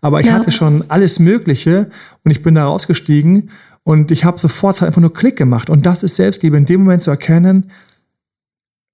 Aber 0.03 0.21
ich 0.21 0.27
ja. 0.27 0.35
hatte 0.35 0.51
schon 0.51 0.85
alles 0.89 1.21
Mögliche 1.21 1.89
und 2.23 2.33
ich 2.33 2.43
bin 2.43 2.55
da 2.55 2.66
rausgestiegen 2.66 3.49
und 3.83 4.11
ich 4.11 4.27
habe 4.27 4.39
sofort 4.39 4.79
halt 4.83 4.89
einfach 4.89 5.01
nur 5.01 5.14
Klick 5.14 5.37
gemacht. 5.37 5.71
Und 5.71 5.87
das 5.87 6.03
ist 6.03 6.16
Selbstliebe, 6.16 6.59
in 6.59 6.66
dem 6.66 6.83
Moment 6.83 7.03
zu 7.03 7.11
erkennen, 7.11 7.69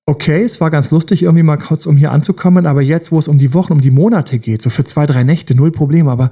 okay, 0.07 0.45
es 0.45 0.61
war 0.61 0.71
ganz 0.71 0.93
lustig, 0.93 1.25
irgendwie 1.25 1.43
mal 1.43 1.59
kurz 1.59 1.87
um 1.87 1.97
hier 1.97 2.13
anzukommen, 2.13 2.69
aber 2.69 2.83
jetzt, 2.83 3.11
wo 3.11 3.19
es 3.19 3.27
um 3.27 3.39
die 3.39 3.53
Wochen, 3.53 3.73
um 3.73 3.81
die 3.81 3.91
Monate 3.91 4.39
geht, 4.39 4.63
so 4.63 4.71
für 4.71 4.85
zwei, 4.85 5.07
drei 5.07 5.25
Nächte, 5.25 5.57
null 5.57 5.73
Problem, 5.73 6.07
aber 6.07 6.31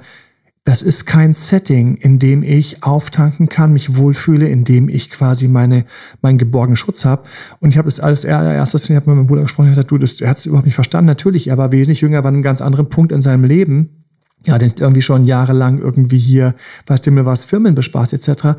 das 0.65 0.81
ist 0.81 1.05
kein 1.05 1.33
Setting, 1.33 1.95
in 1.95 2.19
dem 2.19 2.41
ich 2.41 2.83
auftanken 2.83 3.49
kann, 3.49 3.73
mich 3.73 3.97
wohlfühle, 3.97 4.47
in 4.47 4.63
dem 4.63 4.87
ich 4.87 5.09
quasi 5.09 5.49
meine, 5.49 5.83
meinen 6.21 6.37
geborgenen 6.37 6.77
Schutz 6.77 7.03
habe. 7.03 7.23
Und 7.59 7.69
ich 7.69 7.77
habe 7.77 7.87
das 7.87 7.99
alles 7.99 8.23
erstes, 8.23 8.89
ich 8.89 8.95
habe 8.95 9.09
mit 9.09 9.17
meinem 9.17 9.27
Bruder 9.27 9.41
gesprochen, 9.41 9.67
er 9.67 9.71
hat 9.71 9.75
gesagt, 9.75 9.91
du, 9.91 9.97
das, 9.97 10.21
er 10.21 10.29
hat 10.29 10.37
es 10.37 10.45
überhaupt 10.45 10.65
nicht 10.65 10.75
verstanden. 10.75 11.07
Natürlich, 11.07 11.49
er 11.49 11.57
war 11.57 11.73
wesentlich 11.73 11.99
jünger, 11.99 12.23
war 12.23 12.29
an 12.29 12.35
einem 12.35 12.43
ganz 12.43 12.61
anderen 12.61 12.87
Punkt 12.87 13.11
in 13.11 13.21
seinem 13.21 13.43
Leben. 13.43 14.05
Ja, 14.45 14.57
den 14.57 14.73
irgendwie 14.77 15.01
schon 15.01 15.25
jahrelang 15.25 15.79
irgendwie 15.79 16.17
hier, 16.17 16.55
weißt 16.87 17.07
du 17.07 17.11
mir 17.11 17.25
was, 17.25 17.45
Firmen 17.45 17.75
bespaßt 17.75 18.13
etc. 18.13 18.57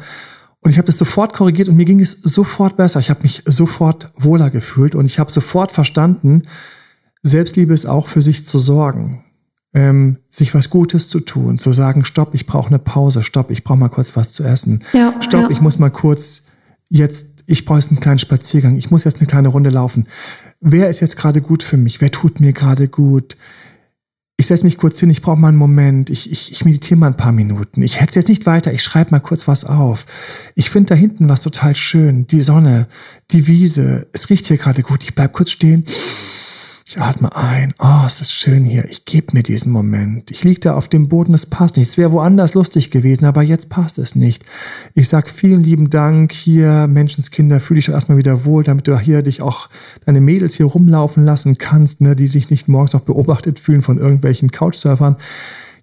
Und 0.60 0.70
ich 0.70 0.78
habe 0.78 0.86
das 0.86 0.96
sofort 0.96 1.34
korrigiert 1.34 1.68
und 1.68 1.76
mir 1.76 1.84
ging 1.84 2.00
es 2.00 2.12
sofort 2.12 2.76
besser. 2.78 3.00
Ich 3.00 3.10
habe 3.10 3.20
mich 3.22 3.42
sofort 3.46 4.10
wohler 4.16 4.48
gefühlt 4.48 4.94
und 4.94 5.04
ich 5.04 5.18
habe 5.18 5.30
sofort 5.30 5.72
verstanden, 5.72 6.42
Selbstliebe 7.22 7.74
ist 7.74 7.86
auch 7.86 8.06
für 8.06 8.22
sich 8.22 8.46
zu 8.46 8.58
sorgen 8.58 9.23
ähm, 9.74 10.18
sich 10.30 10.54
was 10.54 10.70
Gutes 10.70 11.08
zu 11.08 11.20
tun, 11.20 11.58
zu 11.58 11.72
sagen, 11.72 12.04
stopp, 12.04 12.34
ich 12.34 12.46
brauche 12.46 12.68
eine 12.68 12.78
Pause, 12.78 13.24
stopp, 13.24 13.50
ich 13.50 13.64
brauche 13.64 13.78
mal 13.78 13.88
kurz 13.88 14.16
was 14.16 14.32
zu 14.32 14.44
essen, 14.44 14.84
ja, 14.92 15.14
stopp, 15.20 15.42
ja. 15.42 15.50
ich 15.50 15.60
muss 15.60 15.78
mal 15.78 15.90
kurz 15.90 16.44
jetzt, 16.88 17.42
ich 17.46 17.64
brauche 17.64 17.84
einen 17.88 18.00
kleinen 18.00 18.20
Spaziergang, 18.20 18.76
ich 18.76 18.90
muss 18.90 19.04
jetzt 19.04 19.18
eine 19.18 19.26
kleine 19.26 19.48
Runde 19.48 19.70
laufen. 19.70 20.06
Wer 20.60 20.88
ist 20.88 21.00
jetzt 21.00 21.16
gerade 21.16 21.42
gut 21.42 21.62
für 21.62 21.76
mich? 21.76 22.00
Wer 22.00 22.10
tut 22.10 22.40
mir 22.40 22.52
gerade 22.52 22.88
gut? 22.88 23.36
Ich 24.36 24.46
setze 24.46 24.64
mich 24.64 24.78
kurz 24.78 24.98
hin, 24.98 25.10
ich 25.10 25.22
brauche 25.22 25.38
mal 25.38 25.48
einen 25.48 25.56
Moment, 25.56 26.10
ich, 26.10 26.30
ich, 26.30 26.50
ich 26.50 26.64
meditiere 26.64 26.98
mal 26.98 27.08
ein 27.08 27.16
paar 27.16 27.32
Minuten. 27.32 27.82
Ich 27.82 28.00
hetze 28.00 28.18
jetzt 28.18 28.28
nicht 28.28 28.46
weiter, 28.46 28.72
ich 28.72 28.82
schreibe 28.82 29.10
mal 29.10 29.20
kurz 29.20 29.46
was 29.46 29.64
auf. 29.64 30.06
Ich 30.54 30.70
finde 30.70 30.88
da 30.88 30.94
hinten 30.94 31.28
was 31.28 31.40
total 31.40 31.74
schön, 31.76 32.26
die 32.26 32.42
Sonne, 32.42 32.86
die 33.30 33.46
Wiese, 33.46 34.06
es 34.12 34.30
riecht 34.30 34.46
hier 34.46 34.56
gerade 34.56 34.82
gut, 34.82 35.04
ich 35.04 35.14
bleib 35.14 35.32
kurz 35.32 35.50
stehen 35.50 35.84
ich 36.86 37.00
atme 37.00 37.34
ein. 37.34 37.72
Oh, 37.78 38.02
es 38.06 38.20
ist 38.20 38.32
schön 38.32 38.62
hier. 38.62 38.84
Ich 38.90 39.06
gebe 39.06 39.28
mir 39.32 39.42
diesen 39.42 39.72
Moment. 39.72 40.30
Ich 40.30 40.44
liege 40.44 40.60
da 40.60 40.74
auf 40.74 40.86
dem 40.86 41.08
Boden, 41.08 41.32
es 41.32 41.46
passt 41.46 41.78
nicht. 41.78 41.88
Es 41.88 41.96
wäre 41.96 42.12
woanders 42.12 42.52
lustig 42.52 42.90
gewesen, 42.90 43.24
aber 43.24 43.42
jetzt 43.42 43.70
passt 43.70 43.98
es 43.98 44.14
nicht. 44.14 44.44
Ich 44.94 45.08
sag 45.08 45.30
vielen 45.30 45.62
lieben 45.62 45.88
Dank 45.88 46.32
hier, 46.32 46.86
Menschenskinder, 46.86 47.58
fühle 47.58 47.78
dich 47.78 47.86
doch 47.86 47.94
erstmal 47.94 48.18
wieder 48.18 48.44
wohl, 48.44 48.64
damit 48.64 48.86
du 48.86 48.98
hier 48.98 49.22
dich 49.22 49.40
auch 49.40 49.70
deine 50.04 50.20
Mädels 50.20 50.56
hier 50.56 50.66
rumlaufen 50.66 51.24
lassen 51.24 51.56
kannst, 51.56 52.02
ne, 52.02 52.14
die 52.14 52.26
sich 52.26 52.50
nicht 52.50 52.68
morgens 52.68 52.92
noch 52.92 53.00
beobachtet 53.00 53.58
fühlen 53.58 53.80
von 53.80 53.96
irgendwelchen 53.96 54.50
Couchsurfern. 54.50 55.16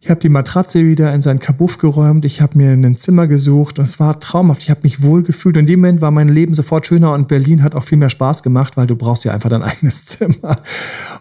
Ich 0.04 0.10
habe 0.10 0.20
die 0.20 0.30
Matratze 0.30 0.84
wieder 0.84 1.14
in 1.14 1.22
sein 1.22 1.38
Kabuff 1.38 1.78
geräumt. 1.78 2.26
Ich 2.26 2.42
habe 2.42 2.58
mir 2.58 2.72
ein 2.72 2.98
Zimmer 2.98 3.28
gesucht 3.28 3.78
und 3.78 3.86
es 3.86 4.00
war 4.00 4.20
traumhaft. 4.20 4.64
Ich 4.64 4.72
habe 4.72 4.80
mich 4.82 5.04
wohl 5.04 5.22
gefühlt. 5.22 5.58
Und 5.58 5.62
in 5.62 5.66
dem 5.68 5.80
Moment 5.82 6.02
war 6.02 6.10
mein 6.10 6.28
Leben 6.28 6.56
sofort 6.56 6.88
schöner 6.88 7.14
und 7.14 7.28
Berlin 7.28 7.62
hat 7.62 7.76
auch 7.76 7.84
viel 7.84 8.00
mehr 8.00 8.10
Spaß 8.10 8.42
gemacht, 8.42 8.78
weil 8.78 8.88
du 8.88 8.96
brauchst 8.96 9.26
ja 9.26 9.32
einfach 9.32 9.52
dein 9.52 9.62
eigenes 9.64 10.08
Zimmer. 10.08 10.56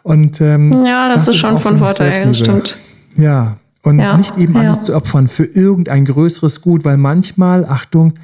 Und 0.02 0.40
ähm, 0.40 0.72
ja, 0.82 1.12
das, 1.12 1.26
das 1.26 1.34
ist 1.34 1.40
schon 1.40 1.58
von 1.58 1.76
Vorteil, 1.76 2.24
das 2.24 2.38
stimmt. 2.38 2.74
Ja, 3.16 3.58
und 3.82 3.98
ja, 3.98 4.16
nicht 4.16 4.38
eben 4.38 4.54
ja. 4.54 4.62
alles 4.62 4.84
zu 4.84 4.94
opfern 4.94 5.28
für 5.28 5.44
irgendein 5.44 6.06
größeres 6.06 6.62
Gut, 6.62 6.86
weil 6.86 6.96
manchmal, 6.96 7.66
Achtung, 7.66 8.14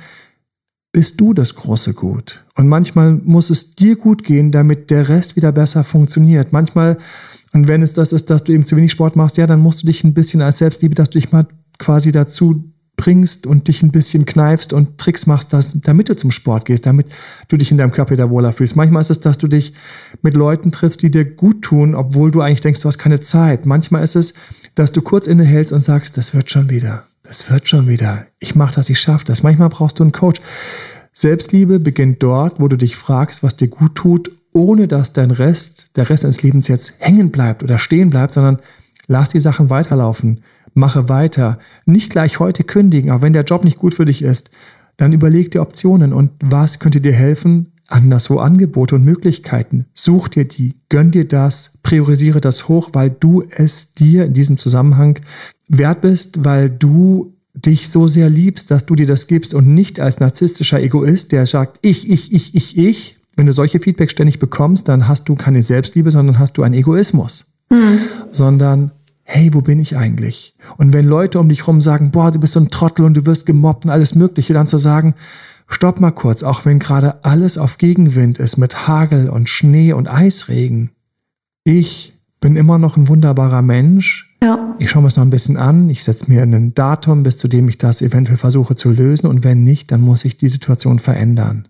bist 0.91 1.21
du 1.21 1.35
das 1.35 1.55
große 1.55 1.93
Gut. 1.93 2.47
Und 2.57 2.69
manchmal 2.69 3.13
muss 3.13 3.51
es 3.51 3.77
dir 3.77 3.97
gut 3.97 4.25
gehen, 4.25 4.53
damit 4.53 4.91
der 4.91 5.11
Rest 5.11 5.37
wieder 5.37 5.53
besser 5.53 5.85
funktioniert. 5.85 6.55
Manchmal 6.55 6.97
und 7.53 7.69
wenn 7.69 7.83
es 7.83 7.95
das 7.95 8.13
ist, 8.13 8.31
dass 8.31 8.45
du 8.45 8.53
eben 8.53 8.65
zu 8.65 8.77
wenig 8.77 8.93
Sport 8.93 9.17
machst, 9.17 9.37
ja, 9.37 9.47
dann 9.47 9.61
musst 9.61 9.83
du 9.83 9.87
dich 9.87 10.05
ein 10.05 10.15
bisschen 10.15 10.43
als 10.43 10.59
Selbstliebe, 10.59 10.95
dass 10.95 11.11
du 11.11 11.19
dich 11.19 11.33
mal 11.33 11.47
quasi 11.79 12.13
dazu 12.13 12.73
bringst 12.97 13.47
und 13.47 13.69
dich 13.69 13.83
ein 13.83 13.93
bisschen 13.93 14.25
kneifst 14.25 14.73
und 14.73 14.99
Tricks 14.99 15.27
machst, 15.27 15.53
dass, 15.53 15.79
damit 15.81 16.09
du 16.09 16.17
zum 16.17 16.31
Sport 16.31 16.65
gehst, 16.65 16.87
damit 16.87 17.07
du 17.49 17.57
dich 17.57 17.71
in 17.71 17.77
deinem 17.77 17.93
Körper 17.93 18.13
wieder 18.13 18.31
wohler 18.31 18.53
fühlst. 18.53 18.75
Manchmal 18.75 19.03
ist 19.03 19.11
es, 19.11 19.21
dass 19.21 19.39
du 19.39 19.49
dich 19.49 19.75
mit 20.23 20.35
Leuten 20.35 20.73
triffst, 20.73 21.03
die 21.03 21.11
dir 21.11 21.25
gut 21.25 21.63
tun, 21.63 21.95
obwohl 21.95 22.31
du 22.31 22.41
eigentlich 22.41 22.63
denkst, 22.63 22.81
du 22.81 22.89
hast 22.89 22.99
keine 22.99 23.21
Zeit. 23.21 23.67
Manchmal 23.67 24.03
ist 24.03 24.17
es, 24.17 24.35
dass 24.75 24.93
du 24.93 25.03
kurz 25.03 25.27
innehältst 25.27 25.73
und 25.73 25.81
sagst, 25.81 26.17
das 26.17 26.35
wird 26.35 26.51
schon 26.51 26.71
wieder. 26.71 27.05
Das 27.23 27.51
wird 27.51 27.69
schon 27.69 27.87
wieder. 27.87 28.27
Ich 28.39 28.55
mache 28.55 28.77
das, 28.77 28.89
ich 28.89 28.99
schaffe 28.99 29.27
das. 29.27 29.43
Manchmal 29.43 29.69
brauchst 29.69 29.99
du 29.99 30.05
einen 30.05 30.13
Coach. 30.13 30.41
Selbstliebe 31.13 31.81
beginnt 31.81 32.23
dort, 32.23 32.61
wo 32.61 32.69
du 32.69 32.77
dich 32.77 32.97
fragst, 32.97 33.43
was 33.43 33.57
dir 33.57 33.69
gut 33.69 33.95
tut 33.95 34.31
ohne 34.57 34.89
dass 34.89 35.13
dein 35.13 35.31
Rest, 35.31 35.91
der 35.97 36.09
Rest 36.09 36.25
deines 36.25 36.43
Lebens 36.43 36.67
jetzt 36.67 36.95
hängen 36.99 37.31
bleibt 37.31 37.63
oder 37.63 37.79
stehen 37.79 38.09
bleibt, 38.09 38.33
sondern 38.33 38.57
lass 39.07 39.29
die 39.29 39.41
Sachen 39.41 39.69
weiterlaufen, 39.69 40.41
mache 40.73 41.11
weiter, 41.11 41.59
nicht 41.85 42.11
gleich 42.11 42.41
heute 42.41 42.65
kündigen, 42.65 43.11
aber 43.11 43.21
wenn 43.21 43.35
der 43.35 43.45
Job 43.45 43.65
nicht 43.65 43.79
gut 43.79 43.95
für 43.95 44.07
dich 44.07 44.23
ist, 44.23 44.51
dann 44.97 45.13
überleg 45.13 45.51
dir 45.51 45.61
Optionen 45.61 46.15
und 46.15 46.31
was 46.41 46.79
könnte 46.79 47.03
dir 47.03 47.13
helfen, 47.13 47.73
anderswo 47.89 48.39
Angebote 48.39 48.95
und 48.95 49.05
Möglichkeiten. 49.05 49.85
Such 49.93 50.29
dir 50.29 50.47
die, 50.47 50.75
gönn 50.89 51.11
dir 51.11 51.29
das, 51.29 51.75
priorisiere 51.83 52.41
das 52.41 52.67
hoch, 52.67 52.91
weil 52.95 53.11
du 53.11 53.45
es 53.49 53.93
dir 53.93 54.25
in 54.25 54.33
diesem 54.33 54.57
Zusammenhang 54.57 55.21
wert 55.69 56.01
bist, 56.01 56.47
weil 56.47 56.71
du 56.71 57.35
dich 57.55 57.91
so 57.91 58.09
sehr 58.09 58.31
liebst, 58.31 58.71
dass 58.71 58.87
du 58.87 58.95
dir 58.95 59.07
das 59.07 59.27
gibst 59.27 59.53
und 59.53 59.69
nicht 59.69 60.01
als 60.01 60.19
narzisstischer 60.19 60.81
Egoist, 60.81 61.33
der 61.33 61.45
sagt, 61.45 61.79
ich, 61.83 62.11
ich, 62.11 62.33
ich, 62.33 62.55
ich, 62.55 62.79
ich, 62.79 63.19
wenn 63.37 63.47
du 63.47 63.53
solche 63.53 63.79
Feedback 63.79 64.11
ständig 64.11 64.39
bekommst, 64.39 64.89
dann 64.89 65.07
hast 65.07 65.29
du 65.29 65.35
keine 65.35 65.63
Selbstliebe, 65.63 66.11
sondern 66.11 66.39
hast 66.39 66.57
du 66.57 66.63
einen 66.63 66.75
Egoismus. 66.75 67.53
Mhm. 67.71 68.01
Sondern, 68.31 68.91
hey, 69.23 69.53
wo 69.53 69.61
bin 69.61 69.79
ich 69.79 69.97
eigentlich? 69.97 70.55
Und 70.79 70.93
wenn 70.93 71.07
Leute 71.07 71.39
um 71.39 71.49
dich 71.49 71.67
rum 71.67 71.81
sagen, 71.81 72.11
boah, 72.11 72.31
du 72.31 72.41
bist 72.41 72.55
so 72.55 72.61
ein 72.61 72.71
Trottel 72.71 73.05
und 73.05 73.15
du 73.15 73.27
wirst 73.27 73.45
gemobbt 73.45 73.85
und 73.85 73.91
alles 73.91 74.15
Mögliche, 74.15 74.55
dann 74.55 74.67
zu 74.67 74.79
sagen, 74.79 75.15
stopp 75.69 76.01
mal 76.01 76.13
kurz, 76.13 76.43
auch 76.43 76.65
wenn 76.65 76.79
gerade 76.79 77.25
alles 77.25 77.59
auf 77.59 77.79
Gegenwind 77.79 78.39
ist 78.39 78.57
mit 78.57 78.89
Hagel 78.89 79.29
und 79.29 79.49
Schnee 79.49 79.93
und 79.93 80.09
Eisregen. 80.09 80.91
Ich 81.65 82.15
bin 82.41 82.57
immer 82.57 82.79
noch 82.79 82.97
ein 82.97 83.09
wunderbarer 83.09 83.63
Mensch. 83.63 84.37
Ja. 84.43 84.77
Ich 84.79 84.91
schaue 84.91 85.03
mir 85.03 85.09
es 85.09 85.17
noch 85.17 85.25
ein 85.25 85.31
bisschen 85.31 85.57
an. 85.57 85.91
Ich 85.91 86.05
setze 86.05 86.31
mir 86.31 86.43
ein 86.43 86.75
Datum, 86.75 87.23
bis 87.23 87.39
zu 87.39 87.49
dem 87.49 87.69
ich 87.69 87.79
das 87.79 88.03
eventuell 88.03 88.37
versuche 88.37 88.75
zu 88.75 88.91
lösen. 88.91 89.27
Und 89.27 89.45
wenn 89.45 89.65
nicht, 89.65 89.91
dann 89.91 90.01
muss 90.01 90.25
ich 90.25 90.37
die 90.37 90.49
Situation 90.49 90.99
verändern. 90.99 91.69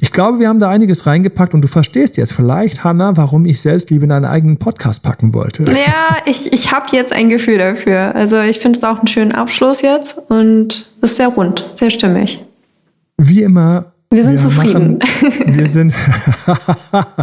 Ich 0.00 0.12
glaube, 0.12 0.38
wir 0.38 0.48
haben 0.48 0.60
da 0.60 0.68
einiges 0.68 1.06
reingepackt 1.06 1.54
und 1.54 1.62
du 1.62 1.68
verstehst 1.68 2.16
jetzt 2.16 2.32
vielleicht, 2.32 2.84
Hanna, 2.84 3.16
warum 3.16 3.44
ich 3.46 3.60
Selbstliebe 3.60 4.04
in 4.04 4.12
einen 4.12 4.24
eigenen 4.24 4.58
Podcast 4.58 5.02
packen 5.02 5.34
wollte. 5.34 5.64
Ja, 5.64 6.16
ich, 6.26 6.52
ich 6.52 6.72
habe 6.72 6.86
jetzt 6.92 7.12
ein 7.12 7.28
Gefühl 7.28 7.58
dafür. 7.58 8.14
Also 8.14 8.40
ich 8.40 8.58
finde 8.58 8.78
es 8.78 8.84
auch 8.84 8.98
einen 8.98 9.08
schönen 9.08 9.32
Abschluss 9.32 9.82
jetzt 9.82 10.18
und 10.28 10.86
es 11.00 11.10
ist 11.10 11.16
sehr 11.16 11.28
rund, 11.28 11.68
sehr 11.74 11.90
stimmig. 11.90 12.44
Wie 13.16 13.42
immer. 13.42 13.92
Wir 14.10 14.22
sind 14.22 14.32
wir 14.32 14.38
zufrieden. 14.38 14.98
Machen, 14.98 15.56
wir 15.56 15.66
sind 15.66 15.94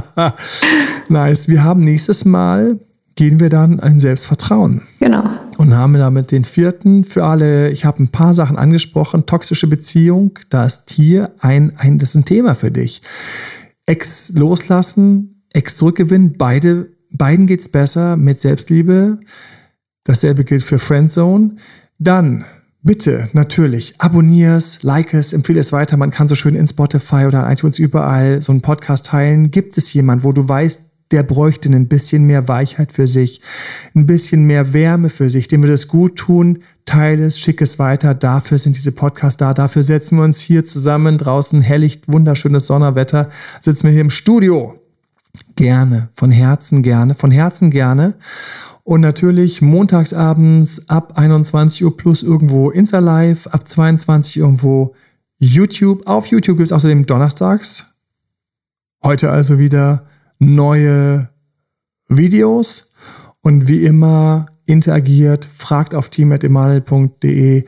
nice. 1.09 1.47
Wir 1.47 1.63
haben 1.63 1.81
nächstes 1.81 2.25
Mal 2.25 2.79
gehen 3.15 3.39
wir 3.39 3.49
dann 3.49 3.79
ein 3.79 3.99
Selbstvertrauen. 3.99 4.81
Genau. 4.99 5.23
Und 5.57 5.73
haben 5.73 5.93
damit 5.93 6.31
den 6.31 6.43
vierten 6.43 7.05
für 7.05 7.23
alle, 7.23 7.71
ich 7.71 7.85
habe 7.85 8.03
ein 8.03 8.09
paar 8.09 8.33
Sachen 8.33 8.57
angesprochen, 8.57 9.25
toxische 9.25 9.67
Beziehung, 9.67 10.37
da 10.49 10.65
ist 10.65 10.89
hier 10.91 11.31
ein, 11.39 11.73
ein, 11.77 11.97
das 11.97 12.09
ist 12.09 12.15
ein 12.15 12.25
Thema 12.25 12.55
für 12.55 12.71
dich. 12.71 13.01
Ex 13.85 14.33
loslassen, 14.35 15.43
Ex 15.53 15.77
zurückgewinnen, 15.77 16.33
beide, 16.37 16.89
beiden 17.11 17.47
geht's 17.47 17.69
besser 17.69 18.17
mit 18.17 18.39
Selbstliebe. 18.39 19.19
Dasselbe 20.03 20.43
gilt 20.43 20.63
für 20.63 20.79
Friendzone. 20.79 21.55
Dann 21.97 22.45
Bitte, 22.87 23.29
natürlich, 23.33 23.95
abonnier 23.97 24.57
es, 24.57 24.83
like 24.83 25.15
es, 25.15 25.33
empfehle 25.33 25.59
es 25.59 25.73
weiter. 25.73 25.97
Man 25.97 26.11
kann 26.11 26.27
so 26.27 26.35
schön 26.35 26.53
in 26.53 26.67
Spotify 26.67 27.25
oder 27.25 27.51
iTunes 27.51 27.79
überall 27.79 28.43
so 28.43 28.51
einen 28.51 28.61
Podcast 28.61 29.07
teilen. 29.07 29.49
Gibt 29.49 29.75
es 29.79 29.91
jemand, 29.91 30.23
wo 30.23 30.33
du 30.33 30.47
weißt, 30.47 30.91
der 31.11 31.23
bräuchte 31.23 31.69
ein 31.69 31.87
bisschen 31.87 32.25
mehr 32.25 32.47
Weichheit 32.47 32.91
für 32.91 33.07
sich, 33.07 33.41
ein 33.93 34.05
bisschen 34.05 34.45
mehr 34.45 34.73
Wärme 34.73 35.09
für 35.09 35.29
sich, 35.29 35.47
dem 35.47 35.61
würde 35.61 35.73
es 35.73 35.87
gut 35.87 36.15
tun, 36.15 36.59
teile 36.85 37.25
es, 37.25 37.39
schick 37.39 37.61
es 37.61 37.77
weiter, 37.77 38.13
dafür 38.13 38.57
sind 38.57 38.75
diese 38.75 38.91
Podcasts 38.91 39.37
da, 39.37 39.53
dafür 39.53 39.83
setzen 39.83 40.17
wir 40.17 40.23
uns 40.23 40.39
hier 40.39 40.63
zusammen, 40.63 41.17
draußen 41.17 41.61
hellicht, 41.61 42.11
wunderschönes 42.11 42.67
Sonnerwetter, 42.67 43.29
sitzen 43.59 43.85
wir 43.85 43.91
hier 43.91 44.01
im 44.01 44.09
Studio. 44.09 44.79
Gerne, 45.55 46.09
von 46.13 46.31
Herzen 46.31 46.81
gerne, 46.81 47.13
von 47.13 47.29
Herzen 47.29 47.69
gerne. 47.69 48.15
Und 48.83 49.01
natürlich 49.01 49.61
montagsabends 49.61 50.89
ab 50.89 51.17
21 51.17 51.83
Uhr 51.85 51.97
plus 51.97 52.23
irgendwo 52.23 52.69
Insta 52.69 52.99
Live, 52.99 53.47
ab 53.47 53.67
22 53.67 54.41
Uhr 54.41 54.47
irgendwo 54.47 54.95
YouTube. 55.37 56.07
Auf 56.07 56.27
YouTube 56.27 56.57
gibt 56.57 56.67
es 56.67 56.71
außerdem 56.71 57.05
donnerstags. 57.05 57.95
Heute 59.03 59.29
also 59.31 59.59
wieder 59.59 60.07
neue 60.39 61.29
Videos 62.07 62.93
und 63.41 63.67
wie 63.67 63.85
immer 63.85 64.47
interagiert, 64.65 65.45
fragt 65.45 65.93
auf 65.93 66.09
team.emanuel.de, 66.09 67.65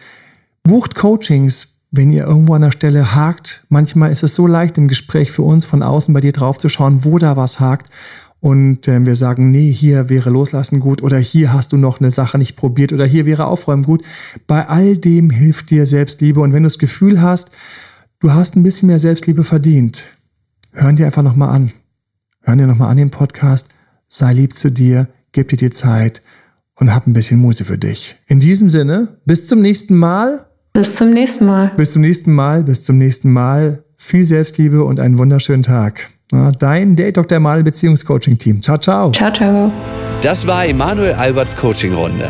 bucht 0.64 0.96
Coachings, 0.96 1.82
wenn 1.92 2.12
ihr 2.12 2.26
irgendwo 2.26 2.54
an 2.54 2.64
der 2.64 2.72
Stelle 2.72 3.16
hakt, 3.16 3.66
manchmal 3.70 4.12
ist 4.12 4.24
es 4.24 4.36
so 4.36 4.46
leicht 4.48 4.78
im 4.78 4.88
Gespräch 4.88 5.32
für 5.32 5.44
uns 5.44 5.66
von 5.66 5.84
außen 5.84 6.14
bei 6.14 6.22
dir 6.22 6.34
drauf 6.34 6.58
zu 6.58 6.70
schauen, 6.70 7.06
wo 7.06 7.18
da 7.18 7.38
was 7.38 7.60
hakt 7.60 7.90
und 8.40 8.88
äh, 8.88 9.06
wir 9.06 9.16
sagen, 9.16 9.52
nee, 9.52 9.72
hier 9.72 10.10
wäre 10.10 10.30
Loslassen 10.30 10.80
gut 10.80 11.02
oder 11.02 11.18
hier 11.18 11.54
hast 11.54 11.72
du 11.72 11.78
noch 11.78 12.00
eine 12.00 12.12
Sache 12.12 12.38
nicht 12.38 12.56
probiert 12.56 12.94
oder 12.94 13.06
hier 13.06 13.26
wäre 13.26 13.46
Aufräumen 13.46 13.84
gut. 13.84 14.04
Bei 14.46 14.68
all 14.68 14.98
dem 14.98 15.30
hilft 15.30 15.72
dir 15.72 15.86
Selbstliebe 15.86 16.40
und 16.40 16.54
wenn 16.54 16.64
du 16.64 16.68
das 16.68 16.78
Gefühl 16.78 17.22
hast, 17.22 17.52
du 18.20 18.34
hast 18.34 18.56
ein 18.56 18.64
bisschen 18.64 18.88
mehr 18.88 19.00
Selbstliebe 19.00 19.44
verdient, 19.44 20.10
hören 20.74 20.96
dir 20.96 21.06
einfach 21.06 21.24
nochmal 21.24 21.50
an. 21.50 21.72
Hören 22.48 22.60
dir 22.60 22.68
nochmal 22.68 22.90
an 22.90 22.96
den 22.96 23.10
Podcast, 23.10 23.72
sei 24.08 24.32
lieb 24.32 24.56
zu 24.56 24.72
dir, 24.72 25.10
gib 25.34 25.50
dir 25.50 25.58
die 25.58 25.70
Zeit 25.70 26.22
und 26.76 26.96
hab 26.96 27.06
ein 27.06 27.12
bisschen 27.12 27.42
Muße 27.42 27.66
für 27.66 27.78
dich. 27.78 28.16
In 28.26 28.40
diesem 28.40 28.70
Sinne, 28.70 29.18
bis 29.26 29.48
zum 29.48 29.60
nächsten 29.60 29.98
Mal. 29.98 30.46
Bis 30.72 30.96
zum 30.96 31.12
nächsten 31.12 31.46
Mal. 31.46 31.74
Bis 31.76 31.92
zum 31.92 32.04
nächsten 32.04 32.34
Mal, 32.34 32.64
bis 32.64 32.86
zum 32.86 33.00
nächsten 33.00 33.34
Mal. 33.34 33.84
Viel 33.98 34.24
Selbstliebe 34.24 34.86
und 34.86 35.02
einen 35.02 35.18
wunderschönen 35.18 35.64
Tag. 35.64 36.10
Dein 36.58 36.96
Date 36.96 37.18
Dr. 37.18 37.36
Emanuel 37.36 37.66
Beziehungscoaching 37.66 38.38
Team. 38.38 38.62
Ciao, 38.62 38.78
ciao. 38.78 39.12
Ciao, 39.12 39.34
ciao. 39.34 39.70
Das 40.22 40.48
war 40.48 40.66
Emanuel 40.66 41.16
Alberts 41.16 41.54
Coaching 41.54 41.94
Runde. 41.94 42.30